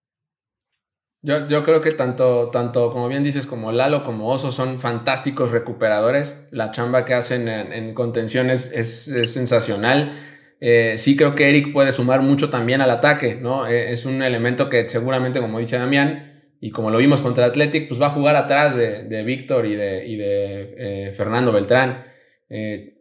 Yo, 1.25 1.47
yo 1.47 1.63
creo 1.63 1.81
que 1.81 1.93
tanto, 1.93 2.51
tanto, 2.51 2.91
como 2.91 3.07
bien 3.07 3.23
dices, 3.23 3.47
como 3.47 3.71
Lalo 3.71 4.03
como 4.03 4.29
Oso 4.29 4.51
son 4.51 4.81
fantásticos 4.81 5.53
recuperadores. 5.53 6.37
La 6.51 6.73
chamba 6.73 7.05
que 7.05 7.15
hacen 7.15 7.47
en, 7.49 7.73
en 7.73 7.95
contención 7.95 8.51
es, 8.51 8.73
es, 8.73 9.07
es 9.07 9.33
sensacional. 9.33 10.13
Eh, 10.61 10.95
sí 10.99 11.17
creo 11.17 11.37
que 11.37 11.49
Eric 11.49 11.73
puede 11.73 11.93
sumar 11.93 12.23
mucho 12.23 12.51
también 12.51 12.81
al 12.81 12.91
ataque, 12.91 13.37
¿no? 13.37 13.69
Eh, 13.69 13.93
es 13.93 14.05
un 14.05 14.21
elemento 14.23 14.69
que 14.69 14.89
seguramente, 14.89 15.41
como 15.41 15.61
dice 15.61 15.79
Damián, 15.79 16.29
y 16.61 16.71
como 16.71 16.91
lo 16.91 16.99
vimos 16.99 17.21
contra 17.21 17.47
Athletic, 17.47 17.89
pues 17.89 18.01
va 18.01 18.07
a 18.07 18.11
jugar 18.11 18.35
atrás 18.35 18.77
de, 18.77 19.05
de 19.05 19.23
Víctor 19.23 19.67
y 19.67 19.77
de, 19.77 20.07
y 20.07 20.17
de 20.17 20.75
eh, 20.77 21.13
Fernando 21.13 21.53
Beltrán. 21.53 22.05
Eh, 22.49 22.99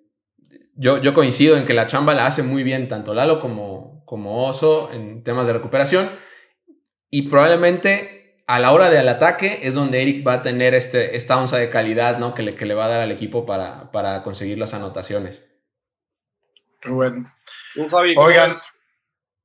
yo, 0.76 1.00
yo 1.02 1.14
coincido 1.14 1.58
en 1.58 1.66
que 1.66 1.74
la 1.74 1.88
chamba 1.88 2.14
la 2.14 2.28
hace 2.28 2.44
muy 2.44 2.64
bien 2.64 2.88
tanto 2.88 3.14
Lalo 3.14 3.40
como, 3.40 4.04
como 4.06 4.48
Oso 4.48 4.92
en 4.94 5.24
temas 5.24 5.48
de 5.48 5.54
recuperación. 5.54 6.10
Y 7.12 7.24
probablemente 7.24 8.42
a 8.48 8.60
la 8.60 8.72
hora 8.72 8.90
del 8.90 9.08
ataque 9.08 9.60
es 9.64 9.76
donde 9.76 10.02
Eric 10.02 10.26
va 10.26 10.34
a 10.34 10.42
tener 10.42 10.74
este, 10.74 11.16
esta 11.16 11.38
onza 11.38 11.58
de 11.58 11.70
calidad 11.70 12.18
¿no? 12.18 12.34
que, 12.34 12.42
le, 12.42 12.56
que 12.56 12.66
le 12.66 12.74
va 12.74 12.86
a 12.86 12.90
dar 12.90 13.02
al 13.02 13.12
equipo 13.12 13.46
para, 13.46 13.92
para 13.92 14.24
conseguir 14.24 14.58
las 14.58 14.74
anotaciones. 14.74 15.46
Bueno. 16.86 17.32
Un 17.76 17.90
Javi, 17.90 18.16
Oigan, 18.18 18.58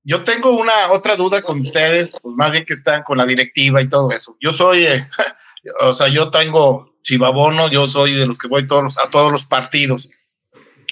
yo 0.03 0.25
tengo 0.25 0.51
una 0.53 0.91
otra 0.93 1.17
duda 1.17 1.43
con 1.43 1.61
ustedes, 1.61 2.19
pues 2.23 2.35
más 2.37 2.53
bien 2.53 2.65
que 2.65 2.73
están 2.73 3.03
con 3.03 3.19
la 3.19 3.27
directiva 3.27 3.83
y 3.83 3.89
todo 3.89 4.11
eso. 4.13 4.37
Yo 4.41 4.53
soy, 4.53 4.87
eh, 4.87 5.09
o 5.81 5.93
sea, 5.93 6.09
yo 6.09 6.31
tengo 6.31 6.97
chivabono, 7.03 7.71
yo 7.71 7.87
soy 7.87 8.15
de 8.15 8.27
los 8.27 8.39
que 8.39 8.49
voy 8.49 8.67
todos 8.67 8.85
los, 8.85 8.99
a 8.99 9.11
todos 9.11 9.31
los 9.31 9.45
partidos. 9.45 10.09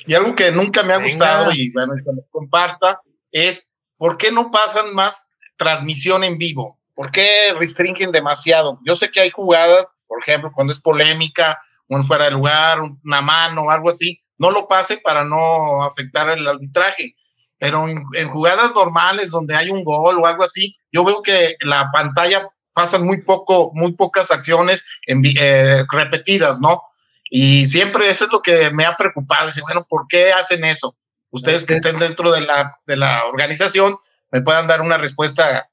Y 0.06 0.14
algo 0.14 0.34
que 0.34 0.50
nunca 0.50 0.82
me 0.82 0.92
ha 0.92 0.98
Venga. 0.98 1.08
gustado 1.08 1.52
y 1.52 1.70
bueno, 1.70 1.94
que 1.94 2.12
me 2.12 2.22
comparta 2.30 3.00
es 3.32 3.78
por 3.96 4.16
qué 4.16 4.30
no 4.30 4.50
pasan 4.50 4.94
más 4.94 5.33
transmisión 5.56 6.24
en 6.24 6.38
vivo. 6.38 6.78
¿Por 6.94 7.10
qué 7.10 7.52
restringen 7.58 8.12
demasiado? 8.12 8.78
Yo 8.84 8.94
sé 8.96 9.10
que 9.10 9.20
hay 9.20 9.30
jugadas, 9.30 9.86
por 10.06 10.20
ejemplo, 10.20 10.50
cuando 10.52 10.72
es 10.72 10.80
polémica, 10.80 11.58
un 11.88 12.04
fuera 12.04 12.26
de 12.26 12.30
lugar, 12.30 12.80
una 12.80 13.20
mano, 13.20 13.70
algo 13.70 13.90
así, 13.90 14.20
no 14.38 14.50
lo 14.50 14.66
pase 14.66 14.98
para 14.98 15.24
no 15.24 15.82
afectar 15.84 16.30
el 16.30 16.46
arbitraje. 16.46 17.14
Pero 17.58 17.88
en, 17.88 18.02
en 18.14 18.30
jugadas 18.30 18.74
normales 18.74 19.30
donde 19.30 19.54
hay 19.54 19.70
un 19.70 19.84
gol 19.84 20.18
o 20.18 20.26
algo 20.26 20.44
así, 20.44 20.76
yo 20.92 21.04
veo 21.04 21.22
que 21.22 21.56
la 21.60 21.90
pantalla 21.92 22.48
pasan 22.74 23.06
muy 23.06 23.22
poco, 23.22 23.70
muy 23.72 23.92
pocas 23.92 24.30
acciones 24.30 24.84
en 25.06 25.22
eh, 25.24 25.84
repetidas, 25.90 26.60
¿no? 26.60 26.82
Y 27.30 27.66
siempre 27.68 28.08
eso 28.10 28.26
es 28.26 28.32
lo 28.32 28.42
que 28.42 28.70
me 28.70 28.84
ha 28.84 28.96
preocupado. 28.96 29.46
Dice, 29.46 29.62
bueno, 29.62 29.86
¿por 29.88 30.06
qué 30.08 30.32
hacen 30.32 30.64
eso? 30.64 30.96
Ustedes 31.30 31.64
que 31.64 31.74
estén 31.74 31.98
dentro 31.98 32.30
de 32.30 32.42
la, 32.42 32.78
de 32.86 32.96
la 32.96 33.24
organización 33.24 33.96
me 34.34 34.42
puedan 34.42 34.66
dar 34.66 34.82
una 34.82 34.98
respuesta. 34.98 35.70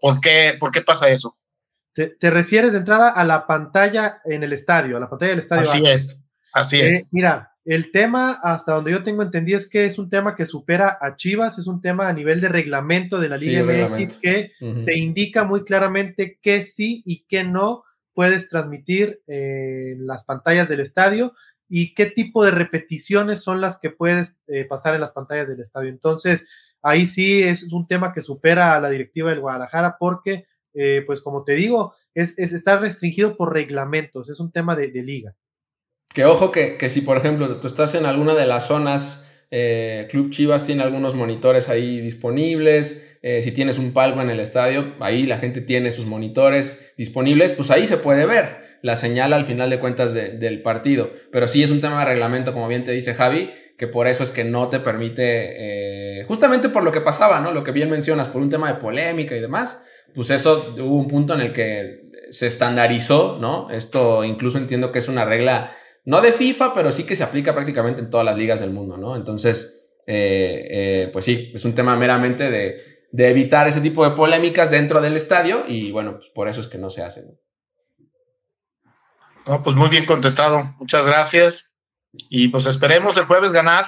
¿Por 0.00 0.20
qué, 0.20 0.56
por 0.58 0.70
qué 0.70 0.82
pasa 0.82 1.08
eso? 1.08 1.36
Te, 1.92 2.08
te 2.08 2.30
refieres 2.30 2.72
de 2.72 2.78
entrada 2.78 3.10
a 3.10 3.24
la 3.24 3.46
pantalla 3.46 4.18
en 4.24 4.42
el 4.42 4.52
estadio, 4.52 4.96
a 4.96 5.00
la 5.00 5.08
pantalla 5.10 5.30
del 5.30 5.40
estadio. 5.40 5.62
Así 5.62 5.86
es, 5.86 6.20
así 6.52 6.80
Eh, 6.80 6.88
es. 6.88 7.08
mira, 7.12 7.52
el 7.64 7.90
tema, 7.90 8.38
hasta 8.42 8.72
donde 8.72 8.92
yo 8.92 9.02
tengo 9.02 9.22
entendido, 9.22 9.58
es 9.58 9.68
que 9.68 9.84
es 9.84 9.98
un 9.98 10.08
tema 10.08 10.34
que 10.34 10.46
supera 10.46 10.96
a 11.00 11.16
Chivas, 11.16 11.58
es 11.58 11.66
un 11.66 11.82
tema 11.82 12.08
a 12.08 12.12
nivel 12.12 12.40
de 12.40 12.48
reglamento 12.48 13.18
de 13.20 13.28
la 13.28 13.36
Sí, 13.38 13.46
Liga 13.50 13.62
MX 13.62 13.66
reglamento. 13.68 14.18
que 14.22 14.52
te 14.86 14.96
indica 14.98 15.44
muy 15.44 15.64
claramente 15.64 16.38
qué 16.40 16.62
sí 16.62 17.02
y 17.04 17.24
qué 17.28 17.44
no 17.44 17.84
puedes 18.14 18.48
transmitir 18.48 19.20
eh, 19.26 19.92
en 19.92 20.06
las 20.06 20.24
pantallas 20.24 20.68
del 20.68 20.80
estadio 20.80 21.34
y 21.68 21.94
qué 21.94 22.06
tipo 22.06 22.44
de 22.44 22.50
repeticiones 22.52 23.42
son 23.42 23.60
las 23.60 23.78
que 23.78 23.90
puedes 23.90 24.38
eh, 24.46 24.64
pasar 24.64 24.94
en 24.94 25.02
las 25.02 25.10
pantallas 25.10 25.48
del 25.48 25.60
estadio. 25.60 25.90
Entonces, 25.90 26.46
ahí 26.82 27.06
sí 27.06 27.42
es 27.42 27.72
un 27.72 27.86
tema 27.86 28.12
que 28.12 28.22
supera 28.22 28.74
a 28.74 28.80
la 28.80 28.90
directiva 28.90 29.30
del 29.30 29.40
Guadalajara 29.40 29.96
porque, 29.98 30.46
eh, 30.74 31.02
pues 31.06 31.20
como 31.20 31.44
te 31.44 31.54
digo, 31.54 31.94
es, 32.14 32.38
es 32.38 32.52
está 32.52 32.78
restringido 32.78 33.36
por 33.36 33.52
reglamentos, 33.52 34.28
es 34.28 34.40
un 34.40 34.50
tema 34.52 34.76
de, 34.76 34.88
liga. 35.02 35.34
Que 36.14 36.24
ojo 36.24 36.50
que, 36.50 36.76
que 36.78 36.88
si, 36.88 37.00
por 37.00 37.16
ejemplo, 37.16 37.60
tú 37.60 37.66
estás 37.66 37.94
en 37.94 38.06
alguna 38.06 38.34
de 38.34 38.46
las 38.46 38.66
zonas, 38.66 39.24
eh, 39.50 40.08
Club 40.10 40.30
Chivas 40.30 40.64
tiene 40.64 40.82
algunos 40.82 41.14
monitores 41.14 41.68
ahí 41.68 42.00
disponibles, 42.00 43.02
eh, 43.22 43.42
si 43.42 43.52
tienes 43.52 43.78
un 43.78 43.92
palco 43.92 44.20
en 44.20 44.30
el 44.30 44.40
estadio, 44.40 44.94
ahí 45.00 45.26
la 45.26 45.38
gente 45.38 45.60
tiene 45.60 45.90
sus 45.90 46.06
monitores 46.06 46.92
disponibles, 46.96 47.52
pues 47.52 47.70
ahí 47.70 47.86
se 47.86 47.96
puede 47.96 48.26
ver 48.26 48.78
la 48.82 48.94
señal 48.96 49.32
al 49.32 49.44
final 49.44 49.70
de 49.70 49.80
cuentas 49.80 50.14
de- 50.14 50.30
del 50.38 50.62
partido. 50.62 51.10
Pero 51.32 51.48
sí 51.48 51.62
es 51.62 51.70
un 51.70 51.80
tema 51.80 51.98
de 52.00 52.04
reglamento, 52.06 52.52
como 52.52 52.68
bien 52.68 52.84
te 52.84 52.92
dice 52.92 53.14
Javi, 53.14 53.50
que 53.78 53.86
por 53.86 54.08
eso 54.08 54.24
es 54.24 54.32
que 54.32 54.42
no 54.42 54.68
te 54.68 54.80
permite, 54.80 56.20
eh, 56.20 56.24
justamente 56.24 56.68
por 56.68 56.82
lo 56.82 56.90
que 56.90 57.00
pasaba, 57.00 57.40
¿no? 57.40 57.52
Lo 57.52 57.62
que 57.62 57.70
bien 57.70 57.88
mencionas, 57.88 58.28
por 58.28 58.42
un 58.42 58.50
tema 58.50 58.72
de 58.72 58.80
polémica 58.80 59.36
y 59.36 59.40
demás, 59.40 59.80
pues 60.14 60.30
eso 60.30 60.74
hubo 60.76 60.96
un 60.96 61.06
punto 61.06 61.34
en 61.34 61.40
el 61.40 61.52
que 61.52 62.02
se 62.30 62.48
estandarizó, 62.48 63.38
¿no? 63.40 63.70
Esto 63.70 64.24
incluso 64.24 64.58
entiendo 64.58 64.90
que 64.90 64.98
es 64.98 65.08
una 65.08 65.24
regla, 65.24 65.76
no 66.04 66.20
de 66.20 66.32
FIFA, 66.32 66.74
pero 66.74 66.90
sí 66.90 67.04
que 67.04 67.14
se 67.14 67.22
aplica 67.22 67.54
prácticamente 67.54 68.00
en 68.00 68.10
todas 68.10 68.26
las 68.26 68.36
ligas 68.36 68.58
del 68.58 68.70
mundo, 68.70 68.96
¿no? 68.96 69.14
Entonces, 69.14 69.80
eh, 70.08 70.66
eh, 70.70 71.10
pues 71.12 71.24
sí, 71.24 71.52
es 71.54 71.64
un 71.64 71.76
tema 71.76 71.94
meramente 71.94 72.50
de, 72.50 73.06
de, 73.12 73.28
evitar 73.30 73.68
ese 73.68 73.80
tipo 73.80 74.04
de 74.04 74.16
polémicas 74.16 74.72
dentro 74.72 75.00
del 75.00 75.14
estadio 75.14 75.62
y 75.68 75.92
bueno, 75.92 76.16
pues 76.16 76.30
por 76.30 76.48
eso 76.48 76.60
es 76.60 76.66
que 76.66 76.78
no 76.78 76.90
se 76.90 77.02
hace. 77.04 77.22
¿no? 77.22 77.38
pues 79.62 79.76
muy 79.76 79.88
bien 79.88 80.04
contestado, 80.04 80.74
muchas 80.78 81.06
gracias 81.06 81.67
y 82.12 82.48
pues 82.48 82.66
esperemos 82.66 83.16
el 83.16 83.24
jueves 83.24 83.52
ganar. 83.52 83.86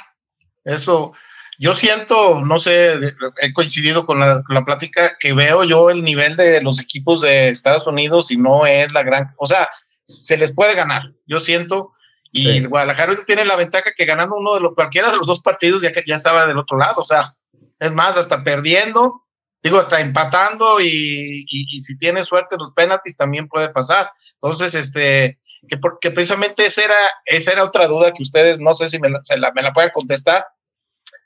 Eso, 0.64 1.12
yo 1.58 1.74
siento, 1.74 2.40
no 2.40 2.58
sé, 2.58 2.92
he 3.40 3.52
coincidido 3.52 4.06
con 4.06 4.20
la, 4.20 4.42
con 4.42 4.54
la, 4.54 4.64
plática 4.64 5.16
que 5.18 5.32
veo 5.32 5.64
yo 5.64 5.90
el 5.90 6.02
nivel 6.02 6.36
de 6.36 6.60
los 6.62 6.80
equipos 6.80 7.20
de 7.20 7.48
Estados 7.48 7.86
Unidos 7.86 8.30
y 8.30 8.36
no 8.36 8.66
es 8.66 8.92
la 8.92 9.02
gran, 9.02 9.26
o 9.36 9.46
sea, 9.46 9.68
se 10.04 10.36
les 10.36 10.54
puede 10.54 10.74
ganar, 10.74 11.12
yo 11.26 11.40
siento, 11.40 11.92
y 12.32 12.44
sí. 12.44 12.64
Guadalajara 12.64 13.14
tiene 13.26 13.44
la 13.44 13.56
ventaja 13.56 13.92
que 13.96 14.04
ganando 14.04 14.36
uno 14.36 14.54
de 14.54 14.60
los, 14.60 14.74
cualquiera 14.74 15.10
de 15.10 15.16
los 15.16 15.26
dos 15.26 15.40
partidos 15.40 15.82
ya, 15.82 15.92
ya 16.06 16.14
estaba 16.14 16.46
del 16.46 16.58
otro 16.58 16.78
lado, 16.78 17.00
o 17.00 17.04
sea, 17.04 17.36
es 17.78 17.92
más, 17.92 18.16
hasta 18.16 18.44
perdiendo, 18.44 19.24
digo, 19.62 19.78
hasta 19.78 20.00
empatando 20.00 20.80
y, 20.80 21.44
y, 21.46 21.76
y 21.76 21.80
si 21.80 21.98
tiene 21.98 22.24
suerte 22.24 22.56
los 22.58 22.72
penaltis 22.72 23.16
también 23.16 23.48
puede 23.48 23.70
pasar. 23.70 24.10
Entonces, 24.34 24.74
este, 24.74 25.38
que, 25.68 25.76
porque 25.78 26.10
precisamente 26.10 26.66
esa 26.66 26.84
era, 26.84 26.96
esa 27.26 27.52
era 27.52 27.64
otra 27.64 27.86
duda 27.86 28.12
que 28.12 28.22
ustedes 28.22 28.60
no 28.60 28.74
sé 28.74 28.88
si 28.88 28.98
me 28.98 29.08
la, 29.08 29.22
se 29.22 29.36
la, 29.36 29.52
me 29.52 29.62
la 29.62 29.72
pueden 29.72 29.90
contestar. 29.90 30.46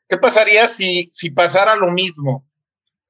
¿Qué 0.09 0.17
pasaría 0.19 0.69
si, 0.69 1.09
si 1.13 1.31
pasara 1.31 1.77
lo 1.77 1.91
mismo? 1.91 2.47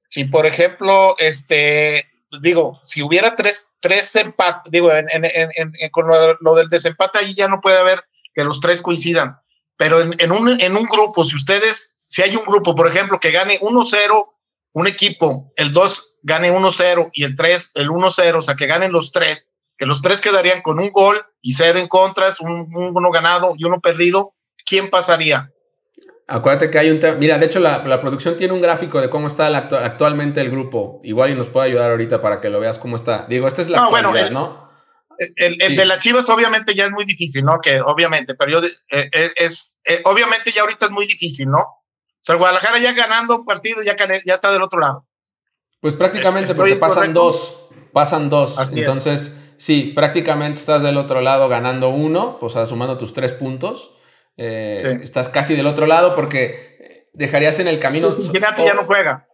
Si, 0.09 0.25
por 0.25 0.47
ejemplo, 0.47 1.17
este, 1.19 2.09
digo, 2.41 2.81
si 2.85 3.03
hubiera 3.03 3.35
tres, 3.35 3.71
tres 3.81 4.15
empates, 4.17 4.71
digo, 4.71 4.93
en, 4.93 5.07
en, 5.11 5.25
en, 5.25 5.91
con 5.91 6.07
lo, 6.07 6.37
lo, 6.41 6.55
del 6.55 6.69
desempate 6.69 7.19
ahí 7.19 7.35
ya 7.35 7.49
no 7.49 7.61
puede 7.61 7.79
haber 7.79 8.05
que 8.33 8.45
los 8.45 8.61
tres 8.61 8.81
coincidan, 8.81 9.37
pero 9.77 10.01
en, 10.01 10.33
un, 10.33 10.61
en 10.61 10.77
un 10.77 10.85
grupo, 10.85 11.25
si 11.25 11.35
ustedes, 11.35 12.03
si 12.07 12.23
hay 12.23 12.37
un 12.37 12.45
grupo, 12.45 12.75
por 12.75 12.89
ejemplo, 12.89 13.19
que 13.19 13.33
gane 13.33 13.59
1-0, 13.61 14.29
un 14.73 14.87
equipo, 14.87 15.53
el 15.57 15.73
2 15.73 16.19
gane 16.23 16.53
1-0 16.53 17.11
y 17.13 17.25
el 17.25 17.35
3, 17.35 17.73
el 17.75 17.89
1-0, 17.89 18.39
o 18.39 18.43
sea, 18.43 18.55
que 18.55 18.67
ganen 18.67 18.93
los 18.93 19.13
tres, 19.13 19.54
que 19.77 19.87
los 19.87 20.03
tres 20.03 20.21
quedarían 20.21 20.63
con 20.63 20.79
un 20.79 20.91
gol 20.91 21.21
y 21.41 21.53
cero 21.55 21.79
en 21.79 21.89
contras, 21.89 22.41
un, 22.41 22.75
un, 22.75 22.97
uno 22.97 23.11
ganado 23.11 23.55
y 23.57 23.65
uno 23.65 23.81
perdido, 23.81 24.35
¿quién 24.65 24.91
pasaría? 24.91 25.51
Acuérdate 26.27 26.71
que 26.71 26.79
hay 26.79 26.91
un 26.91 27.01
tema. 27.01 27.17
Mira, 27.17 27.37
de 27.39 27.47
hecho, 27.47 27.61
la, 27.61 27.85
la, 27.85 28.01
producción 28.01 28.37
tiene 28.37 28.55
un 28.55 28.63
gráfico 28.63 29.01
de 29.01 29.11
cómo 29.11 29.27
está 29.27 29.51
la, 29.51 29.59
actualmente 29.59 30.41
el 30.41 30.51
grupo. 30.51 31.01
Igual 31.05 31.31
y 31.31 31.35
nos 31.35 31.49
puede 31.49 31.67
ayudar 31.67 31.91
ahorita 31.91 32.23
para 32.23 32.41
que 32.41 32.49
lo 32.49 32.61
veas 32.61 32.79
cómo 32.79 32.97
está. 32.97 33.27
Digo, 33.29 33.47
esta 33.47 33.61
es 33.61 33.69
la 33.69 33.79
no, 33.79 33.85
actualidad, 33.85 34.11
bueno, 34.11 34.27
el, 34.27 34.33
¿no? 34.33 34.71
El, 35.19 35.63
el 35.63 35.71
sí. 35.71 35.77
de 35.77 35.85
las 35.85 36.03
Chivas, 36.03 36.29
obviamente, 36.31 36.75
ya 36.75 36.87
es 36.87 36.93
muy 36.93 37.05
difícil, 37.05 37.45
¿no? 37.45 37.61
Que 37.61 37.81
obviamente, 37.81 38.35
pero 38.35 38.53
yo, 38.53 38.67
eh, 38.91 39.11
es, 39.37 39.83
eh, 39.85 40.01
obviamente, 40.05 40.51
ya 40.51 40.63
ahorita 40.63 40.87
es 40.87 40.93
muy 40.93 41.07
difícil, 41.07 41.51
¿no? 41.51 41.59
O 41.59 42.27
sea, 42.27 42.35
el 42.35 42.39
Guadalajara 42.39 42.79
ya 42.79 42.93
ganando 42.93 43.37
un 43.37 43.45
partido, 43.45 43.83
ya, 43.83 43.95
ya 44.25 44.35
está 44.35 44.51
del 44.51 44.63
otro 44.63 44.81
lado. 44.81 45.07
Pues 45.81 45.95
prácticamente, 45.95 46.53
es, 46.53 46.57
porque 46.57 46.77
pasan 46.77 47.13
correcto? 47.13 47.21
dos. 47.23 47.61
Pasan 47.93 48.31
dos. 48.31 48.59
Así 48.59 48.79
Entonces, 48.79 49.27
es. 49.27 49.44
Sí, 49.65 49.93
prácticamente 49.95 50.61
estás 50.61 50.83
del 50.83 50.99
otro 50.99 51.23
lado 51.23 51.49
ganando 51.49 51.89
uno, 51.89 52.37
pues 52.39 52.53
sumando 52.69 52.99
tus 52.99 53.15
tres 53.15 53.33
puntos. 53.33 53.95
Eh, 54.37 54.79
sí. 54.83 54.89
Estás 55.03 55.31
casi 55.31 55.57
del 55.57 55.67
otro 55.67 55.87
lado 55.87 56.15
porque 56.15 57.09
dejarías 57.15 57.59
en 57.61 57.69
el 57.69 57.79
camino. 57.79 58.15
Cincinnati 58.21 58.63
ya 58.63 58.75
no 58.75 58.85
juega. 58.85 59.27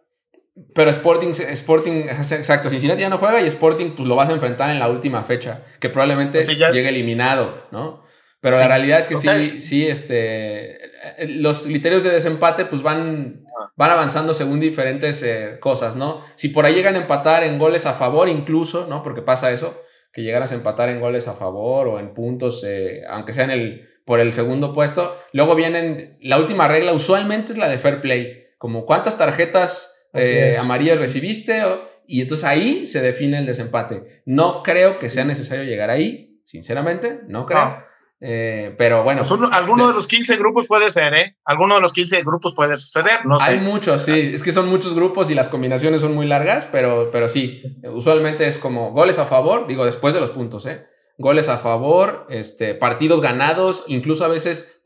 Pero 0.73 0.89
Sporting, 0.89 1.31
Sporting, 1.31 2.05
exacto, 2.07 2.69
Cincinnati 2.69 3.01
ya 3.01 3.09
no 3.09 3.17
juega 3.17 3.41
y 3.41 3.47
Sporting 3.47 3.91
pues 3.91 4.07
lo 4.07 4.15
vas 4.15 4.29
a 4.29 4.31
enfrentar 4.31 4.69
en 4.69 4.79
la 4.79 4.87
última 4.87 5.23
fecha, 5.25 5.65
que 5.81 5.89
probablemente 5.89 6.41
sí, 6.43 6.55
llegue 6.55 6.89
eliminado, 6.89 7.67
¿no? 7.71 8.05
Pero 8.39 8.55
sí. 8.55 8.61
la 8.61 8.69
realidad 8.69 8.99
es 8.99 9.07
que 9.07 9.17
sí, 9.17 9.59
sí, 9.59 9.85
este, 9.85 10.79
los 11.27 11.63
criterios 11.63 12.03
de 12.03 12.09
desempate 12.09 12.65
pues 12.65 12.81
van, 12.83 13.43
van 13.75 13.91
avanzando 13.91 14.33
según 14.33 14.61
diferentes 14.61 15.23
eh, 15.23 15.57
cosas, 15.59 15.97
¿no? 15.97 16.23
Si 16.35 16.49
por 16.49 16.65
ahí 16.65 16.73
llegan 16.73 16.95
a 16.95 16.99
empatar 16.99 17.43
en 17.43 17.59
goles 17.59 17.85
a 17.85 17.93
favor 17.93 18.29
incluso, 18.29 18.87
¿no? 18.87 19.03
Porque 19.03 19.21
pasa 19.21 19.51
eso, 19.51 19.81
que 20.11 20.23
llegaras 20.23 20.51
a 20.51 20.55
empatar 20.55 20.89
en 20.89 20.99
goles 20.99 21.27
a 21.27 21.33
favor 21.33 21.87
o 21.87 21.99
en 21.99 22.13
puntos, 22.13 22.63
eh, 22.67 23.03
aunque 23.09 23.33
sea 23.33 23.45
en 23.45 23.51
el, 23.51 23.89
por 24.05 24.19
el 24.19 24.31
segundo 24.31 24.73
puesto. 24.73 25.15
Luego 25.33 25.55
vienen, 25.55 26.17
la 26.21 26.37
última 26.37 26.67
regla 26.67 26.93
usualmente 26.93 27.53
es 27.53 27.57
la 27.57 27.69
de 27.69 27.77
fair 27.77 28.01
play, 28.01 28.47
como 28.57 28.85
cuántas 28.85 29.17
tarjetas 29.17 29.95
eh, 30.13 30.55
amarillas 30.59 30.99
recibiste, 30.99 31.63
y 32.05 32.21
entonces 32.21 32.45
ahí 32.45 32.85
se 32.85 33.01
define 33.01 33.39
el 33.39 33.45
desempate. 33.45 34.21
No 34.25 34.63
creo 34.63 34.99
que 34.99 35.09
sea 35.09 35.23
necesario 35.23 35.63
llegar 35.63 35.89
ahí, 35.89 36.41
sinceramente, 36.45 37.21
no 37.27 37.45
creo. 37.45 37.85
Eh, 38.21 38.75
pero 38.77 39.03
bueno. 39.03 39.21
Pues 39.21 39.31
uno, 39.31 39.49
alguno 39.51 39.87
de 39.87 39.93
los 39.93 40.07
15 40.07 40.37
grupos 40.37 40.67
puede 40.67 40.89
ser, 40.91 41.13
¿eh? 41.15 41.37
Alguno 41.43 41.75
de 41.75 41.81
los 41.81 41.91
15 41.91 42.21
grupos 42.21 42.53
puede 42.53 42.77
suceder, 42.77 43.25
no 43.25 43.39
sé. 43.39 43.51
Hay 43.51 43.59
muchos, 43.59 44.03
sí. 44.03 44.31
Es 44.33 44.43
que 44.43 44.51
son 44.51 44.69
muchos 44.69 44.93
grupos 44.93 45.31
y 45.31 45.35
las 45.35 45.49
combinaciones 45.49 46.01
son 46.01 46.13
muy 46.13 46.27
largas, 46.27 46.65
pero, 46.65 47.09
pero 47.11 47.27
sí. 47.27 47.63
Usualmente 47.83 48.45
es 48.45 48.59
como 48.59 48.91
goles 48.91 49.17
a 49.17 49.25
favor, 49.25 49.65
digo, 49.67 49.85
después 49.85 50.13
de 50.13 50.21
los 50.21 50.29
puntos, 50.29 50.65
¿eh? 50.67 50.85
goles 51.17 51.47
a 51.47 51.57
favor, 51.57 52.25
este, 52.29 52.73
partidos 52.73 53.21
ganados, 53.21 53.85
incluso 53.87 54.25
a 54.25 54.27
veces 54.27 54.81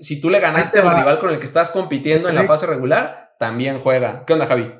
si 0.00 0.20
tú 0.20 0.30
le 0.30 0.38
ganaste 0.38 0.78
al 0.78 0.94
rival 0.96 1.18
con 1.18 1.30
el 1.30 1.38
que 1.38 1.46
estás 1.46 1.70
compitiendo 1.70 2.28
en 2.28 2.34
la 2.34 2.44
fase 2.44 2.66
regular, 2.66 3.34
también 3.38 3.78
juega. 3.78 4.24
¿Qué 4.26 4.34
onda, 4.34 4.46
Javi? 4.46 4.72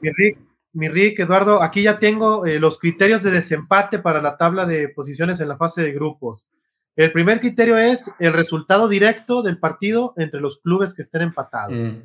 Rick, 0.00 0.38
mi 0.78 0.88
Rick 0.88 1.18
Eduardo, 1.18 1.60
aquí 1.60 1.82
ya 1.82 1.96
tengo 1.96 2.46
eh, 2.46 2.60
los 2.60 2.78
criterios 2.78 3.24
de 3.24 3.32
desempate 3.32 3.98
para 3.98 4.22
la 4.22 4.36
tabla 4.36 4.64
de 4.64 4.88
posiciones 4.88 5.40
en 5.40 5.48
la 5.48 5.56
fase 5.56 5.82
de 5.82 5.92
grupos. 5.92 6.48
El 6.94 7.10
primer 7.10 7.40
criterio 7.40 7.76
es 7.76 8.12
el 8.20 8.32
resultado 8.32 8.88
directo 8.88 9.42
del 9.42 9.58
partido 9.58 10.14
entre 10.16 10.40
los 10.40 10.58
clubes 10.58 10.94
que 10.94 11.02
estén 11.02 11.22
empatados. 11.22 11.82
Mm. 11.82 12.02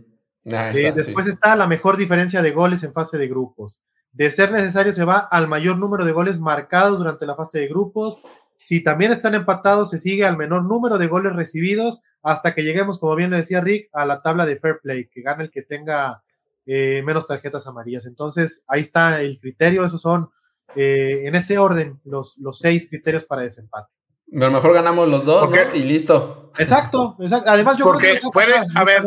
Ah, 0.52 0.72
está, 0.72 0.72
eh, 0.74 0.92
después 0.92 1.28
sí. 1.28 1.32
está 1.32 1.56
la 1.56 1.68
mejor 1.68 1.98
diferencia 1.98 2.42
de 2.42 2.50
goles 2.50 2.82
en 2.84 2.94
fase 2.94 3.20
de 3.20 3.28
grupos. 3.28 3.80
De 4.12 4.32
ser 4.32 4.52
necesario, 4.52 4.92
se 4.92 5.06
va 5.06 5.20
al 5.20 5.48
mayor 5.48 5.78
número 5.78 6.04
de 6.04 6.12
goles 6.12 6.40
marcados 6.40 6.98
durante 6.98 7.28
la 7.28 7.36
fase 7.36 7.60
de 7.60 7.68
grupos. 7.68 8.22
Si 8.60 8.82
también 8.82 9.12
están 9.12 9.36
empatados, 9.36 9.92
se 9.92 10.00
sigue 10.00 10.26
al 10.26 10.36
menor 10.36 10.64
número 10.64 10.98
de 10.98 11.06
goles 11.06 11.34
recibidos 11.34 12.02
hasta 12.24 12.56
que 12.56 12.64
lleguemos, 12.64 12.98
como 12.98 13.16
bien 13.16 13.30
lo 13.30 13.38
decía 13.38 13.62
Rick, 13.62 13.90
a 13.94 14.04
la 14.08 14.24
tabla 14.24 14.48
de 14.48 14.58
fair 14.58 14.80
play, 14.82 15.08
que 15.10 15.22
gana 15.22 15.44
el 15.44 15.52
que 15.52 15.62
tenga 15.62 16.24
eh, 16.66 17.02
menos 17.06 17.28
tarjetas 17.28 17.68
amarillas. 17.68 18.06
Entonces, 18.06 18.64
ahí 18.68 18.82
está 18.82 19.22
el 19.22 19.40
criterio. 19.40 19.86
Esos 19.86 20.02
son, 20.02 20.30
eh, 20.76 21.24
en 21.26 21.36
ese 21.36 21.58
orden, 21.58 22.00
los, 22.04 22.38
los 22.38 22.60
seis 22.60 22.88
criterios 22.90 23.26
para 23.26 23.42
desempate. 23.42 23.92
A 24.34 24.40
lo 24.40 24.52
mejor 24.52 24.74
ganamos 24.74 25.08
los 25.08 25.26
dos, 25.26 25.50
¿no? 25.50 25.76
Y 25.76 25.84
listo. 25.84 26.52
Exacto, 26.58 27.18
exacto. 27.20 27.50
Además, 27.50 27.78
yo 27.78 27.86
Porque 27.86 28.20
creo 28.20 28.22
que 28.22 28.30
puede, 28.32 28.54
a 28.74 28.84
ver, 28.84 29.04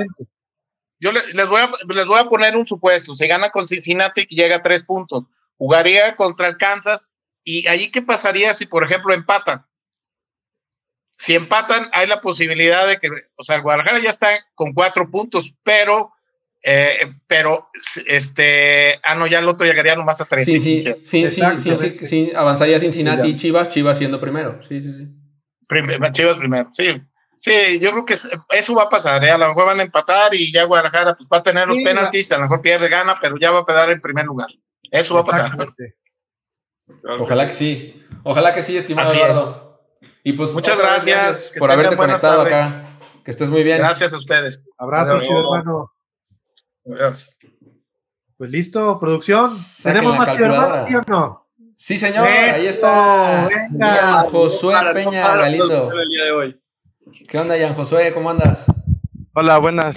yo 1.01 1.13
les 1.13 1.49
voy, 1.49 1.61
a, 1.61 1.71
les 1.89 2.07
voy 2.07 2.21
a 2.21 2.25
poner 2.25 2.57
un 2.57 2.65
supuesto. 2.65 3.15
Se 3.15 3.27
gana 3.27 3.51
con 3.51 3.67
Cincinnati 3.67 4.27
y 4.29 4.37
llega 4.37 4.57
a 4.57 4.63
tres 4.63 4.85
puntos. 4.85 5.27
Jugaría 5.57 6.17
contra 6.17 6.47
el 6.47 6.57
Kansas. 6.57 7.13
¿Y 7.43 7.67
ahí 7.69 7.91
qué 7.91 8.03
pasaría 8.03 8.55
si, 8.55 8.67
por 8.67 8.85
ejemplo, 8.85 9.13
empatan? 9.13 9.67
Si 11.19 11.35
empatan, 11.35 11.89
hay 11.93 12.07
la 12.07 12.21
posibilidad 12.21 12.87
de 12.87 12.99
que, 12.99 13.09
o 13.37 13.43
sea, 13.43 13.57
el 13.57 13.63
Guadalajara 13.63 14.01
ya 14.01 14.11
está 14.11 14.29
con 14.55 14.75
cuatro 14.75 15.11
puntos, 15.11 15.57
pero, 15.63 16.13
eh, 16.63 17.15
pero, 17.27 17.71
este, 18.07 19.01
ah, 19.05 19.15
no, 19.15 19.27
ya 19.27 19.39
el 19.39 19.49
otro 19.49 19.67
llegaría 19.67 19.95
nomás 19.97 20.21
a 20.21 20.25
tres. 20.25 20.47
Sí, 20.47 20.61
sí, 20.61 20.79
sí, 20.81 20.95
sí, 21.03 21.29
sí, 21.29 21.43
sí, 21.57 21.77
sí, 21.77 22.07
sí, 22.07 22.33
avanzaría 22.35 22.81
Cincinnati 22.81 23.29
y 23.29 23.37
Chivas, 23.37 23.71
Chivas 23.71 23.99
siendo 23.99 24.21
primero. 24.21 24.63
Sí, 24.63 24.81
sí, 24.81 24.93
sí. 24.93 25.09
Chivas 26.13 26.37
primero, 26.37 26.69
sí. 26.73 27.03
Sí, 27.39 27.79
yo 27.81 27.93
creo 27.93 28.05
que 28.07 28.15
eso 28.15 28.75
va 28.75 28.85
a 28.85 28.89
pasar, 28.89 29.23
¿eh? 29.23 29.31
a 29.31 29.39
lo 29.39 29.49
mejor 29.49 29.67
van 29.67 29.81
a 29.81 29.83
empatar 29.83 30.35
y 30.35 30.51
ya 30.51 30.65
Guadalajara 30.65 31.15
pues, 31.15 31.29
va 31.31 31.37
a 31.39 31.43
tener 31.43 31.69
los 31.69 31.77
sí, 31.77 31.85
penaltis, 31.85 32.33
a 32.33 32.37
lo 32.37 32.45
mejor 32.45 32.63
pierde, 32.63 32.89
gana, 32.89 33.15
pero 33.21 33.37
ya 33.39 33.51
va 33.51 33.61
a 33.61 33.65
quedar 33.65 33.91
en 33.91 34.01
primer 34.01 34.25
lugar. 34.25 34.49
Eso 34.91 35.15
va 35.15 35.21
a 35.21 35.25
pasar. 35.25 35.51
Ojalá 37.21 37.47
que 37.47 37.53
sí, 37.53 38.03
ojalá 38.23 38.53
que 38.53 38.63
sí, 38.63 38.77
estimado 38.77 39.09
Así 39.09 39.19
Eduardo. 39.19 39.81
Es. 40.01 40.09
Y 40.25 40.33
pues 40.33 40.55
muchas 40.55 40.81
gracias, 40.81 41.23
gracias 41.23 41.53
por 41.59 41.71
haberte 41.71 41.97
conectado 41.97 42.43
tardes. 42.43 42.59
acá. 42.59 42.87
Que 43.25 43.31
estés 43.31 43.51
muy 43.51 43.63
bien. 43.63 43.79
Gracias 43.79 44.15
a 44.15 44.19
ustedes. 44.19 44.67
Abrazo, 44.79 45.21
hermano. 45.21 45.93
Pues 48.37 48.51
listo, 48.51 49.01
producción. 49.01 49.51
Saquen 49.51 50.01
¿Tenemos 50.01 50.19
más 50.19 50.39
hermano, 50.39 50.77
sí 50.77 50.95
o 50.95 51.01
no? 51.09 51.47
Sí, 51.75 51.99
señor, 51.99 52.29
Eso, 52.29 52.55
ahí 52.55 52.67
está. 52.67 53.49
Venga, 53.71 54.23
Josué 54.31 54.75
Peña 54.95 55.37
Galindo. 55.37 55.91
El 55.93 56.09
día 56.09 56.25
de 56.25 56.33
hoy. 56.33 56.61
¿Qué 57.29 57.39
onda, 57.39 57.59
Jan 57.59 57.75
Josué? 57.75 58.13
¿Cómo 58.15 58.31
andas? 58.31 58.67
Hola, 59.35 59.59
buenas. 59.59 59.95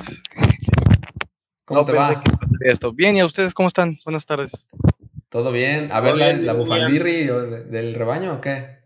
¿Cómo 1.63 1.81
no 1.81 1.85
te 1.85 1.93
va? 1.93 2.21
Esto. 2.61 2.91
Bien, 2.91 3.15
¿y 3.15 3.21
a 3.21 3.25
ustedes 3.25 3.53
cómo 3.53 3.67
están? 3.67 3.99
Buenas 4.03 4.25
tardes. 4.25 4.67
Todo 5.29 5.51
bien. 5.51 5.91
A 5.91 5.99
ver, 5.99 6.15
la, 6.15 6.33
la 6.33 6.53
bufandirri 6.53 7.27
del 7.27 7.93
rebaño 7.93 8.33
o 8.33 8.41
qué? 8.41 8.79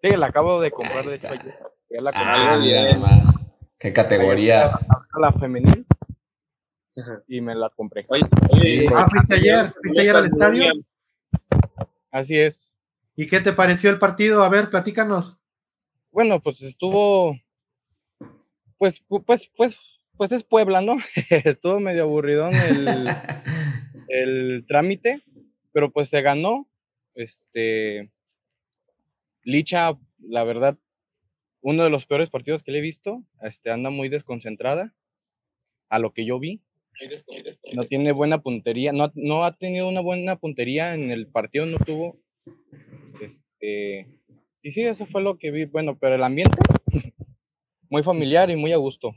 Sí, 0.00 0.10
la 0.10 0.28
acabo 0.28 0.60
de 0.60 0.70
comprar, 0.70 1.04
de 1.04 1.16
hecho. 1.16 1.28
Ya 1.90 2.00
la 2.00 2.12
ah, 2.14 2.58
mira 2.58 2.92
nomás. 2.92 3.28
Qué 3.78 3.92
categoría. 3.92 4.66
A 4.66 5.20
la 5.20 5.32
femenil. 5.32 5.86
Y 7.26 7.40
me 7.40 7.54
la 7.54 7.70
compré. 7.70 8.04
Oye, 8.08 8.22
oye, 8.50 8.60
sí. 8.86 8.86
Ah, 8.94 9.08
¿fuiste 9.08 9.34
ayer? 9.34 9.72
¿Fuiste 9.82 10.00
ayer 10.00 10.16
al 10.16 10.26
estadio? 10.26 10.64
así 12.10 12.38
es. 12.38 12.74
¿Y 13.16 13.26
qué 13.26 13.40
te 13.40 13.52
pareció 13.52 13.90
el 13.90 13.98
partido? 13.98 14.42
A 14.42 14.48
ver, 14.48 14.68
platícanos. 14.70 15.38
Bueno, 16.10 16.40
pues 16.40 16.60
estuvo, 16.60 17.36
pues, 18.78 19.02
pu- 19.06 19.24
pues, 19.24 19.50
pues, 19.56 19.78
pues 20.16 20.32
es 20.32 20.44
Puebla, 20.44 20.82
¿no? 20.82 20.96
estuvo 21.30 21.80
medio 21.80 22.02
aburridón 22.02 22.52
el, 22.54 23.08
el 24.08 24.64
trámite, 24.66 25.22
pero 25.72 25.90
pues 25.90 26.08
se 26.10 26.20
ganó. 26.20 26.68
Este, 27.14 28.10
Licha, 29.44 29.98
la 30.20 30.44
verdad, 30.44 30.78
uno 31.60 31.84
de 31.84 31.90
los 31.90 32.06
peores 32.06 32.30
partidos 32.30 32.62
que 32.62 32.72
le 32.72 32.78
he 32.78 32.82
visto, 32.82 33.22
este, 33.42 33.70
anda 33.70 33.90
muy 33.90 34.08
desconcentrada, 34.08 34.94
a 35.88 35.98
lo 35.98 36.12
que 36.12 36.24
yo 36.24 36.38
vi. 36.38 36.62
No 37.74 37.84
tiene 37.84 38.12
buena 38.12 38.42
puntería, 38.42 38.92
no, 38.92 39.04
ha- 39.04 39.12
no 39.14 39.44
ha 39.44 39.56
tenido 39.56 39.88
una 39.88 40.00
buena 40.00 40.36
puntería 40.36 40.94
en 40.94 41.10
el 41.10 41.26
partido, 41.26 41.66
no 41.66 41.78
tuvo. 41.78 42.18
Este, 43.20 44.08
y 44.62 44.70
sí, 44.70 44.82
eso 44.82 45.06
fue 45.06 45.22
lo 45.22 45.38
que 45.38 45.50
vi. 45.50 45.64
Bueno, 45.64 45.96
pero 45.98 46.14
el 46.14 46.22
ambiente, 46.22 46.56
muy 47.88 48.02
familiar 48.02 48.50
y 48.50 48.56
muy 48.56 48.72
a 48.72 48.76
gusto. 48.76 49.12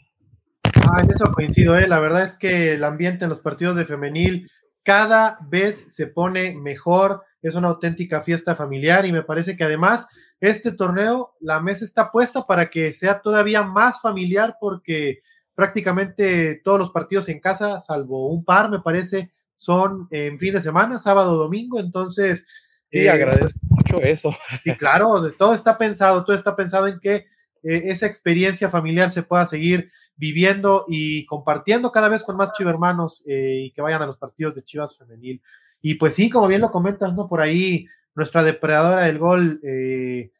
Ah, 0.64 1.02
en 1.04 1.10
eso 1.10 1.32
coincido, 1.32 1.78
¿eh? 1.78 1.88
La 1.88 2.00
verdad 2.00 2.24
es 2.24 2.38
que 2.38 2.74
el 2.74 2.84
ambiente 2.84 3.26
en 3.26 3.30
los 3.30 3.40
partidos 3.40 3.76
de 3.76 3.86
femenil 3.86 4.50
cada 4.84 5.40
vez 5.50 5.94
se 5.96 6.08
pone 6.08 6.54
mejor, 6.56 7.24
es 7.42 7.56
una 7.56 7.70
auténtica 7.70 8.22
fiesta 8.22 8.56
familiar 8.56 9.06
y 9.06 9.12
me 9.12 9.24
parece 9.24 9.58
que 9.58 9.64
además 9.64 10.08
este 10.40 10.72
torneo, 10.72 11.34
la 11.40 11.60
mesa 11.60 11.86
está 11.86 12.12
puesta 12.12 12.46
para 12.46 12.70
que 12.70 12.94
sea 12.94 13.22
todavía 13.22 13.64
más 13.64 14.00
familiar 14.02 14.58
porque 14.60 15.20
prácticamente 15.56 16.62
todos 16.64 16.78
los 16.78 16.92
partidos 16.92 17.30
en 17.30 17.40
casa, 17.40 17.80
salvo 17.80 18.28
un 18.28 18.44
par, 18.44 18.70
me 18.70 18.82
parece, 18.82 19.32
son 19.56 20.08
en 20.12 20.38
fin 20.38 20.54
de 20.54 20.62
semana, 20.62 21.00
sábado, 21.00 21.36
domingo, 21.38 21.80
entonces... 21.80 22.46
Sí, 22.92 23.00
eh, 23.00 23.10
agradezco 23.10 23.60
mucho 23.64 24.02
eso. 24.02 24.36
Sí, 24.62 24.76
claro, 24.78 25.24
todo 25.38 25.54
está 25.54 25.78
pensado, 25.78 26.24
todo 26.24 26.36
está 26.36 26.56
pensado 26.56 26.88
en 26.88 27.00
que 27.00 27.26
eh, 27.64 27.90
esa 27.90 28.06
experiencia 28.06 28.70
familiar 28.70 29.10
se 29.10 29.24
pueda 29.24 29.46
seguir 29.46 29.90
viviendo 30.16 30.86
y 30.88 31.26
compartiendo 31.26 31.92
cada 31.92 32.10
vez 32.10 32.24
con 32.24 32.38
más 32.38 32.52
chivermanos 32.54 33.24
eh, 33.28 33.64
y 33.66 33.72
que 33.72 33.82
vayan 33.82 34.02
a 34.02 34.06
los 34.06 34.18
partidos 34.18 34.54
de 34.56 34.64
Chivas 34.64 34.98
Femenil. 34.98 35.42
Y 35.82 35.96
pues 35.96 36.14
sí, 36.14 36.30
como 36.30 36.48
bien 36.48 36.62
lo 36.62 36.72
comentas, 36.72 37.14
¿no? 37.16 37.28
Por 37.28 37.42
ahí 37.42 37.88
nuestra 38.14 38.44
depredadora 38.44 39.02
del 39.02 39.18
gol, 39.18 39.60
eh, 39.64 40.32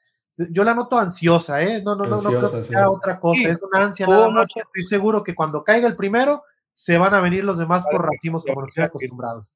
yo 0.50 0.64
la 0.64 0.74
noto 0.74 0.98
ansiosa, 0.98 1.62
¿eh? 1.64 1.82
No, 1.84 1.96
no, 1.96 2.04
no, 2.04 2.18
no 2.18 2.30
creo 2.30 2.52
que 2.52 2.64
sí. 2.64 2.74
sea 2.74 2.90
otra 2.90 3.20
cosa, 3.20 3.42
Sí, 3.42 3.48
es 3.48 3.62
una 3.64 3.86
ansia 3.86 4.08
nada 4.08 4.30
más. 4.30 4.48
Estoy 4.56 4.84
seguro 4.84 5.24
que 5.24 5.34
cuando 5.36 5.64
caiga 5.64 5.88
el 5.88 5.96
primero, 5.96 6.44
se 6.74 6.98
van 6.98 7.14
a 7.14 7.22
venir 7.22 7.44
los 7.44 7.58
demás 7.58 7.86
por 7.90 8.06
racimos 8.06 8.44
como 8.44 8.62
nos 8.62 8.74
tienen 8.74 8.90
acostumbrados. 8.90 9.56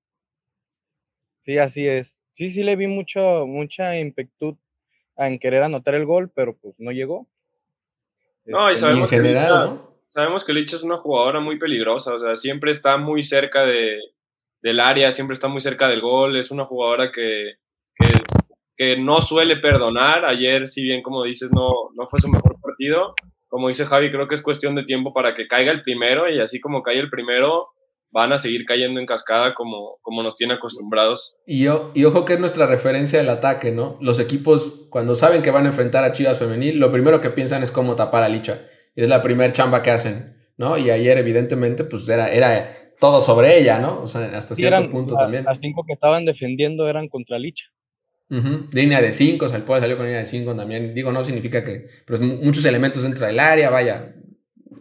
Sí, 1.42 1.58
así 1.58 1.88
es. 1.88 2.26
Sí, 2.32 2.52
sí 2.52 2.64
le 2.64 2.76
vi 2.76 2.88
mucho, 2.88 3.46
mucha 3.48 3.98
impetud 3.98 4.56
en 5.18 5.40
querer 5.40 5.64
anotar 5.64 5.96
el 5.96 6.06
gol, 6.06 6.30
pero 6.34 6.56
pues 6.58 6.80
no 6.80 6.92
llegó. 6.92 7.28
No, 8.46 8.70
y 8.70 8.74
Este, 8.74 8.86
Y 8.86 8.90
en 8.90 8.96
sabemos 8.98 9.10
que 9.10 9.20
Licha- 9.20 9.66
¿no? 9.66 9.90
Sabemos 10.08 10.44
que 10.46 10.54
Licha 10.54 10.76
es 10.76 10.84
una 10.84 10.98
jugadora 10.98 11.40
muy 11.40 11.60
peligrosa, 11.60 12.16
o 12.16 12.20
sea, 12.20 12.36
siempre 12.36 12.72
está 12.72 12.98
muy 12.98 13.22
cerca 13.22 13.62
de, 13.62 14.00
del 14.62 14.80
área, 14.80 15.12
siempre 15.12 15.36
está 15.36 15.48
muy 15.48 15.62
cerca 15.62 15.88
del 15.88 16.02
gol, 16.02 16.36
es 16.36 16.50
una 16.50 16.66
jugadora 16.66 17.12
que, 17.12 17.54
que, 17.94 18.08
que 18.80 18.96
no 18.98 19.22
suele 19.22 19.58
perdonar. 19.58 20.24
Ayer, 20.24 20.68
si 20.70 20.82
bien 20.82 21.02
como 21.04 21.24
dices, 21.26 21.52
no, 21.52 21.70
no 21.96 22.08
fue 22.10 22.20
su 22.20 22.30
mejor 22.30 22.56
partido, 22.62 23.14
como 23.50 23.68
dice 23.68 23.86
Javi, 23.86 24.10
creo 24.10 24.28
que 24.30 24.36
es 24.36 24.42
cuestión 24.42 24.74
de 24.76 24.84
tiempo 24.84 25.12
para 25.14 25.34
que 25.36 25.48
caiga 25.48 25.72
el 25.72 25.84
primero 25.84 26.30
y 26.30 26.40
así 26.40 26.60
como 26.62 26.82
cae 26.82 26.98
el 27.00 27.10
primero, 27.10 27.68
van 28.12 28.32
a 28.32 28.38
seguir 28.38 28.64
cayendo 28.66 29.00
en 29.00 29.06
cascada 29.06 29.54
como, 29.54 29.98
como 30.02 30.24
nos 30.24 30.36
tiene 30.36 30.54
acostumbrados. 30.54 31.36
Y, 31.46 31.68
o- 31.68 31.92
y 31.94 32.06
ojo 32.06 32.24
que 32.26 32.34
es 32.34 32.40
nuestra 32.40 32.68
referencia 32.68 33.20
del 33.20 33.30
ataque, 33.30 33.72
¿no? 33.72 33.98
Los 34.02 34.20
equipos, 34.20 34.88
cuando 34.90 35.14
saben 35.14 35.42
que 35.42 35.52
van 35.52 35.66
a 35.66 35.70
enfrentar 35.70 36.04
a 36.06 36.14
Chivas 36.14 36.40
Femenil, 36.40 36.80
lo 36.80 36.92
primero 36.92 37.20
que 37.22 37.30
piensan 37.32 37.62
es 37.64 37.72
cómo 37.72 37.96
tapar 37.96 38.24
a 38.24 38.30
Licha. 38.30 38.62
Y 38.96 39.02
es 39.02 39.10
la 39.10 39.22
primer 39.22 39.52
chamba 39.52 39.82
que 39.82 39.92
hacen, 39.92 40.38
¿no? 40.58 40.78
Y 40.78 40.90
ayer, 40.90 41.18
evidentemente, 41.18 41.84
pues 41.84 42.08
era, 42.10 42.32
era 42.32 42.76
todo 43.00 43.20
sobre 43.22 43.60
ella, 43.60 43.80
¿no? 43.80 44.02
O 44.02 44.08
sea, 44.08 44.22
hasta 44.38 44.56
sí, 44.56 44.62
cierto 44.62 44.78
eran, 44.78 44.90
punto 44.92 45.14
la- 45.16 45.20
también. 45.22 45.44
Las 45.44 45.60
cinco 45.60 45.84
que 45.86 45.94
estaban 45.94 46.24
defendiendo 46.26 46.88
eran 46.88 47.10
contra 47.10 47.38
Licha. 47.38 47.66
Línea 48.74 49.02
de 49.02 49.12
5, 49.12 49.46
o 49.46 49.50
sea, 49.50 49.58
el 49.58 49.64
puede 49.64 49.82
salió 49.82 49.98
con 49.98 50.06
línea 50.06 50.20
de 50.20 50.26
5 50.26 50.56
también. 50.56 50.94
Digo, 50.94 51.12
no 51.12 51.24
significa 51.26 51.64
que. 51.64 51.88
Pero 52.06 52.22
muchos 52.22 52.64
elementos 52.66 53.04
dentro 53.04 53.26
del 53.26 53.40
área, 53.40 53.70
vaya. 53.70 54.14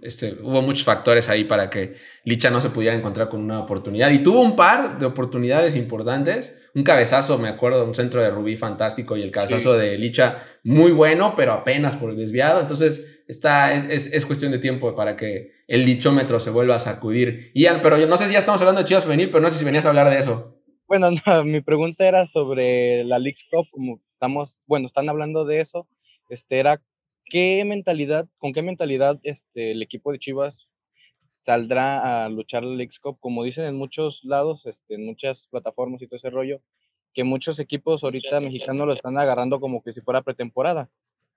Este, 0.01 0.36
hubo 0.42 0.62
muchos 0.62 0.84
factores 0.84 1.28
ahí 1.28 1.44
para 1.44 1.70
que 1.70 1.94
Licha 2.24 2.51
no 2.51 2.61
se 2.61 2.70
pudiera 2.70 2.94
encontrar 2.94 3.28
con 3.28 3.40
una 3.42 3.61
oportunidad. 3.61 4.11
Y 4.11 4.18
tuvo 4.20 4.42
un 4.42 4.55
par 4.55 4.99
de 4.99 5.07
oportunidades 5.07 5.74
importantes. 5.76 6.55
Un 6.74 6.84
cabezazo, 6.84 7.38
me 7.38 7.49
acuerdo, 7.49 7.84
un 7.84 7.94
centro 7.94 8.22
de 8.22 8.30
Rubí 8.30 8.57
fantástico 8.57 9.16
y 9.16 9.22
el 9.22 9.30
cabezazo 9.32 9.76
de 9.76 9.99
Licha 9.99 10.38
muy 10.62 10.92
bueno, 10.92 11.34
pero 11.36 11.53
apenas 11.53 11.96
por 11.96 12.14
desviado. 12.14 12.61
Entonces, 12.61 13.22
está, 13.26 13.72
es, 13.72 13.86
es- 13.90 14.12
es 14.14 14.26
cuestión 14.26 14.53
de 14.53 14.59
tiempo 14.59 14.94
para 14.94 15.16
que 15.16 15.53
el 15.66 15.84
lichómetro 15.84 16.38
se 16.38 16.51
vuelva 16.51 16.76
a 16.76 16.78
sacudir. 16.78 17.51
Ian, 17.55 17.80
pero 17.82 17.99
yo 17.99 18.07
no 18.07 18.16
sé 18.16 18.26
si 18.28 18.34
ya 18.34 18.38
estamos 18.38 18.61
hablando 18.61 18.82
de 18.82 18.86
Chivas 18.86 19.03
Femenil, 19.05 19.30
pero 19.30 19.40
no 19.40 19.51
sé 19.51 19.59
si 19.59 19.64
venías 19.64 19.86
a 19.86 19.88
hablar 19.88 20.09
de 20.11 20.18
eso. 20.18 20.57
Bueno, 20.89 21.11
no, 21.26 21.45
mi 21.45 21.61
pregunta 21.61 22.09
era 22.09 22.24
sobre 22.24 23.05
la 23.05 23.18
Leagues 23.18 23.45
Cup, 23.51 23.66
como 23.70 24.01
estamos, 24.14 24.59
bueno, 24.66 24.86
están 24.86 25.11
hablando 25.11 25.45
de 25.45 25.61
eso, 25.61 25.86
este 26.30 26.59
era 26.59 26.82
qué 27.26 27.62
mentalidad, 27.66 28.26
con 28.39 28.55
qué 28.55 28.62
mentalidad 28.62 29.20
este 29.22 29.72
el 29.72 29.82
equipo 29.82 30.12
de 30.12 30.18
Chivas 30.18 30.70
saldrá 31.28 32.24
a 32.24 32.30
luchar 32.30 32.64
la 32.64 32.74
Leagues 32.74 33.01
Cup, 33.01 33.18
como 33.20 33.45
dicen 33.45 33.64
en 33.64 33.76
muchos 33.76 34.24
lados, 34.24 34.64
este, 34.64 34.95
en 34.95 35.05
muchas 35.05 35.49
plataformas 35.49 36.01
y 36.01 36.07
todo 36.07 36.16
ese 36.16 36.30
rollo, 36.30 36.62
que 37.12 37.22
muchos 37.22 37.59
equipos 37.59 38.03
ahorita 38.03 38.41
mexicanos 38.41 38.86
lo 38.86 38.95
están 38.95 39.18
agarrando 39.18 39.61
como 39.61 39.82
que 39.82 39.93
si 39.93 40.01
fuera 40.01 40.22
pretemporada. 40.22 40.91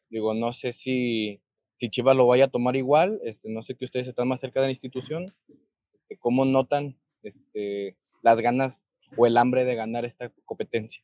Digo, 0.10 0.34
no 0.34 0.54
sé 0.54 0.72
si, 0.72 1.42
si 1.78 1.90
Chivas 1.90 2.16
lo 2.16 2.26
vaya 2.28 2.46
a 2.46 2.52
tomar 2.52 2.78
igual, 2.78 3.20
este, 3.26 3.50
no 3.50 3.64
sé 3.64 3.76
que 3.76 3.86
ustedes 3.86 4.08
están 4.08 4.30
más 4.30 4.40
cerca 4.40 4.62
de 4.62 4.68
la 4.68 4.72
institución, 4.72 5.34
cómo 6.20 6.46
notan 6.46 6.98
este, 7.24 7.98
las 8.22 8.40
ganas 8.40 8.86
o 9.18 9.26
el 9.26 9.38
hambre 9.38 9.66
de 9.66 9.76
ganar 9.76 10.06
esta 10.06 10.32
competencia. 10.46 11.04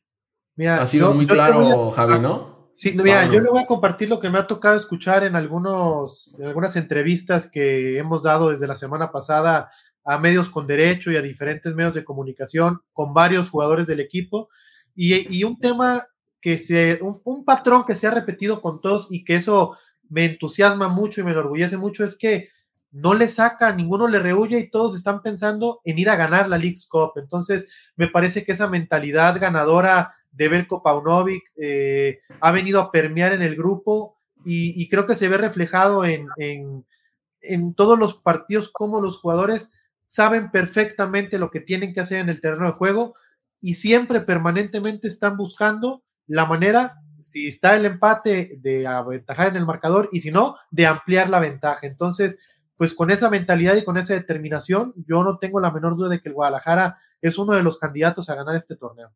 Mira, 0.56 0.80
Ha 0.82 0.86
sido 0.86 1.08
yo- 1.10 1.14
muy 1.14 1.26
yo 1.26 1.34
claro, 1.34 1.90
a- 1.90 1.94
Javi, 1.94 2.18
¿no? 2.18 2.68
Sí, 2.70 2.92
mira, 2.96 3.22
Pablo. 3.22 3.34
yo 3.34 3.40
le 3.40 3.50
voy 3.50 3.62
a 3.62 3.66
compartir 3.66 4.08
lo 4.10 4.20
que 4.20 4.28
me 4.28 4.38
ha 4.38 4.46
tocado 4.46 4.76
escuchar 4.76 5.24
en 5.24 5.34
algunos, 5.36 6.36
en 6.38 6.46
algunas 6.46 6.76
entrevistas 6.76 7.50
que 7.50 7.98
hemos 7.98 8.22
dado 8.22 8.50
desde 8.50 8.66
la 8.66 8.76
semana 8.76 9.10
pasada 9.10 9.70
a 10.04 10.18
medios 10.18 10.48
con 10.48 10.66
derecho 10.66 11.10
y 11.10 11.16
a 11.16 11.22
diferentes 11.22 11.74
medios 11.74 11.94
de 11.94 12.04
comunicación 12.04 12.80
con 12.92 13.14
varios 13.14 13.48
jugadores 13.50 13.86
del 13.86 14.00
equipo. 14.00 14.48
Y, 14.94 15.34
y 15.36 15.44
un 15.44 15.58
tema 15.58 16.06
que 16.40 16.58
se, 16.58 16.98
un, 17.02 17.18
un 17.24 17.44
patrón 17.44 17.84
que 17.86 17.96
se 17.96 18.06
ha 18.06 18.10
repetido 18.10 18.60
con 18.60 18.80
todos 18.80 19.08
y 19.10 19.24
que 19.24 19.34
eso 19.36 19.76
me 20.08 20.24
entusiasma 20.24 20.88
mucho 20.88 21.20
y 21.20 21.24
me 21.24 21.32
enorgullece 21.32 21.76
mucho 21.76 22.04
es 22.04 22.16
que 22.16 22.48
no 22.90 23.14
le 23.14 23.28
saca, 23.28 23.72
ninguno 23.72 24.08
le 24.08 24.18
rehuye 24.18 24.58
y 24.58 24.70
todos 24.70 24.94
están 24.94 25.22
pensando 25.22 25.80
en 25.84 25.98
ir 25.98 26.08
a 26.08 26.16
ganar 26.16 26.48
la 26.48 26.58
League's 26.58 26.86
Cup. 26.86 27.12
Entonces, 27.16 27.68
me 27.96 28.08
parece 28.08 28.44
que 28.44 28.52
esa 28.52 28.68
mentalidad 28.68 29.38
ganadora 29.40 30.14
de 30.30 30.48
Belko 30.48 30.82
Paunovic 30.82 31.52
eh, 31.56 32.20
ha 32.40 32.52
venido 32.52 32.80
a 32.80 32.90
permear 32.90 33.32
en 33.32 33.42
el 33.42 33.56
grupo 33.56 34.16
y, 34.44 34.88
creo 34.88 35.04
que 35.04 35.14
se 35.14 35.28
ve 35.28 35.36
reflejado 35.36 36.04
en, 36.04 36.26
en, 36.38 37.74
todos 37.74 37.98
los 37.98 38.14
partidos 38.14 38.70
como 38.70 39.00
los 39.00 39.20
jugadores 39.20 39.70
saben 40.04 40.50
perfectamente 40.50 41.38
lo 41.38 41.50
que 41.50 41.60
tienen 41.60 41.92
que 41.92 42.00
hacer 42.00 42.20
en 42.20 42.30
el 42.30 42.40
terreno 42.40 42.66
de 42.66 42.72
juego 42.72 43.14
y 43.60 43.74
siempre 43.74 44.20
permanentemente 44.20 45.08
están 45.08 45.36
buscando 45.36 46.02
la 46.26 46.46
manera, 46.46 47.00
si 47.18 47.48
está 47.48 47.76
el 47.76 47.84
empate, 47.84 48.56
de 48.60 48.86
aventajar 48.86 49.48
en 49.48 49.56
el 49.56 49.66
marcador 49.66 50.08
y 50.12 50.20
si 50.20 50.30
no, 50.30 50.56
de 50.70 50.86
ampliar 50.86 51.28
la 51.28 51.40
ventaja. 51.40 51.86
Entonces, 51.86 52.38
pues 52.78 52.94
con 52.94 53.10
esa 53.10 53.28
mentalidad 53.28 53.76
y 53.76 53.84
con 53.84 53.98
esa 53.98 54.14
determinación, 54.14 54.94
yo 55.06 55.24
no 55.24 55.38
tengo 55.38 55.60
la 55.60 55.72
menor 55.72 55.96
duda 55.96 56.08
de 56.08 56.20
que 56.20 56.28
el 56.28 56.34
Guadalajara 56.34 56.96
es 57.20 57.36
uno 57.36 57.52
de 57.52 57.62
los 57.64 57.76
candidatos 57.76 58.30
a 58.30 58.36
ganar 58.36 58.54
este 58.54 58.76
torneo. 58.76 59.10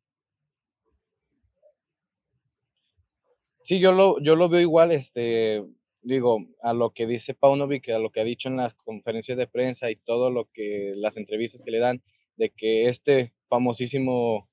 Sí, 3.64 3.78
yo 3.78 3.92
lo, 3.92 4.20
yo 4.20 4.34
lo 4.34 4.48
veo 4.48 4.60
igual, 4.60 4.90
este, 4.90 5.64
digo, 6.02 6.44
a 6.60 6.72
lo 6.72 6.90
que 6.90 7.06
dice 7.06 7.34
Paunovic, 7.34 7.88
a 7.90 8.00
lo 8.00 8.10
que 8.10 8.20
ha 8.20 8.24
dicho 8.24 8.48
en 8.48 8.56
las 8.56 8.74
conferencias 8.74 9.38
de 9.38 9.46
prensa 9.46 9.92
y 9.92 9.96
todo 9.96 10.30
lo 10.30 10.46
que, 10.52 10.94
las 10.96 11.16
entrevistas 11.16 11.62
que 11.62 11.70
le 11.70 11.78
dan, 11.78 12.02
de 12.36 12.50
que 12.50 12.88
este 12.88 13.32
famosísimo 13.48 14.48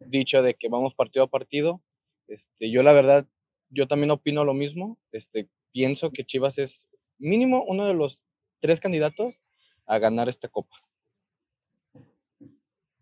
dicho 0.00 0.42
de 0.42 0.54
que 0.54 0.68
vamos 0.68 0.96
partido 0.96 1.26
a 1.26 1.30
partido, 1.30 1.80
este, 2.26 2.72
yo 2.72 2.82
la 2.82 2.92
verdad, 2.92 3.28
yo 3.70 3.86
también 3.86 4.10
opino 4.10 4.44
lo 4.44 4.54
mismo, 4.54 4.98
este, 5.12 5.48
pienso 5.70 6.10
que 6.10 6.24
Chivas 6.24 6.58
es 6.58 6.88
mínimo 7.18 7.64
uno 7.64 7.86
de 7.86 7.94
los 7.94 8.18
tres 8.60 8.80
candidatos 8.80 9.34
a 9.86 9.98
ganar 9.98 10.28
esta 10.28 10.48
copa. 10.48 10.76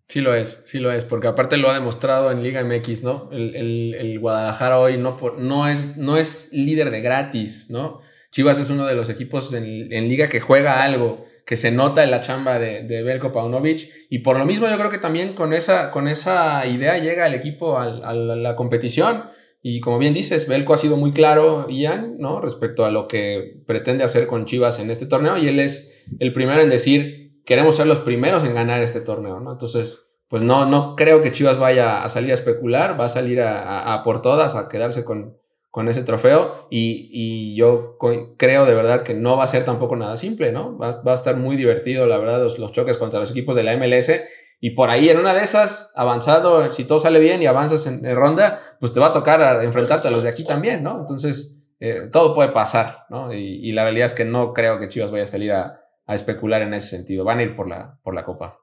Sí 0.08 0.20
lo 0.20 0.34
es, 0.34 0.62
sí 0.66 0.78
lo 0.78 0.92
es, 0.92 1.04
porque 1.04 1.26
aparte 1.26 1.56
lo 1.56 1.68
ha 1.68 1.74
demostrado 1.74 2.30
en 2.30 2.42
Liga 2.42 2.62
MX, 2.62 3.02
¿no? 3.02 3.28
El, 3.32 3.94
el, 3.94 4.18
Guadalajara 4.20 4.78
hoy 4.78 4.98
no, 4.98 5.16
por, 5.16 5.40
no, 5.40 5.66
es, 5.66 5.96
no 5.96 6.16
es 6.16 6.48
líder 6.52 6.90
de 6.90 7.00
gratis, 7.00 7.68
¿no? 7.70 8.00
Chivas 8.30 8.60
es 8.60 8.70
uno 8.70 8.86
de 8.86 8.94
los 8.94 9.10
equipos 9.10 9.52
en, 9.52 10.08
Liga 10.08 10.28
que 10.28 10.38
juega 10.38 10.84
algo, 10.84 11.24
que 11.44 11.56
se 11.56 11.72
nota 11.72 12.04
en 12.04 12.12
la 12.12 12.20
chamba 12.20 12.60
de, 12.60 12.84
de 12.84 13.02
Belko 13.02 13.32
Paunovic. 13.32 13.90
Y 14.08 14.20
por 14.20 14.38
lo 14.38 14.46
mismo 14.46 14.68
yo 14.68 14.78
creo 14.78 14.90
que 14.90 14.98
también 14.98 15.34
con 15.34 15.52
esa, 15.52 15.90
con 15.90 16.06
esa 16.06 16.64
idea 16.66 16.98
llega 16.98 17.26
el 17.26 17.34
equipo 17.34 17.78
a 17.78 18.14
la 18.14 18.54
competición. 18.54 19.30
Y 19.68 19.80
como 19.80 19.98
bien 19.98 20.14
dices, 20.14 20.46
Belko 20.46 20.74
ha 20.74 20.76
sido 20.76 20.96
muy 20.96 21.10
claro, 21.10 21.68
Ian, 21.68 22.18
¿no? 22.18 22.40
Respecto 22.40 22.84
a 22.84 22.92
lo 22.92 23.08
que 23.08 23.64
pretende 23.66 24.04
hacer 24.04 24.28
con 24.28 24.44
Chivas 24.44 24.78
en 24.78 24.92
este 24.92 25.06
torneo. 25.06 25.36
Y 25.38 25.48
él 25.48 25.58
es 25.58 26.04
el 26.20 26.32
primero 26.32 26.62
en 26.62 26.70
decir, 26.70 27.42
queremos 27.44 27.74
ser 27.74 27.88
los 27.88 27.98
primeros 27.98 28.44
en 28.44 28.54
ganar 28.54 28.84
este 28.84 29.00
torneo, 29.00 29.40
¿no? 29.40 29.50
Entonces, 29.50 30.04
pues 30.28 30.44
no, 30.44 30.66
no 30.66 30.94
creo 30.94 31.20
que 31.20 31.32
Chivas 31.32 31.58
vaya 31.58 32.04
a 32.04 32.08
salir 32.08 32.30
a 32.30 32.34
especular, 32.34 33.00
va 33.00 33.06
a 33.06 33.08
salir 33.08 33.40
a, 33.40 34.00
por 34.04 34.22
todas, 34.22 34.54
a 34.54 34.68
quedarse 34.68 35.02
con, 35.02 35.36
con 35.72 35.88
ese 35.88 36.04
trofeo 36.04 36.68
y, 36.70 37.56
yo 37.56 37.98
creo 38.36 38.66
de 38.66 38.74
verdad 38.74 39.02
que 39.02 39.14
no 39.14 39.36
va 39.36 39.42
a 39.42 39.48
ser 39.48 39.64
tampoco 39.64 39.96
nada 39.96 40.16
simple, 40.16 40.52
¿no? 40.52 40.78
Va, 40.78 40.90
a 41.04 41.14
estar 41.14 41.34
muy 41.34 41.56
divertido, 41.56 42.06
la 42.06 42.18
verdad, 42.18 42.40
los, 42.40 42.70
choques 42.70 42.98
contra 42.98 43.18
los 43.18 43.32
equipos 43.32 43.56
de 43.56 43.64
la 43.64 43.76
MLS 43.76 44.12
y 44.60 44.70
por 44.70 44.90
ahí 44.90 45.08
en 45.08 45.18
una 45.18 45.34
de 45.34 45.42
esas, 45.42 45.92
avanzado, 45.94 46.70
si 46.72 46.84
todo 46.84 46.98
sale 46.98 47.20
bien 47.20 47.42
y 47.42 47.46
avanzas 47.46 47.86
en, 47.86 48.02
ronda, 48.14 48.60
pues 48.80 48.92
te 48.92 49.00
va 49.00 49.08
a 49.08 49.12
tocar 49.12 49.62
enfrentarte 49.62 50.08
a 50.08 50.10
los 50.10 50.22
de 50.22 50.30
aquí 50.30 50.44
también, 50.44 50.82
¿no? 50.82 50.98
Entonces, 51.00 51.56
eh, 51.78 52.08
todo 52.10 52.34
puede 52.34 52.50
pasar, 52.50 53.04
¿no? 53.10 53.32
Y, 53.34 53.70
la 53.72 53.84
realidad 53.84 54.06
es 54.06 54.14
que 54.14 54.24
no 54.24 54.54
creo 54.54 54.80
que 54.80 54.88
Chivas 54.88 55.10
vaya 55.10 55.24
a 55.24 55.28
salir 55.28 55.52
a, 55.52 55.82
especular 56.08 56.62
en 56.62 56.72
ese 56.72 56.88
sentido, 56.88 57.24
van 57.24 57.40
a 57.40 57.42
ir 57.42 57.56
por 57.56 57.68
la, 57.68 57.98
por 58.02 58.14
la 58.14 58.24
copa. 58.24 58.60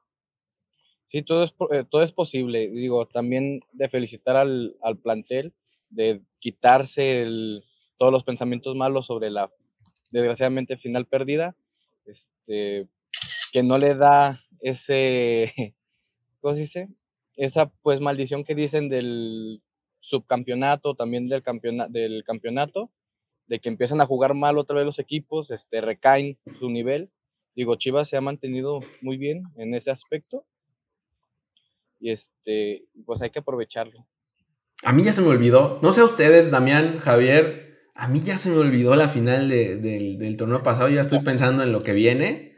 Sí, 1.08 1.22
todo 1.22 1.44
es, 1.44 1.54
eh, 1.72 1.84
todo 1.88 2.02
es 2.02 2.12
posible. 2.12 2.70
Digo, 2.70 3.06
también 3.06 3.60
de 3.72 3.88
felicitar 3.88 4.36
al, 4.36 4.74
plantel, 5.02 5.52
de 5.90 6.22
quitarse 6.40 7.26
todos 7.98 8.10
los 8.10 8.24
pensamientos 8.24 8.74
malos 8.74 9.06
sobre 9.06 9.30
la, 9.30 9.50
desgraciadamente, 10.10 10.78
final 10.78 11.06
perdida, 11.06 11.54
este, 12.06 12.88
que 13.52 13.62
no 13.62 13.76
le 13.76 13.94
da 13.94 14.40
ese, 14.60 15.52
¿cómo 16.44 16.54
dice? 16.54 16.88
Esa, 17.36 17.72
pues, 17.82 18.00
maldición 18.00 18.44
que 18.44 18.54
dicen 18.54 18.90
del 18.90 19.62
subcampeonato, 20.00 20.94
también 20.94 21.26
del, 21.26 21.42
del 21.88 22.22
campeonato, 22.22 22.90
de 23.46 23.60
que 23.60 23.70
empiezan 23.70 24.02
a 24.02 24.06
jugar 24.06 24.34
mal 24.34 24.58
otra 24.58 24.76
vez 24.76 24.84
los 24.84 24.98
equipos, 24.98 25.50
este, 25.50 25.80
recaen 25.80 26.36
su 26.58 26.68
nivel. 26.68 27.10
Digo, 27.56 27.76
Chivas 27.76 28.10
se 28.10 28.18
ha 28.18 28.20
mantenido 28.20 28.80
muy 29.00 29.16
bien 29.16 29.44
en 29.56 29.74
ese 29.74 29.90
aspecto 29.90 30.44
y 31.98 32.10
este, 32.10 32.84
pues 33.06 33.22
hay 33.22 33.30
que 33.30 33.38
aprovecharlo. 33.38 34.06
A 34.82 34.92
mí 34.92 35.02
ya 35.02 35.14
se 35.14 35.22
me 35.22 35.28
olvidó, 35.28 35.78
no 35.82 35.92
sé 35.92 36.02
a 36.02 36.04
ustedes, 36.04 36.50
Damián, 36.50 36.98
Javier, 36.98 37.88
a 37.94 38.06
mí 38.08 38.20
ya 38.20 38.36
se 38.36 38.50
me 38.50 38.58
olvidó 38.58 38.96
la 38.96 39.08
final 39.08 39.48
del 39.48 40.36
torneo 40.36 40.62
pasado, 40.62 40.90
ya 40.90 41.00
estoy 41.00 41.20
pensando 41.20 41.62
en 41.62 41.72
lo 41.72 41.82
que 41.82 41.94
viene. 41.94 42.53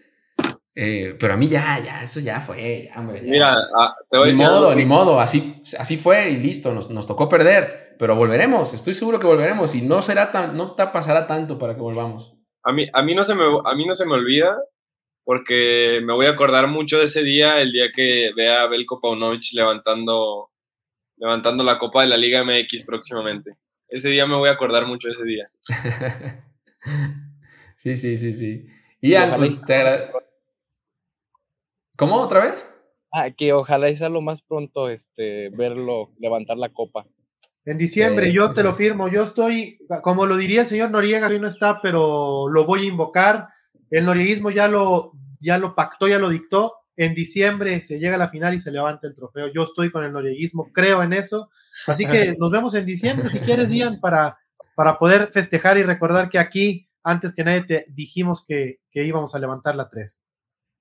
Eh, 0.78 1.16
pero 1.18 1.32
a 1.32 1.36
mí 1.38 1.48
ya, 1.48 1.78
ya, 1.82 2.02
eso 2.02 2.20
ya 2.20 2.38
fue, 2.38 2.90
hombre. 2.94 3.22
Mira, 3.22 3.56
ah, 3.74 3.96
te 4.10 4.18
voy 4.18 4.32
ni 4.32 4.36
modo, 4.36 4.74
ni 4.74 4.84
modo, 4.84 5.18
así, 5.18 5.62
así 5.78 5.96
fue 5.96 6.28
y 6.28 6.36
listo, 6.36 6.74
nos, 6.74 6.90
nos, 6.90 7.06
tocó 7.06 7.30
perder, 7.30 7.96
pero 7.98 8.14
volveremos, 8.14 8.74
estoy 8.74 8.92
seguro 8.92 9.18
que 9.18 9.26
volveremos 9.26 9.74
y 9.74 9.80
no 9.80 10.02
será 10.02 10.30
tan, 10.30 10.54
no 10.54 10.76
pasará 10.76 11.26
tanto 11.26 11.58
para 11.58 11.74
que 11.74 11.80
volvamos. 11.80 12.34
A 12.62 12.72
mí, 12.72 12.86
a 12.92 13.02
mí, 13.02 13.14
no, 13.14 13.22
se 13.24 13.34
me, 13.34 13.44
a 13.44 13.74
mí 13.74 13.86
no 13.86 13.94
se 13.94 14.04
me 14.04 14.12
olvida 14.12 14.54
porque 15.24 16.00
me 16.04 16.12
voy 16.12 16.26
a 16.26 16.32
acordar 16.32 16.68
mucho 16.68 16.98
de 16.98 17.04
ese 17.04 17.22
día, 17.22 17.58
el 17.58 17.72
día 17.72 17.86
que 17.90 18.32
vea 18.36 18.60
a 18.60 18.66
Belko 18.66 19.00
Paunovic 19.00 19.54
levantando, 19.54 20.50
levantando 21.16 21.64
la 21.64 21.78
Copa 21.78 22.02
de 22.02 22.08
la 22.08 22.18
Liga 22.18 22.44
MX 22.44 22.84
próximamente. 22.84 23.56
Ese 23.88 24.10
día 24.10 24.26
me 24.26 24.36
voy 24.36 24.50
a 24.50 24.52
acordar 24.52 24.86
mucho 24.86 25.08
de 25.08 25.14
ese 25.14 25.24
día. 25.24 25.46
sí, 27.76 27.96
sí, 27.96 28.18
sí, 28.18 28.34
sí. 28.34 28.66
Ian, 29.00 29.36
pues 29.36 29.64
te 29.64 30.10
¿Cómo? 31.96 32.16
¿Otra 32.16 32.40
vez? 32.46 32.66
Ah, 33.12 33.30
que 33.30 33.52
ojalá 33.52 33.94
sea 33.94 34.08
lo 34.08 34.20
más 34.20 34.42
pronto 34.42 34.88
este, 34.88 35.48
verlo 35.50 36.10
levantar 36.18 36.56
la 36.58 36.68
copa. 36.68 37.06
En 37.64 37.78
diciembre, 37.78 38.32
yo 38.32 38.52
te 38.52 38.62
lo 38.62 38.74
firmo. 38.74 39.08
Yo 39.08 39.24
estoy, 39.24 39.78
como 40.02 40.26
lo 40.26 40.36
diría 40.36 40.62
el 40.62 40.66
señor 40.66 40.90
Noriega, 40.90 41.26
hoy 41.26 41.40
no 41.40 41.48
está, 41.48 41.80
pero 41.82 42.48
lo 42.48 42.64
voy 42.64 42.84
a 42.84 42.88
invocar 42.88 43.48
el 43.90 44.04
norieguismo 44.04 44.50
ya 44.50 44.68
lo, 44.68 45.12
ya 45.40 45.58
lo 45.58 45.74
pactó, 45.74 46.08
ya 46.08 46.18
lo 46.18 46.28
dictó. 46.28 46.74
En 46.96 47.14
diciembre 47.14 47.82
se 47.82 47.98
llega 47.98 48.14
a 48.14 48.18
la 48.18 48.30
final 48.30 48.54
y 48.54 48.60
se 48.60 48.72
levanta 48.72 49.06
el 49.06 49.14
trofeo. 49.14 49.48
Yo 49.52 49.64
estoy 49.64 49.90
con 49.90 50.04
el 50.04 50.12
norieguismo, 50.12 50.70
creo 50.72 51.02
en 51.02 51.12
eso. 51.12 51.50
Así 51.86 52.06
que 52.06 52.34
nos 52.38 52.50
vemos 52.50 52.74
en 52.74 52.86
diciembre, 52.86 53.30
si 53.30 53.38
quieres, 53.40 53.70
Ian, 53.70 54.00
para, 54.00 54.38
para 54.74 54.98
poder 54.98 55.28
festejar 55.30 55.76
y 55.78 55.82
recordar 55.82 56.30
que 56.30 56.38
aquí, 56.38 56.88
antes 57.02 57.34
que 57.34 57.44
nadie, 57.44 57.62
te 57.62 57.86
dijimos 57.88 58.44
que, 58.46 58.80
íbamos 58.92 59.34
a 59.34 59.38
levantar 59.38 59.76
la 59.76 59.88
3. 59.88 60.18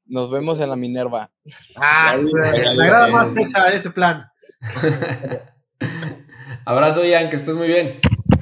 Nos 0.05 0.29
vemos 0.29 0.59
en 0.59 0.69
la 0.69 0.75
Minerva. 0.75 1.31
Ah, 1.75 2.15
me 2.41 2.83
agrada 2.83 3.07
más 3.07 3.33
ese 3.73 3.89
plan. 3.89 4.27
Abrazo, 6.65 7.03
Ian, 7.03 7.29
que 7.29 7.35
estés 7.35 7.55
muy 7.55 7.67
bien. 7.67 7.99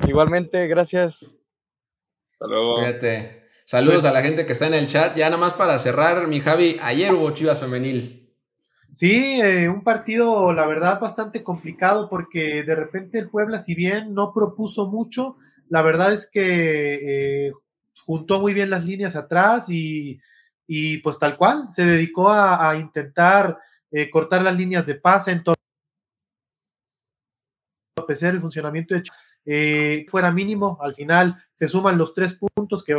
Igualmente, 0.07 0.68
gracias. 0.68 1.36
Hasta 2.34 2.47
luego. 2.47 2.76
Cuídate. 2.76 3.43
Saludos 3.66 4.01
pues 4.01 4.11
a 4.11 4.14
la 4.14 4.22
gente 4.22 4.45
que 4.45 4.53
está 4.53 4.68
en 4.68 4.74
el 4.74 4.88
chat. 4.88 5.16
Ya 5.16 5.30
nada 5.30 5.39
más 5.39 5.53
para 5.53 5.78
cerrar, 5.78 6.28
mi 6.28 6.41
Javi, 6.41 6.78
ayer 6.82 7.14
hubo 7.14 7.32
Chivas 7.32 7.59
Femenil. 7.59 8.20
Sí, 8.91 9.41
eh, 9.41 9.70
un 9.70 9.84
partido, 9.84 10.53
la 10.53 10.68
verdad, 10.68 10.99
bastante 10.99 11.43
complicado 11.43 12.09
porque 12.09 12.64
de 12.64 12.76
repente 12.76 13.18
el 13.18 13.30
Puebla, 13.30 13.57
si 13.57 13.74
bien 13.74 14.14
no 14.14 14.34
propuso 14.34 14.88
mucho, 14.88 15.38
la 15.70 15.82
verdad 15.82 16.14
es 16.14 16.30
que 16.30 17.47
eh, 17.47 17.53
juntó 18.05 18.39
muy 18.39 18.53
bien 18.53 18.70
las 18.70 18.86
líneas 18.86 19.16
atrás 19.16 19.70
y, 19.70 20.20
pues 21.03 21.20
tal 21.20 21.38
cual, 21.38 21.68
se 21.70 21.86
dedicó 21.86 22.30
a, 22.30 22.76
intentar 22.78 23.57
eh, 23.91 24.09
cortar 24.09 24.41
las 24.43 24.57
líneas 24.57 24.86
de 24.86 24.95
pase, 24.95 25.32
en 25.32 25.43
todo 25.43 25.55
el 28.07 28.39
funcionamiento 28.39 28.95
de 29.45 30.05
fuera 30.09 30.32
mínimo, 30.32 30.78
al 30.82 30.95
final 30.95 31.38
se 31.53 31.68
suman 31.68 31.97
los 31.97 32.14
tres 32.14 32.34
puntos 32.34 32.84
que 32.84 32.95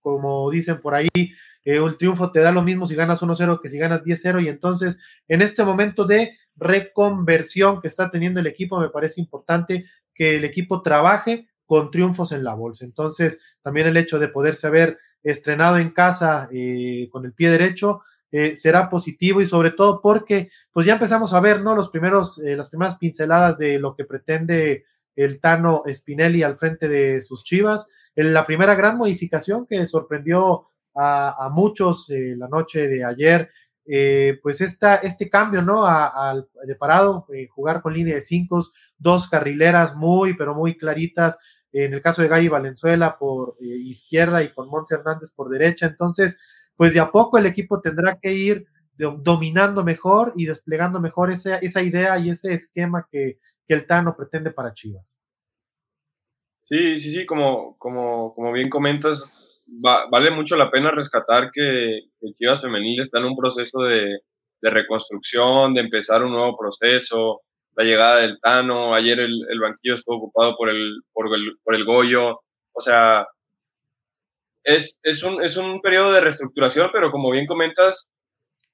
como 0.00 0.50
dicen 0.50 0.80
por 0.80 0.94
ahí, 0.94 1.08
eh, 1.14 1.32
el 1.64 1.98
triunfo 1.98 2.30
te 2.30 2.40
da 2.40 2.52
lo 2.52 2.62
mismo 2.62 2.86
si 2.86 2.94
ganas 2.94 3.20
1-0 3.20 3.60
que 3.60 3.68
si 3.68 3.78
ganas 3.78 4.02
10-0 4.02 4.42
y 4.44 4.48
entonces 4.48 4.98
en 5.26 5.42
este 5.42 5.64
momento 5.64 6.04
de 6.04 6.36
reconversión 6.56 7.80
que 7.80 7.88
está 7.88 8.08
teniendo 8.10 8.40
el 8.40 8.46
equipo 8.46 8.80
me 8.80 8.88
parece 8.88 9.20
importante 9.20 9.84
que 10.14 10.36
el 10.36 10.44
equipo 10.44 10.82
trabaje 10.82 11.48
con 11.66 11.90
triunfos 11.90 12.32
en 12.32 12.42
la 12.42 12.54
bolsa. 12.54 12.86
Entonces 12.86 13.40
también 13.62 13.86
el 13.86 13.96
hecho 13.98 14.18
de 14.18 14.28
poderse 14.28 14.66
haber 14.66 14.98
estrenado 15.22 15.78
en 15.78 15.90
casa 15.90 16.48
eh, 16.52 17.08
con 17.10 17.24
el 17.24 17.32
pie 17.32 17.50
derecho 17.50 18.02
eh, 18.30 18.56
será 18.56 18.90
positivo 18.90 19.40
y 19.40 19.46
sobre 19.46 19.70
todo 19.70 20.00
porque 20.02 20.50
pues 20.72 20.86
ya 20.86 20.94
empezamos 20.94 21.32
a 21.32 21.40
ver, 21.40 21.62
¿no? 21.62 21.74
Los 21.74 21.88
primeros, 21.90 22.38
las 22.38 22.68
primeras 22.68 22.96
pinceladas 22.96 23.56
de 23.56 23.78
lo 23.78 23.94
que 23.94 24.04
pretende 24.04 24.84
el 25.16 25.40
Tano 25.40 25.82
Spinelli 25.90 26.42
al 26.42 26.58
frente 26.58 26.88
de 26.88 27.20
sus 27.20 27.42
chivas 27.42 27.86
la 28.24 28.44
primera 28.46 28.74
gran 28.74 28.96
modificación 28.96 29.66
que 29.66 29.86
sorprendió 29.86 30.68
a, 30.94 31.48
muchos 31.52 32.10
eh, 32.10 32.34
la 32.36 32.48
noche 32.48 32.88
de 32.88 33.04
ayer, 33.04 33.50
eh, 33.86 34.40
pues 34.42 34.60
esta, 34.60 34.96
este 34.96 35.30
cambio, 35.30 35.62
¿no? 35.62 35.86
Al 35.86 36.48
de 36.66 36.74
parado, 36.74 37.24
eh, 37.32 37.46
jugar 37.46 37.80
con 37.82 37.94
línea 37.94 38.16
de 38.16 38.22
cinco, 38.22 38.60
dos 38.98 39.28
carrileras 39.28 39.94
muy, 39.94 40.34
pero 40.34 40.56
muy 40.56 40.76
claritas, 40.76 41.38
en 41.72 41.94
el 41.94 42.02
caso 42.02 42.22
de 42.22 42.28
Gaby 42.28 42.48
Valenzuela 42.48 43.18
por 43.18 43.56
izquierda 43.60 44.42
y 44.42 44.52
con 44.52 44.68
Monse 44.68 44.94
Hernández 44.94 45.32
por 45.34 45.48
derecha, 45.48 45.86
entonces, 45.86 46.38
pues 46.76 46.94
de 46.94 47.00
a 47.00 47.10
poco 47.10 47.38
el 47.38 47.46
equipo 47.46 47.80
tendrá 47.80 48.18
que 48.20 48.32
ir 48.32 48.66
dominando 48.96 49.84
mejor 49.84 50.32
y 50.34 50.46
desplegando 50.46 51.00
mejor 51.00 51.30
esa, 51.30 51.58
esa 51.58 51.82
idea 51.82 52.18
y 52.18 52.30
ese 52.30 52.52
esquema 52.52 53.06
que, 53.10 53.38
que 53.66 53.74
el 53.74 53.86
Tano 53.86 54.16
pretende 54.16 54.50
para 54.50 54.72
Chivas. 54.72 55.18
Sí, 56.64 56.98
sí, 56.98 57.12
sí, 57.12 57.26
como, 57.26 57.78
como, 57.78 58.34
como 58.34 58.52
bien 58.52 58.68
comentas, 58.68 59.58
vale 59.66 60.30
mucho 60.30 60.56
la 60.56 60.70
pena 60.70 60.90
rescatar 60.90 61.50
que, 61.50 61.98
el 61.98 62.34
Chivas 62.34 62.60
Femenil 62.60 63.00
está 63.00 63.18
en 63.18 63.24
un 63.24 63.36
proceso 63.36 63.80
de, 63.82 64.18
reconstrucción, 64.60 65.72
de 65.72 65.80
empezar 65.80 66.22
un 66.22 66.32
nuevo 66.32 66.56
proceso, 66.58 67.42
la 67.78 67.84
llegada 67.84 68.16
del 68.16 68.40
Tano, 68.40 68.92
ayer 68.92 69.20
el, 69.20 69.46
el 69.48 69.60
banquillo 69.60 69.94
estuvo 69.94 70.16
ocupado 70.16 70.56
por 70.56 70.68
el, 70.68 71.00
por 71.12 71.32
el, 71.32 71.56
por 71.62 71.76
el 71.76 71.84
Goyo, 71.84 72.40
o 72.72 72.80
sea, 72.80 73.24
es, 74.64 74.98
es, 75.04 75.22
un, 75.22 75.42
es 75.44 75.56
un 75.56 75.80
periodo 75.80 76.12
de 76.12 76.20
reestructuración, 76.20 76.90
pero 76.92 77.12
como 77.12 77.30
bien 77.30 77.46
comentas, 77.46 78.10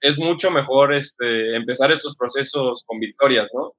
es 0.01 0.19
mucho 0.19 0.51
mejor 0.51 0.95
este, 0.95 1.55
empezar 1.55 1.93
estos 1.93 2.17
procesos 2.17 2.83
con 2.87 2.99
victorias, 2.99 3.51
¿no? 3.53 3.73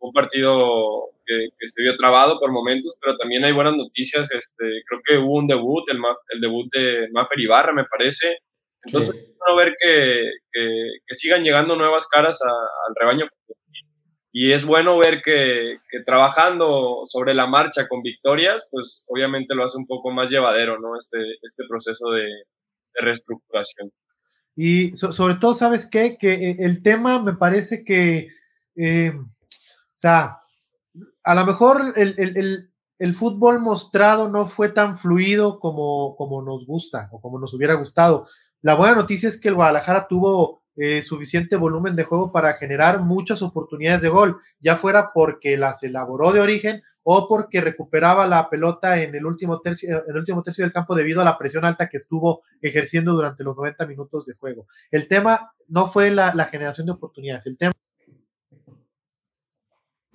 un 0.00 0.12
partido 0.12 1.10
que, 1.26 1.48
se 1.68 1.82
vio 1.82 1.96
trabado 1.96 2.38
por 2.38 2.50
momentos, 2.50 2.96
pero 3.00 3.16
también 3.18 3.44
hay 3.44 3.52
buenas 3.52 3.76
noticias. 3.76 4.28
Este, 4.32 4.82
creo 4.88 5.00
que 5.04 5.18
hubo 5.18 5.36
un 5.36 5.46
debut, 5.46 5.84
el, 5.90 5.98
el 6.30 6.40
debut 6.40 6.66
de 6.72 7.08
Maffer 7.12 7.38
Ibarra, 7.38 7.72
me 7.72 7.84
parece. 7.84 8.38
Entonces, 8.82 9.14
sí. 9.14 9.56
ver 9.56 9.74
que, 9.78 10.30
que, 10.52 11.14
sigan 11.14 11.44
llegando 11.44 11.76
nuevas 11.76 12.08
caras 12.08 12.40
al 12.42 12.94
rebaño. 12.98 13.26
Y 14.32 14.52
es 14.52 14.64
bueno 14.64 14.96
ver 14.98 15.22
que, 15.22 15.78
trabajando 16.06 17.02
sobre 17.06 17.34
la 17.34 17.46
marcha 17.46 17.88
con 17.88 18.02
victorias, 18.02 18.68
pues 18.70 19.04
obviamente 19.08 19.54
lo 19.54 19.64
hace 19.64 19.76
un 19.76 19.86
poco 19.86 20.10
más 20.10 20.30
llevadero, 20.30 20.78
¿no? 20.78 20.96
Este, 20.96 21.18
este 21.42 21.64
proceso 21.68 22.10
de, 22.10 22.28
reestructuración. 22.94 23.92
Y 24.56 24.96
sobre 24.96 25.36
todo, 25.36 25.54
¿sabes 25.54 25.88
qué? 25.88 26.18
Que 26.18 26.50
eh, 26.50 26.56
el 26.58 26.82
tema 26.82 27.22
me 27.22 27.34
parece 27.34 27.84
que, 27.84 28.28
eh, 28.76 29.12
o 29.16 29.96
sea, 29.96 30.40
a 31.22 31.34
lo 31.34 31.46
mejor 31.46 31.80
el, 31.96 33.14
fútbol 33.14 33.60
mostrado 33.60 34.28
no 34.28 34.46
fue 34.46 34.68
tan 34.68 34.96
fluido 34.96 35.58
como, 35.60 36.16
como 36.16 36.42
nos 36.42 36.66
gusta 36.66 37.08
o 37.12 37.20
como 37.20 37.38
nos 37.38 37.54
hubiera 37.54 37.74
gustado. 37.74 38.26
La 38.60 38.74
buena 38.74 38.96
noticia 38.96 39.28
es 39.28 39.40
que 39.40 39.48
el 39.48 39.54
Guadalajara 39.54 40.06
tuvo 40.08 40.59
eh, 40.82 41.02
suficiente 41.02 41.56
volumen 41.56 41.94
de 41.94 42.04
juego 42.04 42.32
para 42.32 42.54
generar 42.54 43.02
muchas 43.02 43.42
oportunidades 43.42 44.00
de 44.00 44.08
gol, 44.08 44.40
ya 44.60 44.76
fuera 44.76 45.10
porque 45.12 45.58
las 45.58 45.82
elaboró 45.82 46.32
de 46.32 46.40
origen 46.40 46.82
o 47.02 47.28
porque 47.28 47.60
recuperaba 47.60 48.26
la 48.26 48.48
pelota 48.48 48.98
en 49.02 49.14
el 49.14 49.26
último 49.26 49.60
tercio, 49.60 49.90
en 49.90 50.04
el 50.08 50.16
último 50.16 50.42
tercio 50.42 50.64
del 50.64 50.72
campo 50.72 50.94
debido 50.94 51.20
a 51.20 51.24
la 51.24 51.36
presión 51.36 51.66
alta 51.66 51.90
que 51.90 51.98
estuvo 51.98 52.44
ejerciendo 52.62 53.12
durante 53.12 53.44
los 53.44 53.54
90 53.54 53.84
minutos 53.84 54.24
de 54.24 54.32
juego. 54.32 54.68
El 54.90 55.06
tema 55.06 55.52
no 55.68 55.86
fue 55.86 56.10
la, 56.10 56.32
generación 56.46 56.86
de 56.86 56.92
oportunidades, 56.92 57.44
el 57.44 57.58
tema 57.58 57.72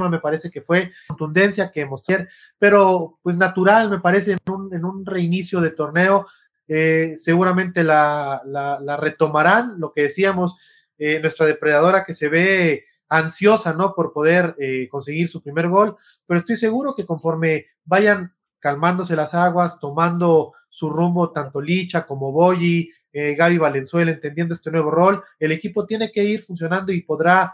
me 0.09 0.20
parece 0.20 0.49
que 0.49 0.61
fue 0.61 0.91
contundencia 1.07 1.72
que 1.72 1.86
mostré, 1.86 2.28
pero 2.57 3.20
pues 3.22 3.38
natural, 3.38 3.91
me 3.91 3.99
parece, 3.99 4.32
en 4.32 4.51
un, 4.51 4.74
en 4.74 4.84
un 4.84 5.05
reinicio 5.05 5.61
de 5.61 5.70
torneo, 5.70 6.26
eh, 6.68 7.16
seguramente 7.18 7.84
la, 7.84 8.41
la, 8.45 8.97
retomarán, 8.97 9.80
lo 9.80 9.91
que 9.93 10.03
decíamos, 10.03 10.57
eh, 10.97 11.20
nuestra 11.20 11.45
depredadora 11.45 12.03
que 12.03 12.13
se 12.13 12.30
ve 12.30 12.86
ansiosa, 13.09 13.74
¿no? 13.74 13.93
Por 13.93 14.13
poder 14.13 14.55
eh, 14.59 14.88
conseguir 14.89 15.28
su 15.28 15.43
primer 15.43 15.68
gol, 15.70 15.95
pero 16.26 16.39
estoy 16.39 16.55
seguro 16.55 16.95
que 16.95 17.05
conforme 17.05 17.68
vayan 17.84 18.34
calmándose 18.59 19.16
las 19.16 19.34
aguas, 19.36 19.80
tomando 19.80 20.53
su 20.70 20.89
rumbo 20.89 21.32
tanto 21.32 21.61
Licha 21.61 22.05
como 22.05 22.32
Boyi, 22.32 22.91
Gaby 23.13 23.57
Valenzuela, 23.57 24.11
entendiendo 24.11 24.53
este 24.53 24.72
nuevo 24.72 24.91
rol, 24.91 25.24
el 25.39 25.53
equipo 25.53 25.86
tiene 25.86 26.11
que 26.11 26.22
ir 26.26 26.41
funcionando 26.41 26.91
y 26.91 27.01
podrá, 27.01 27.53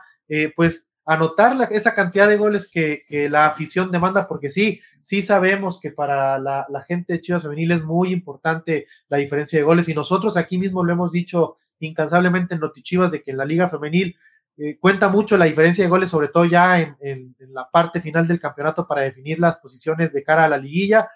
pues, 0.55 0.90
anotar 1.05 1.55
esa 1.71 1.93
cantidad 1.93 2.27
de 2.27 2.37
goles 2.37 2.67
que, 2.67 3.05
la 3.29 3.47
afición 3.47 3.91
demanda, 3.91 4.27
porque 4.27 4.49
sí, 4.49 4.81
sí 4.99 5.21
sabemos 5.21 5.79
que 5.79 5.91
para 5.91 6.39
la, 6.39 6.85
gente 6.87 7.13
de 7.13 7.21
Chivas 7.21 7.43
Femenil 7.43 7.71
es 7.71 7.83
muy 7.83 8.13
importante 8.13 8.85
la 9.09 9.17
diferencia 9.17 9.59
de 9.59 9.63
goles 9.63 9.89
y 9.89 9.95
nosotros 9.95 10.37
aquí 10.37 10.57
mismo 10.57 10.83
lo 10.83 10.93
hemos 10.93 11.11
dicho 11.11 11.57
incansablemente 11.79 12.55
en 12.55 12.61
Notichivas 12.61 13.11
de 13.11 13.23
que 13.23 13.31
en 13.31 13.37
la 13.37 13.45
Liga 13.45 13.67
Femenil 13.67 14.15
eh, 14.57 14.77
cuenta 14.79 15.09
mucho 15.09 15.37
la 15.37 15.45
diferencia 15.45 15.83
de 15.83 15.89
goles, 15.89 16.09
sobre 16.09 16.27
todo 16.27 16.45
ya 16.45 16.79
en, 16.79 17.35
la 17.39 17.69
parte 17.69 18.01
final 18.01 18.27
del 18.27 18.39
campeonato 18.39 18.87
para 18.87 19.01
definir 19.01 19.39
las 19.39 19.57
posiciones 19.57 20.13
de 20.13 20.23
cara 20.23 20.45
a 20.45 20.49
la 20.49 20.57
liguilla. 20.57 21.09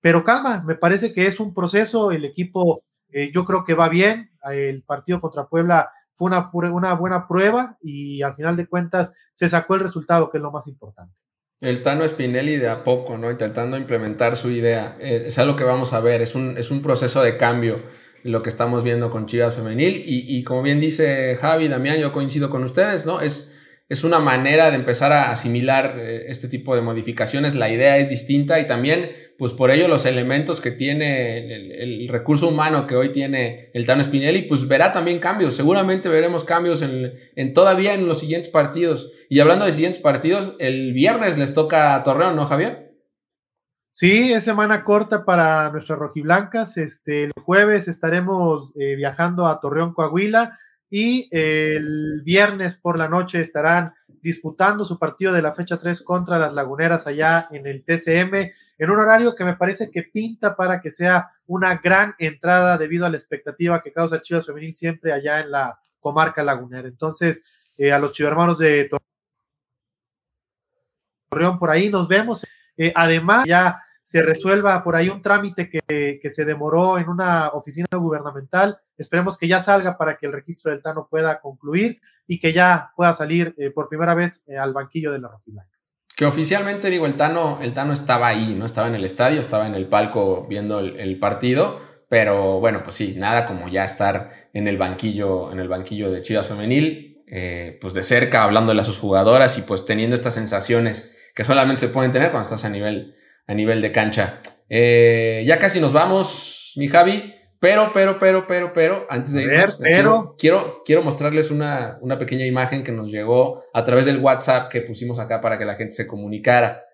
Pero 0.00 0.24
calma, 0.24 0.62
me 0.62 0.76
parece 0.76 1.12
que 1.12 1.26
es 1.26 1.40
un 1.40 1.52
proceso, 1.52 2.10
el 2.10 2.24
equipo 2.24 2.84
eh, 3.10 3.30
yo 3.32 3.44
creo 3.44 3.64
que 3.64 3.74
va 3.74 3.88
bien, 3.88 4.30
el 4.50 4.82
partido 4.82 5.20
contra 5.20 5.46
Puebla 5.46 5.90
fue 6.20 6.28
una, 6.28 6.50
una 6.52 6.94
buena 6.94 7.26
prueba 7.26 7.78
y 7.80 8.20
al 8.20 8.34
final 8.34 8.56
de 8.56 8.66
cuentas 8.66 9.12
se 9.32 9.48
sacó 9.48 9.74
el 9.74 9.80
resultado, 9.80 10.30
que 10.30 10.36
es 10.36 10.42
lo 10.42 10.50
más 10.50 10.66
importante. 10.66 11.14
El 11.62 11.80
Tano 11.82 12.06
Spinelli 12.06 12.56
de 12.56 12.68
a 12.68 12.84
poco, 12.84 13.16
¿no? 13.16 13.30
Intentando 13.30 13.78
implementar 13.78 14.36
su 14.36 14.50
idea. 14.50 14.98
Eh, 15.00 15.24
es 15.26 15.38
algo 15.38 15.56
que 15.56 15.64
vamos 15.64 15.94
a 15.94 16.00
ver, 16.00 16.20
es 16.20 16.34
un, 16.34 16.58
es 16.58 16.70
un 16.70 16.82
proceso 16.82 17.22
de 17.22 17.38
cambio 17.38 17.82
lo 18.22 18.42
que 18.42 18.50
estamos 18.50 18.84
viendo 18.84 19.10
con 19.10 19.26
Chivas 19.26 19.54
Femenil. 19.54 19.96
Y, 19.96 20.36
y, 20.36 20.44
como 20.44 20.60
bien 20.62 20.78
dice 20.78 21.38
Javi, 21.40 21.68
Damián, 21.68 21.98
yo 21.98 22.12
coincido 22.12 22.50
con 22.50 22.64
ustedes, 22.64 23.06
¿no? 23.06 23.22
Es, 23.22 23.50
es 23.88 24.04
una 24.04 24.18
manera 24.18 24.70
de 24.70 24.76
empezar 24.76 25.12
a 25.12 25.30
asimilar 25.30 25.96
eh, 25.98 26.24
este 26.28 26.48
tipo 26.48 26.74
de 26.74 26.82
modificaciones. 26.82 27.54
La 27.54 27.70
idea 27.70 27.96
es 27.96 28.10
distinta 28.10 28.60
y 28.60 28.66
también 28.66 29.10
pues 29.40 29.54
por 29.54 29.70
ello 29.70 29.88
los 29.88 30.04
elementos 30.04 30.60
que 30.60 30.70
tiene 30.70 31.38
el, 31.82 32.08
recurso 32.08 32.46
humano 32.46 32.86
que 32.86 32.94
hoy 32.94 33.10
tiene 33.10 33.70
el 33.72 33.86
Tano 33.86 34.04
Spinelli, 34.04 34.42
pues 34.42 34.68
verá 34.68 34.92
también 34.92 35.18
cambios. 35.18 35.54
Seguramente 35.54 36.10
veremos 36.10 36.44
cambios 36.44 36.82
en, 36.82 37.54
todavía 37.54 37.94
en 37.94 38.06
los 38.06 38.20
siguientes 38.20 38.50
partidos. 38.50 39.10
Y 39.30 39.40
hablando 39.40 39.64
de 39.64 39.72
siguientes 39.72 40.02
partidos, 40.02 40.56
el 40.58 40.92
viernes 40.92 41.38
les 41.38 41.54
toca 41.54 41.94
a 41.94 42.02
Torreón, 42.02 42.36
¿no, 42.36 42.44
Javier? 42.44 42.92
Sí, 43.90 44.30
es 44.30 44.44
semana 44.44 44.84
corta 44.84 45.24
para 45.24 45.72
nuestras 45.72 45.98
rojiblancas. 45.98 46.76
Este, 46.76 47.24
el 47.24 47.32
jueves 47.42 47.88
estaremos 47.88 48.74
eh, 48.78 48.94
viajando 48.94 49.46
a 49.46 49.58
Torreón, 49.58 49.94
Coahuila, 49.94 50.58
y 50.90 51.30
el 51.30 52.20
viernes 52.26 52.76
por 52.76 52.98
la 52.98 53.08
noche 53.08 53.40
estarán 53.40 53.94
disputando 54.20 54.84
su 54.84 54.98
partido 54.98 55.32
de 55.32 55.40
la 55.40 55.54
fecha 55.54 55.78
3 55.78 56.02
contra 56.02 56.38
las 56.38 56.52
Laguneras 56.52 57.06
allá 57.06 57.48
en 57.50 57.66
el 57.66 57.86
TCM 57.86 58.50
en 58.80 58.90
un 58.90 58.98
horario 58.98 59.34
que 59.34 59.44
me 59.44 59.56
parece 59.56 59.90
que 59.90 60.04
pinta 60.04 60.56
para 60.56 60.80
que 60.80 60.90
sea 60.90 61.30
una 61.46 61.76
gran 61.76 62.14
entrada 62.18 62.78
debido 62.78 63.04
a 63.04 63.10
la 63.10 63.18
expectativa 63.18 63.82
que 63.82 63.92
causa 63.92 64.22
Chivas 64.22 64.46
Femenil 64.46 64.74
siempre 64.74 65.12
allá 65.12 65.40
en 65.40 65.50
la 65.50 65.78
comarca 66.00 66.42
lagunera. 66.42 66.88
Entonces, 66.88 67.42
eh, 67.76 67.92
a 67.92 67.98
los 67.98 68.12
chivermanos 68.12 68.58
de 68.58 68.88
Torreón 71.28 71.58
por 71.58 71.68
ahí 71.68 71.90
nos 71.90 72.08
vemos. 72.08 72.46
Eh, 72.74 72.90
además, 72.96 73.44
ya 73.46 73.82
se 74.02 74.22
resuelva 74.22 74.82
por 74.82 74.96
ahí 74.96 75.10
un 75.10 75.20
trámite 75.20 75.68
que, 75.68 76.18
que, 76.22 76.30
se 76.30 76.46
demoró 76.46 76.96
en 76.96 77.10
una 77.10 77.48
oficina 77.48 77.86
gubernamental. 77.92 78.80
Esperemos 78.96 79.36
que 79.36 79.46
ya 79.46 79.60
salga 79.60 79.98
para 79.98 80.16
que 80.16 80.24
el 80.24 80.32
registro 80.32 80.70
del 80.70 80.80
Tano 80.80 81.06
pueda 81.10 81.38
concluir 81.42 82.00
y 82.26 82.40
que 82.40 82.54
ya 82.54 82.92
pueda 82.96 83.12
salir 83.12 83.54
eh, 83.58 83.70
por 83.70 83.90
primera 83.90 84.14
vez 84.14 84.42
al 84.58 84.72
banquillo 84.72 85.12
de 85.12 85.18
la 85.18 85.28
Rojiblanca. 85.28 85.79
Que 86.20 86.26
oficialmente, 86.26 86.90
digo, 86.90 87.06
el 87.06 87.14
Tano, 87.14 87.60
el 87.62 87.72
Tano 87.72 87.94
estaba 87.94 88.28
ahí, 88.28 88.54
¿no? 88.54 88.66
Estaba 88.66 88.88
en 88.88 88.94
el 88.94 89.06
estadio, 89.06 89.40
estaba 89.40 89.66
en 89.66 89.74
el 89.74 89.86
palco 89.86 90.46
viendo 90.46 90.78
el, 90.78 91.18
partido, 91.18 91.80
pero 92.10 92.60
bueno, 92.60 92.82
pues 92.82 92.96
sí, 92.96 93.14
nada 93.16 93.46
como 93.46 93.70
ya 93.70 93.86
estar 93.86 94.50
en 94.52 94.68
el 94.68 94.76
banquillo, 94.76 95.50
en 95.50 95.60
el 95.60 95.68
banquillo 95.68 96.10
de 96.10 96.20
Chivas 96.20 96.46
Femenil, 96.46 97.24
eh, 97.26 97.78
pues 97.80 97.94
de 97.94 98.02
cerca, 98.02 98.44
hablándole 98.44 98.82
a 98.82 98.84
sus 98.84 98.98
jugadoras 98.98 99.56
y 99.56 99.62
pues 99.62 99.86
teniendo 99.86 100.14
estas 100.14 100.34
sensaciones 100.34 101.10
que 101.34 101.42
solamente 101.42 101.80
se 101.80 101.88
pueden 101.88 102.10
tener 102.10 102.32
cuando 102.32 102.42
estás 102.42 102.66
a 102.66 102.68
nivel, 102.68 103.14
a 103.46 103.54
nivel 103.54 103.80
de 103.80 103.90
cancha. 103.90 104.42
Eh, 104.68 105.42
ya 105.46 105.58
casi 105.58 105.80
nos 105.80 105.94
vamos, 105.94 106.74
mi 106.76 106.88
Javi. 106.88 107.34
Pero, 107.60 107.90
pero, 107.92 108.18
pero, 108.18 108.46
pero, 108.46 108.72
pero, 108.72 109.06
antes 109.10 109.34
de 109.34 109.42
irnos, 109.42 109.78
pero... 109.78 110.34
Quiero, 110.38 110.82
quiero, 110.82 111.02
mostrarles 111.02 111.50
una, 111.50 111.98
una, 112.00 112.18
pequeña 112.18 112.46
imagen 112.46 112.82
que 112.82 112.90
nos 112.90 113.10
llegó 113.10 113.64
a 113.74 113.84
través 113.84 114.06
del 114.06 114.18
WhatsApp 114.18 114.70
que 114.70 114.80
pusimos 114.80 115.18
acá 115.18 115.42
para 115.42 115.58
que 115.58 115.66
la 115.66 115.74
gente 115.74 115.92
se 115.92 116.06
comunicara. 116.06 116.86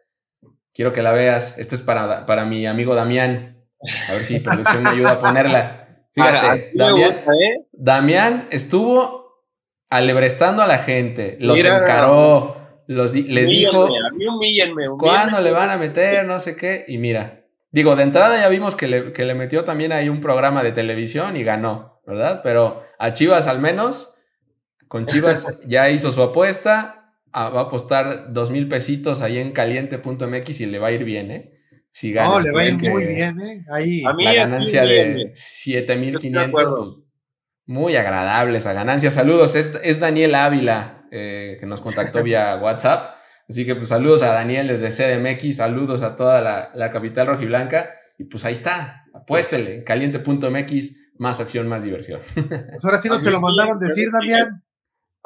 Quiero 0.75 0.93
que 0.93 1.03
la 1.03 1.13
veas. 1.13 1.57
Esta 1.57 1.77
es 1.77 1.83
para, 1.83 2.27
para 2.27 2.45
mi 2.45 2.67
amigo 2.67 2.97
Damián. 2.97 3.65
A 4.09 4.15
ver 4.15 4.25
si 4.25 4.41
producción 4.41 4.83
me 4.83 4.91
ayuda 4.91 5.13
a 5.13 5.21
ponerla. 5.21 5.83
Fíjate, 6.13 6.71
Damián, 6.75 7.13
¿eh? 7.13 7.67
Damián, 7.73 8.49
estuvo 8.51 9.45
alebrestando 9.89 10.63
a 10.63 10.67
la 10.67 10.79
gente, 10.79 11.37
los 11.41 11.59
encaró, 11.65 12.83
los, 12.87 13.15
les 13.15 13.49
dijo, 13.49 13.89
¿cuándo 14.99 15.41
le 15.41 15.53
van 15.53 15.71
a 15.71 15.77
meter? 15.77 16.27
No 16.27 16.41
sé 16.41 16.57
qué. 16.57 16.85
Y 16.89 16.99
mira, 16.99 17.46
Digo, 17.77 17.95
de 17.95 18.05
entrada 18.05 18.41
ya 18.41 18.49
vimos 18.49 18.75
que 18.75 18.89
le, 18.89 19.35
metió 19.35 19.65
también 19.65 19.93
ahí 19.93 20.09
un 20.09 20.23
programa 20.23 20.63
de 20.63 20.73
televisión 20.73 21.37
y 21.37 21.45
ganó, 21.45 22.01
¿verdad? 22.07 22.41
Pero 22.43 22.83
a 22.99 23.13
Chivas 23.13 23.49
al 23.49 23.61
menos, 23.61 24.15
con 24.89 25.05
Chivas 25.05 25.47
ya 25.67 25.91
hizo 25.91 26.11
su 26.11 26.23
apuesta, 26.23 27.13
va 27.35 27.49
a 27.49 27.65
apostar 27.65 28.33
dos 28.33 28.51
mil 28.51 28.67
pesitos 28.67 29.21
ahí 29.21 29.37
en 29.37 29.53
caliente.mx 29.53 30.61
y 30.63 30.65
le 30.65 30.79
va 30.79 30.87
a 30.89 30.93
ir 30.93 31.05
bien, 31.05 31.31
¿eh? 31.31 31.53
Si 31.93 32.15
gana, 32.15 32.31
no, 32.31 32.41
le 32.41 32.51
va 32.51 32.63
a 32.63 32.65
ir 32.65 32.77
muy 32.77 33.05
bien, 33.05 33.43
¿eh? 33.43 33.67
Ahí. 33.71 34.03
la 34.21 34.33
ganancia 34.33 34.83
de 34.87 35.33
7500, 35.35 36.51
pues, 36.51 36.67
muy 37.67 37.95
agradable 37.95 38.57
esa 38.57 38.73
ganancia. 38.73 39.11
Saludos, 39.11 39.55
es, 39.55 40.01
Daniel 40.01 40.35
Ávila 40.35 41.07
eh, 41.11 41.59
que 41.61 41.67
nos 41.67 41.83
contactó 41.83 42.23
vía 42.23 42.57
WhatsApp. 42.57 43.16
Así 43.49 43.65
que 43.65 43.77
pues 43.77 43.89
saludos 43.89 44.23
a 44.23 44.33
Daniel 44.33 44.69
desde 44.69 44.91
CDMX, 44.91 45.57
saludos 45.57 46.03
a 46.03 46.17
toda 46.17 46.41
la, 46.75 46.91
capital 46.91 47.29
rojiblanca. 47.29 47.95
Y 48.19 48.25
pues 48.25 48.45
ahí 48.45 48.55
está, 48.55 49.05
apuéstele, 49.15 49.85
caliente.mx, 49.85 50.97
más 51.19 51.41
acción, 51.41 51.69
más 51.69 51.85
diversión. 51.85 52.21
Pues 52.71 52.85
ahora 52.85 52.99
sí 52.99 53.09
no 53.09 53.21
te 53.21 53.31
lo 53.31 53.41
mandaron 53.41 53.79
decir, 53.79 54.09
Damián. 54.11 54.51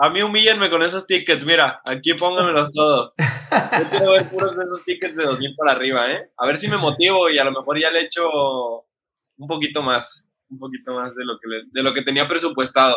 A 0.03 0.09
mí 0.09 0.23
humíllenme 0.23 0.71
con 0.71 0.83
esos 0.83 1.07
tickets, 1.07 1.45
mira, 1.45 1.83
aquí 1.85 2.15
pónganmelos 2.15 2.73
todos. 2.73 3.13
Yo 3.19 3.91
quiero 3.91 4.13
ver 4.13 4.31
puros 4.31 4.57
de 4.57 4.65
esos 4.65 4.83
tickets 4.85 5.15
de 5.15 5.25
2000 5.25 5.57
para 5.57 5.73
arriba, 5.73 6.11
¿eh? 6.11 6.31
A 6.39 6.47
ver 6.47 6.57
si 6.57 6.69
me 6.69 6.79
motivo 6.79 7.29
y 7.29 7.39
a 7.39 7.45
lo 7.45 7.53
mejor 7.53 7.79
ya 7.79 7.91
le 7.91 8.03
echo 8.03 8.27
un 9.37 9.47
poquito 9.47 9.83
más, 9.83 10.25
un 10.49 10.59
poquito 10.59 10.95
más 10.95 11.15
de 11.15 11.25
lo 11.25 11.39
que, 11.39 11.49
de 11.71 11.83
lo 11.83 11.93
que 11.93 12.03
tenía 12.03 12.27
presupuestado. 12.27 12.97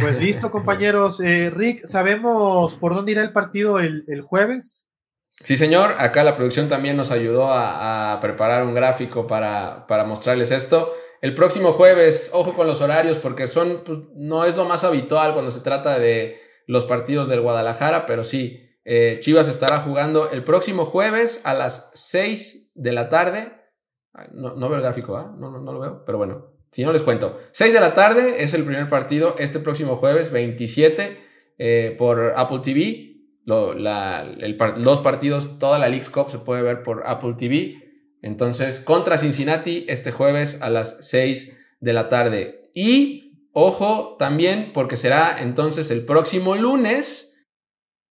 Pues 0.00 0.18
listo, 0.22 0.50
compañeros. 0.50 1.20
Eh, 1.20 1.50
Rick, 1.50 1.84
¿sabemos 1.84 2.74
por 2.74 2.94
dónde 2.94 3.12
irá 3.12 3.22
el 3.22 3.32
partido 3.32 3.78
el, 3.78 4.22
jueves? 4.22 4.88
Sí, 5.44 5.56
señor. 5.56 5.94
Acá 5.98 6.24
la 6.24 6.36
producción 6.36 6.68
también 6.68 6.96
nos 6.96 7.10
ayudó 7.10 7.48
a, 7.50 8.18
preparar 8.20 8.64
un 8.64 8.74
gráfico 8.74 9.26
para, 9.26 9.86
mostrarles 10.06 10.50
esto. 10.50 10.92
El 11.20 11.34
próximo 11.34 11.72
jueves, 11.72 12.30
ojo 12.32 12.54
con 12.54 12.66
los 12.66 12.80
horarios, 12.80 13.18
porque 13.18 13.46
son, 13.46 13.82
pues, 13.84 13.98
no 14.14 14.44
es 14.44 14.56
lo 14.56 14.64
más 14.64 14.84
habitual 14.84 15.32
cuando 15.32 15.50
se 15.50 15.60
trata 15.60 15.98
de 15.98 16.40
los 16.66 16.84
partidos 16.84 17.28
del 17.28 17.40
Guadalajara, 17.40 18.06
pero 18.06 18.22
sí, 18.22 18.68
eh, 18.84 19.18
Chivas 19.20 19.48
estará 19.48 19.78
jugando 19.78 20.30
el 20.30 20.44
próximo 20.44 20.84
jueves 20.84 21.40
a 21.42 21.54
las 21.54 21.90
6 21.94 22.72
de 22.74 22.92
la 22.92 23.08
tarde. 23.08 23.52
No, 24.32 24.54
veo 24.68 24.76
el 24.76 24.82
gráfico, 24.82 25.18
no, 25.38 25.50
no, 25.50 25.60
no 25.60 25.72
lo 25.72 25.80
veo, 25.80 26.04
pero 26.04 26.18
bueno, 26.18 26.57
si 26.70 26.84
no 26.84 26.92
les 26.92 27.02
cuento. 27.02 27.38
6 27.52 27.72
de 27.72 27.80
la 27.80 27.94
tarde 27.94 28.42
es 28.42 28.54
el 28.54 28.64
primer 28.64 28.88
partido 28.88 29.34
este 29.38 29.58
próximo 29.58 29.96
jueves 29.96 30.30
27 30.30 31.18
eh, 31.58 31.94
por 31.98 32.34
Apple 32.36 32.60
TV. 32.62 33.16
los 33.44 35.00
partidos, 35.00 35.58
toda 35.58 35.78
la 35.78 35.88
League's 35.88 36.10
Cup 36.10 36.30
se 36.30 36.38
puede 36.38 36.62
ver 36.62 36.82
por 36.82 37.06
Apple 37.06 37.34
TV. 37.38 37.84
Entonces, 38.20 38.80
contra 38.80 39.16
Cincinnati 39.16 39.86
este 39.88 40.12
jueves 40.12 40.58
a 40.60 40.70
las 40.70 40.98
6 41.08 41.56
de 41.80 41.92
la 41.92 42.08
tarde. 42.08 42.70
Y 42.74 43.48
ojo 43.52 44.16
también, 44.18 44.72
porque 44.74 44.96
será 44.96 45.40
entonces 45.40 45.90
el 45.90 46.04
próximo 46.04 46.56
lunes, 46.56 47.46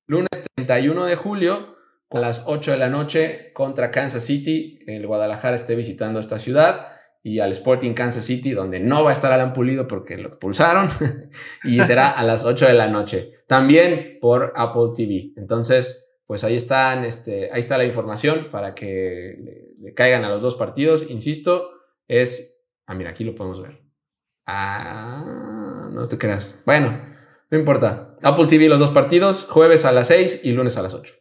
lunes 0.08 0.30
31 0.56 1.06
de 1.06 1.16
julio, 1.16 1.76
a 2.10 2.20
las 2.20 2.44
8 2.46 2.72
de 2.72 2.78
la 2.78 2.90
noche 2.90 3.52
contra 3.54 3.92
Kansas 3.92 4.24
City. 4.24 4.80
El 4.88 5.06
Guadalajara 5.06 5.56
esté 5.56 5.76
visitando 5.76 6.20
esta 6.20 6.40
ciudad 6.40 6.97
y 7.24 7.40
al 7.40 7.52
Sporting 7.52 7.94
Kansas 7.94 8.26
City, 8.26 8.52
donde 8.52 8.80
no 8.80 9.04
va 9.04 9.10
a 9.10 9.14
estar 9.14 9.32
Alan 9.32 9.54
Pulido 9.54 9.88
porque 9.88 10.18
lo 10.18 10.30
expulsaron, 10.30 10.90
y 11.64 11.80
será 11.82 12.10
a 12.10 12.24
las 12.24 12.44
8 12.44 12.68
de 12.68 12.74
la 12.74 12.88
noche. 12.88 13.34
También 13.48 14.18
por 14.22 14.54
Apple 14.56 14.92
TV. 14.96 15.34
Entonces, 15.36 16.06
pues 16.26 16.44
ahí 16.44 16.56
están, 16.56 17.06
este, 17.06 17.50
ahí 17.52 17.60
está 17.60 17.78
la 17.78 17.86
información 17.86 18.50
para 18.52 18.76
que 18.76 19.74
le, 19.82 19.94
caigan 19.94 20.26
a 20.26 20.30
los 20.30 20.42
dos 20.42 20.56
partidos. 20.56 21.10
Insisto, 21.10 21.72
es. 22.08 22.62
Ah, 22.86 22.96
mira, 22.96 23.12
aquí 23.12 23.24
lo 23.24 23.34
podemos 23.34 23.62
ver. 23.62 23.82
Ah, 24.46 25.90
no 25.92 26.08
te 26.08 26.18
creas. 26.18 26.62
Bueno, 26.66 27.00
no 27.50 27.58
importa. 27.58 28.16
Apple 28.22 28.48
TV 28.48 28.68
los 28.68 28.80
dos 28.80 28.92
partidos, 28.92 29.46
jueves 29.50 29.86
a 29.86 29.92
las 29.92 30.08
6 30.08 30.42
y 30.44 30.52
lunes 30.52 30.78
a 30.78 30.82
las 30.82 30.94
8. 30.94 31.14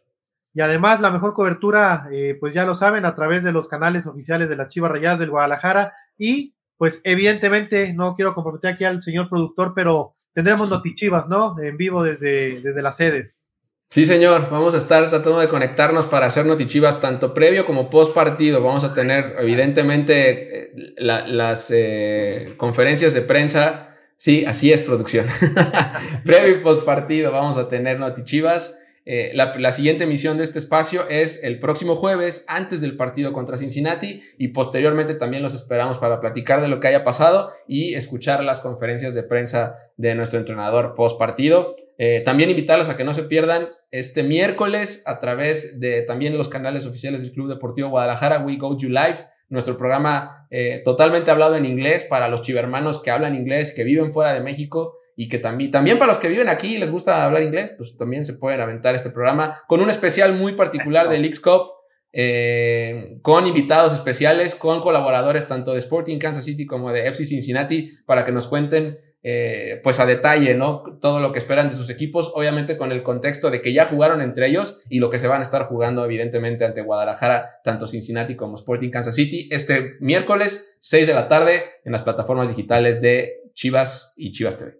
Y 0.57 0.61
además 0.61 1.01
la 1.01 1.11
mejor 1.11 1.35
cobertura, 1.35 2.09
eh, 2.11 2.35
pues 2.39 2.51
ya 2.51 2.65
lo 2.65 2.73
saben, 2.73 3.05
a 3.05 3.13
través 3.13 3.43
de 3.43 3.51
los 3.51 3.67
canales 3.67 4.07
oficiales 4.07 4.49
de 4.49 4.55
las 4.55 4.69
Chivas 4.69 4.91
Rayadas 4.91 5.19
del 5.19 5.29
Guadalajara. 5.29 5.93
Y 6.17 6.55
pues 6.77 6.99
evidentemente, 7.03 7.93
no 7.93 8.15
quiero 8.15 8.33
comprometer 8.33 8.73
aquí 8.73 8.83
al 8.83 9.03
señor 9.03 9.29
productor, 9.29 9.73
pero 9.75 10.15
tendremos 10.33 10.67
Notichivas, 10.67 11.27
¿no? 11.27 11.61
En 11.61 11.77
vivo 11.77 12.01
desde, 12.01 12.59
desde 12.61 12.81
las 12.81 12.97
sedes. 12.97 13.43
Sí, 13.85 14.07
señor. 14.07 14.49
Vamos 14.49 14.73
a 14.73 14.79
estar 14.79 15.07
tratando 15.11 15.37
de 15.37 15.47
conectarnos 15.47 16.07
para 16.07 16.25
hacer 16.25 16.47
Notichivas 16.47 16.99
tanto 16.99 17.35
previo 17.35 17.63
como 17.63 17.91
post 17.91 18.15
partido. 18.15 18.59
Vamos 18.63 18.83
a 18.83 18.95
tener, 18.95 19.35
evidentemente, 19.37 20.71
eh, 20.71 20.93
las 20.97 21.69
eh, 21.69 22.55
conferencias 22.57 23.13
de 23.13 23.21
prensa. 23.21 23.95
Sí, 24.17 24.43
así 24.43 24.71
es 24.73 24.81
producción. 24.81 25.27
previo 26.25 26.55
y 26.55 26.59
post 26.61 26.83
partido 26.83 27.31
vamos 27.31 27.59
a 27.59 27.67
tener 27.67 27.99
Notichivas. 27.99 28.73
Eh, 29.09 29.31
la, 29.33 29.71
siguiente 29.71 30.03
emisión 30.03 30.37
de 30.37 30.43
este 30.43 30.59
espacio 30.59 31.07
es 31.07 31.41
el 31.41 31.59
próximo 31.59 31.95
jueves, 31.95 32.43
antes 32.45 32.81
del 32.81 32.97
partido 32.97 33.31
contra 33.31 33.57
Cincinnati, 33.57 34.21
y 34.37 34.49
posteriormente 34.49 35.13
también 35.13 35.41
los 35.41 35.53
esperamos 35.53 35.97
para 35.97 36.19
platicar 36.19 36.61
de 36.61 36.67
lo 36.67 36.81
que 36.81 36.89
haya 36.89 37.05
pasado 37.05 37.53
y 37.69 37.93
escuchar 37.93 38.43
las 38.43 38.59
conferencias 38.59 39.13
de 39.13 39.23
prensa 39.23 39.77
de 39.95 40.13
nuestro 40.13 40.39
entrenador 40.39 40.93
post 40.93 41.17
partido. 41.17 41.73
Eh, 41.97 42.21
también 42.25 42.49
invitarlos 42.49 42.89
a 42.89 42.97
que 42.97 43.05
no 43.05 43.13
se 43.13 43.23
pierdan 43.23 43.69
este 43.91 44.23
miércoles 44.23 45.03
a 45.05 45.19
través 45.19 45.79
de 45.79 46.01
también 46.01 46.37
los 46.37 46.49
canales 46.49 46.85
oficiales 46.85 47.21
del 47.21 47.31
Club 47.31 47.47
Deportivo 47.47 47.87
Guadalajara, 47.87 48.39
We 48.39 48.57
Go 48.57 48.75
You 48.77 48.89
Live, 48.89 49.25
nuestro 49.47 49.77
programa 49.77 50.49
eh, 50.51 50.81
totalmente 50.83 51.31
hablado 51.31 51.55
en 51.55 51.65
inglés 51.65 52.03
para 52.03 52.27
los 52.27 52.41
chivermanos 52.41 53.01
que 53.01 53.11
hablan 53.11 53.35
inglés, 53.35 53.73
que 53.73 53.85
viven 53.85 54.11
fuera 54.11 54.33
de 54.33 54.41
México 54.41 54.97
y 55.19 55.27
que 55.27 55.39
también, 55.39 55.71
también 55.71 55.97
para 55.97 56.11
los 56.13 56.19
que 56.19 56.29
viven 56.29 56.47
aquí 56.47 56.75
y 56.75 56.77
les 56.77 56.91
gusta 56.91 57.25
hablar 57.25 57.41
inglés, 57.41 57.73
pues 57.75 57.97
también 57.97 58.23
se 58.23 58.35
pueden 58.35 58.61
aventar 58.61 58.93
este 58.93 59.09
programa 59.09 59.63
con 59.67 59.81
un 59.81 59.89
especial 59.89 60.35
muy 60.35 60.53
particular 60.53 61.09
de 61.09 61.17
Leagues 61.17 61.39
Cup, 61.39 61.71
eh, 62.13 63.17
con 63.23 63.47
invitados 63.47 63.93
especiales, 63.93 64.53
con 64.53 64.79
colaboradores 64.79 65.47
tanto 65.47 65.71
de 65.73 65.79
Sporting 65.79 66.19
Kansas 66.19 66.45
City 66.45 66.67
como 66.67 66.91
de 66.91 67.07
FC 67.07 67.25
Cincinnati, 67.25 67.97
para 68.05 68.23
que 68.23 68.31
nos 68.31 68.47
cuenten 68.47 68.99
eh, 69.23 69.79
pues 69.83 69.99
a 69.99 70.05
detalle, 70.05 70.53
¿no? 70.53 70.83
Todo 71.01 71.19
lo 71.19 71.31
que 71.31 71.39
esperan 71.39 71.69
de 71.69 71.75
sus 71.75 71.89
equipos, 71.89 72.31
obviamente 72.35 72.77
con 72.77 72.91
el 72.91 73.01
contexto 73.01 73.49
de 73.49 73.59
que 73.59 73.73
ya 73.73 73.85
jugaron 73.85 74.21
entre 74.21 74.47
ellos 74.47 74.81
y 74.87 74.99
lo 74.99 75.09
que 75.09 75.17
se 75.17 75.27
van 75.27 75.39
a 75.39 75.43
estar 75.43 75.63
jugando 75.63 76.05
evidentemente 76.05 76.63
ante 76.63 76.83
Guadalajara, 76.83 77.59
tanto 77.63 77.87
Cincinnati 77.87 78.35
como 78.35 78.53
Sporting 78.53 78.91
Kansas 78.91 79.15
City, 79.15 79.49
este 79.51 79.95
miércoles 79.99 80.77
6 80.81 81.07
de 81.07 81.13
la 81.15 81.27
tarde 81.27 81.63
en 81.83 81.91
las 81.91 82.03
plataformas 82.03 82.49
digitales 82.49 83.01
de 83.01 83.41
Chivas 83.55 84.13
y 84.15 84.31
Chivas 84.31 84.59
TV. 84.59 84.77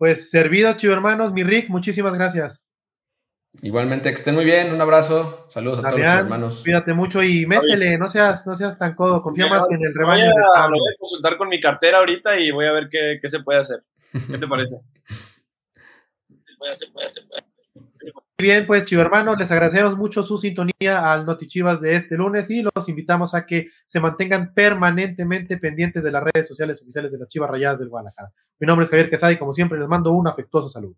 Pues 0.00 0.30
servido, 0.30 0.72
chivo 0.78 0.94
hermanos, 0.94 1.34
mi 1.34 1.44
Rick, 1.44 1.68
muchísimas 1.68 2.14
gracias. 2.14 2.64
Igualmente, 3.60 4.08
que 4.08 4.14
estén 4.14 4.34
muy 4.34 4.46
bien, 4.46 4.72
un 4.72 4.80
abrazo, 4.80 5.44
saludos 5.50 5.80
a 5.80 5.90
todos 5.90 5.98
los 5.98 6.08
hermanos. 6.08 6.60
Cuídate 6.64 6.94
mucho 6.94 7.22
y 7.22 7.44
métele, 7.44 7.98
no 7.98 8.06
seas, 8.06 8.46
no 8.46 8.54
seas 8.54 8.78
tan 8.78 8.94
codo, 8.94 9.20
confía 9.20 9.46
más 9.48 9.70
en 9.70 9.84
el 9.84 9.94
rebaño. 9.94 10.24
Voy 10.24 10.42
a, 10.56 10.62
Lo 10.68 10.78
voy 10.78 10.94
a 10.94 10.98
consultar 10.98 11.36
con 11.36 11.50
mi 11.50 11.60
cartera 11.60 11.98
ahorita 11.98 12.40
y 12.40 12.50
voy 12.50 12.64
a 12.64 12.72
ver 12.72 12.88
qué, 12.90 13.18
qué 13.20 13.28
se 13.28 13.40
puede 13.40 13.60
hacer. 13.60 13.84
¿Qué 14.10 14.38
te 14.38 14.48
parece? 14.48 14.76
se 16.40 16.56
puede, 16.56 16.76
se 16.78 16.86
puede, 16.86 17.12
se 17.12 17.20
puede. 17.20 17.49
Bien, 18.38 18.66
pues 18.66 18.86
chivo 18.86 19.02
hermanos, 19.02 19.38
les 19.38 19.50
agradecemos 19.50 19.98
mucho 19.98 20.22
su 20.22 20.38
sintonía 20.38 21.12
al 21.12 21.26
Noti 21.26 21.46
Chivas 21.46 21.80
de 21.80 21.94
este 21.94 22.16
lunes 22.16 22.50
y 22.50 22.62
los 22.62 22.88
invitamos 22.88 23.34
a 23.34 23.44
que 23.44 23.66
se 23.84 24.00
mantengan 24.00 24.54
permanentemente 24.54 25.58
pendientes 25.58 26.04
de 26.04 26.10
las 26.10 26.22
redes 26.22 26.48
sociales 26.48 26.80
oficiales 26.80 27.12
de 27.12 27.18
las 27.18 27.28
Chivas 27.28 27.50
Rayadas 27.50 27.80
del 27.80 27.90
Guadalajara. 27.90 28.32
Mi 28.58 28.66
nombre 28.66 28.84
es 28.84 28.90
Javier 28.90 29.10
Quesada 29.10 29.32
y 29.32 29.36
como 29.36 29.52
siempre 29.52 29.78
les 29.78 29.88
mando 29.88 30.12
un 30.12 30.26
afectuoso 30.26 30.68
saludo. 30.68 30.96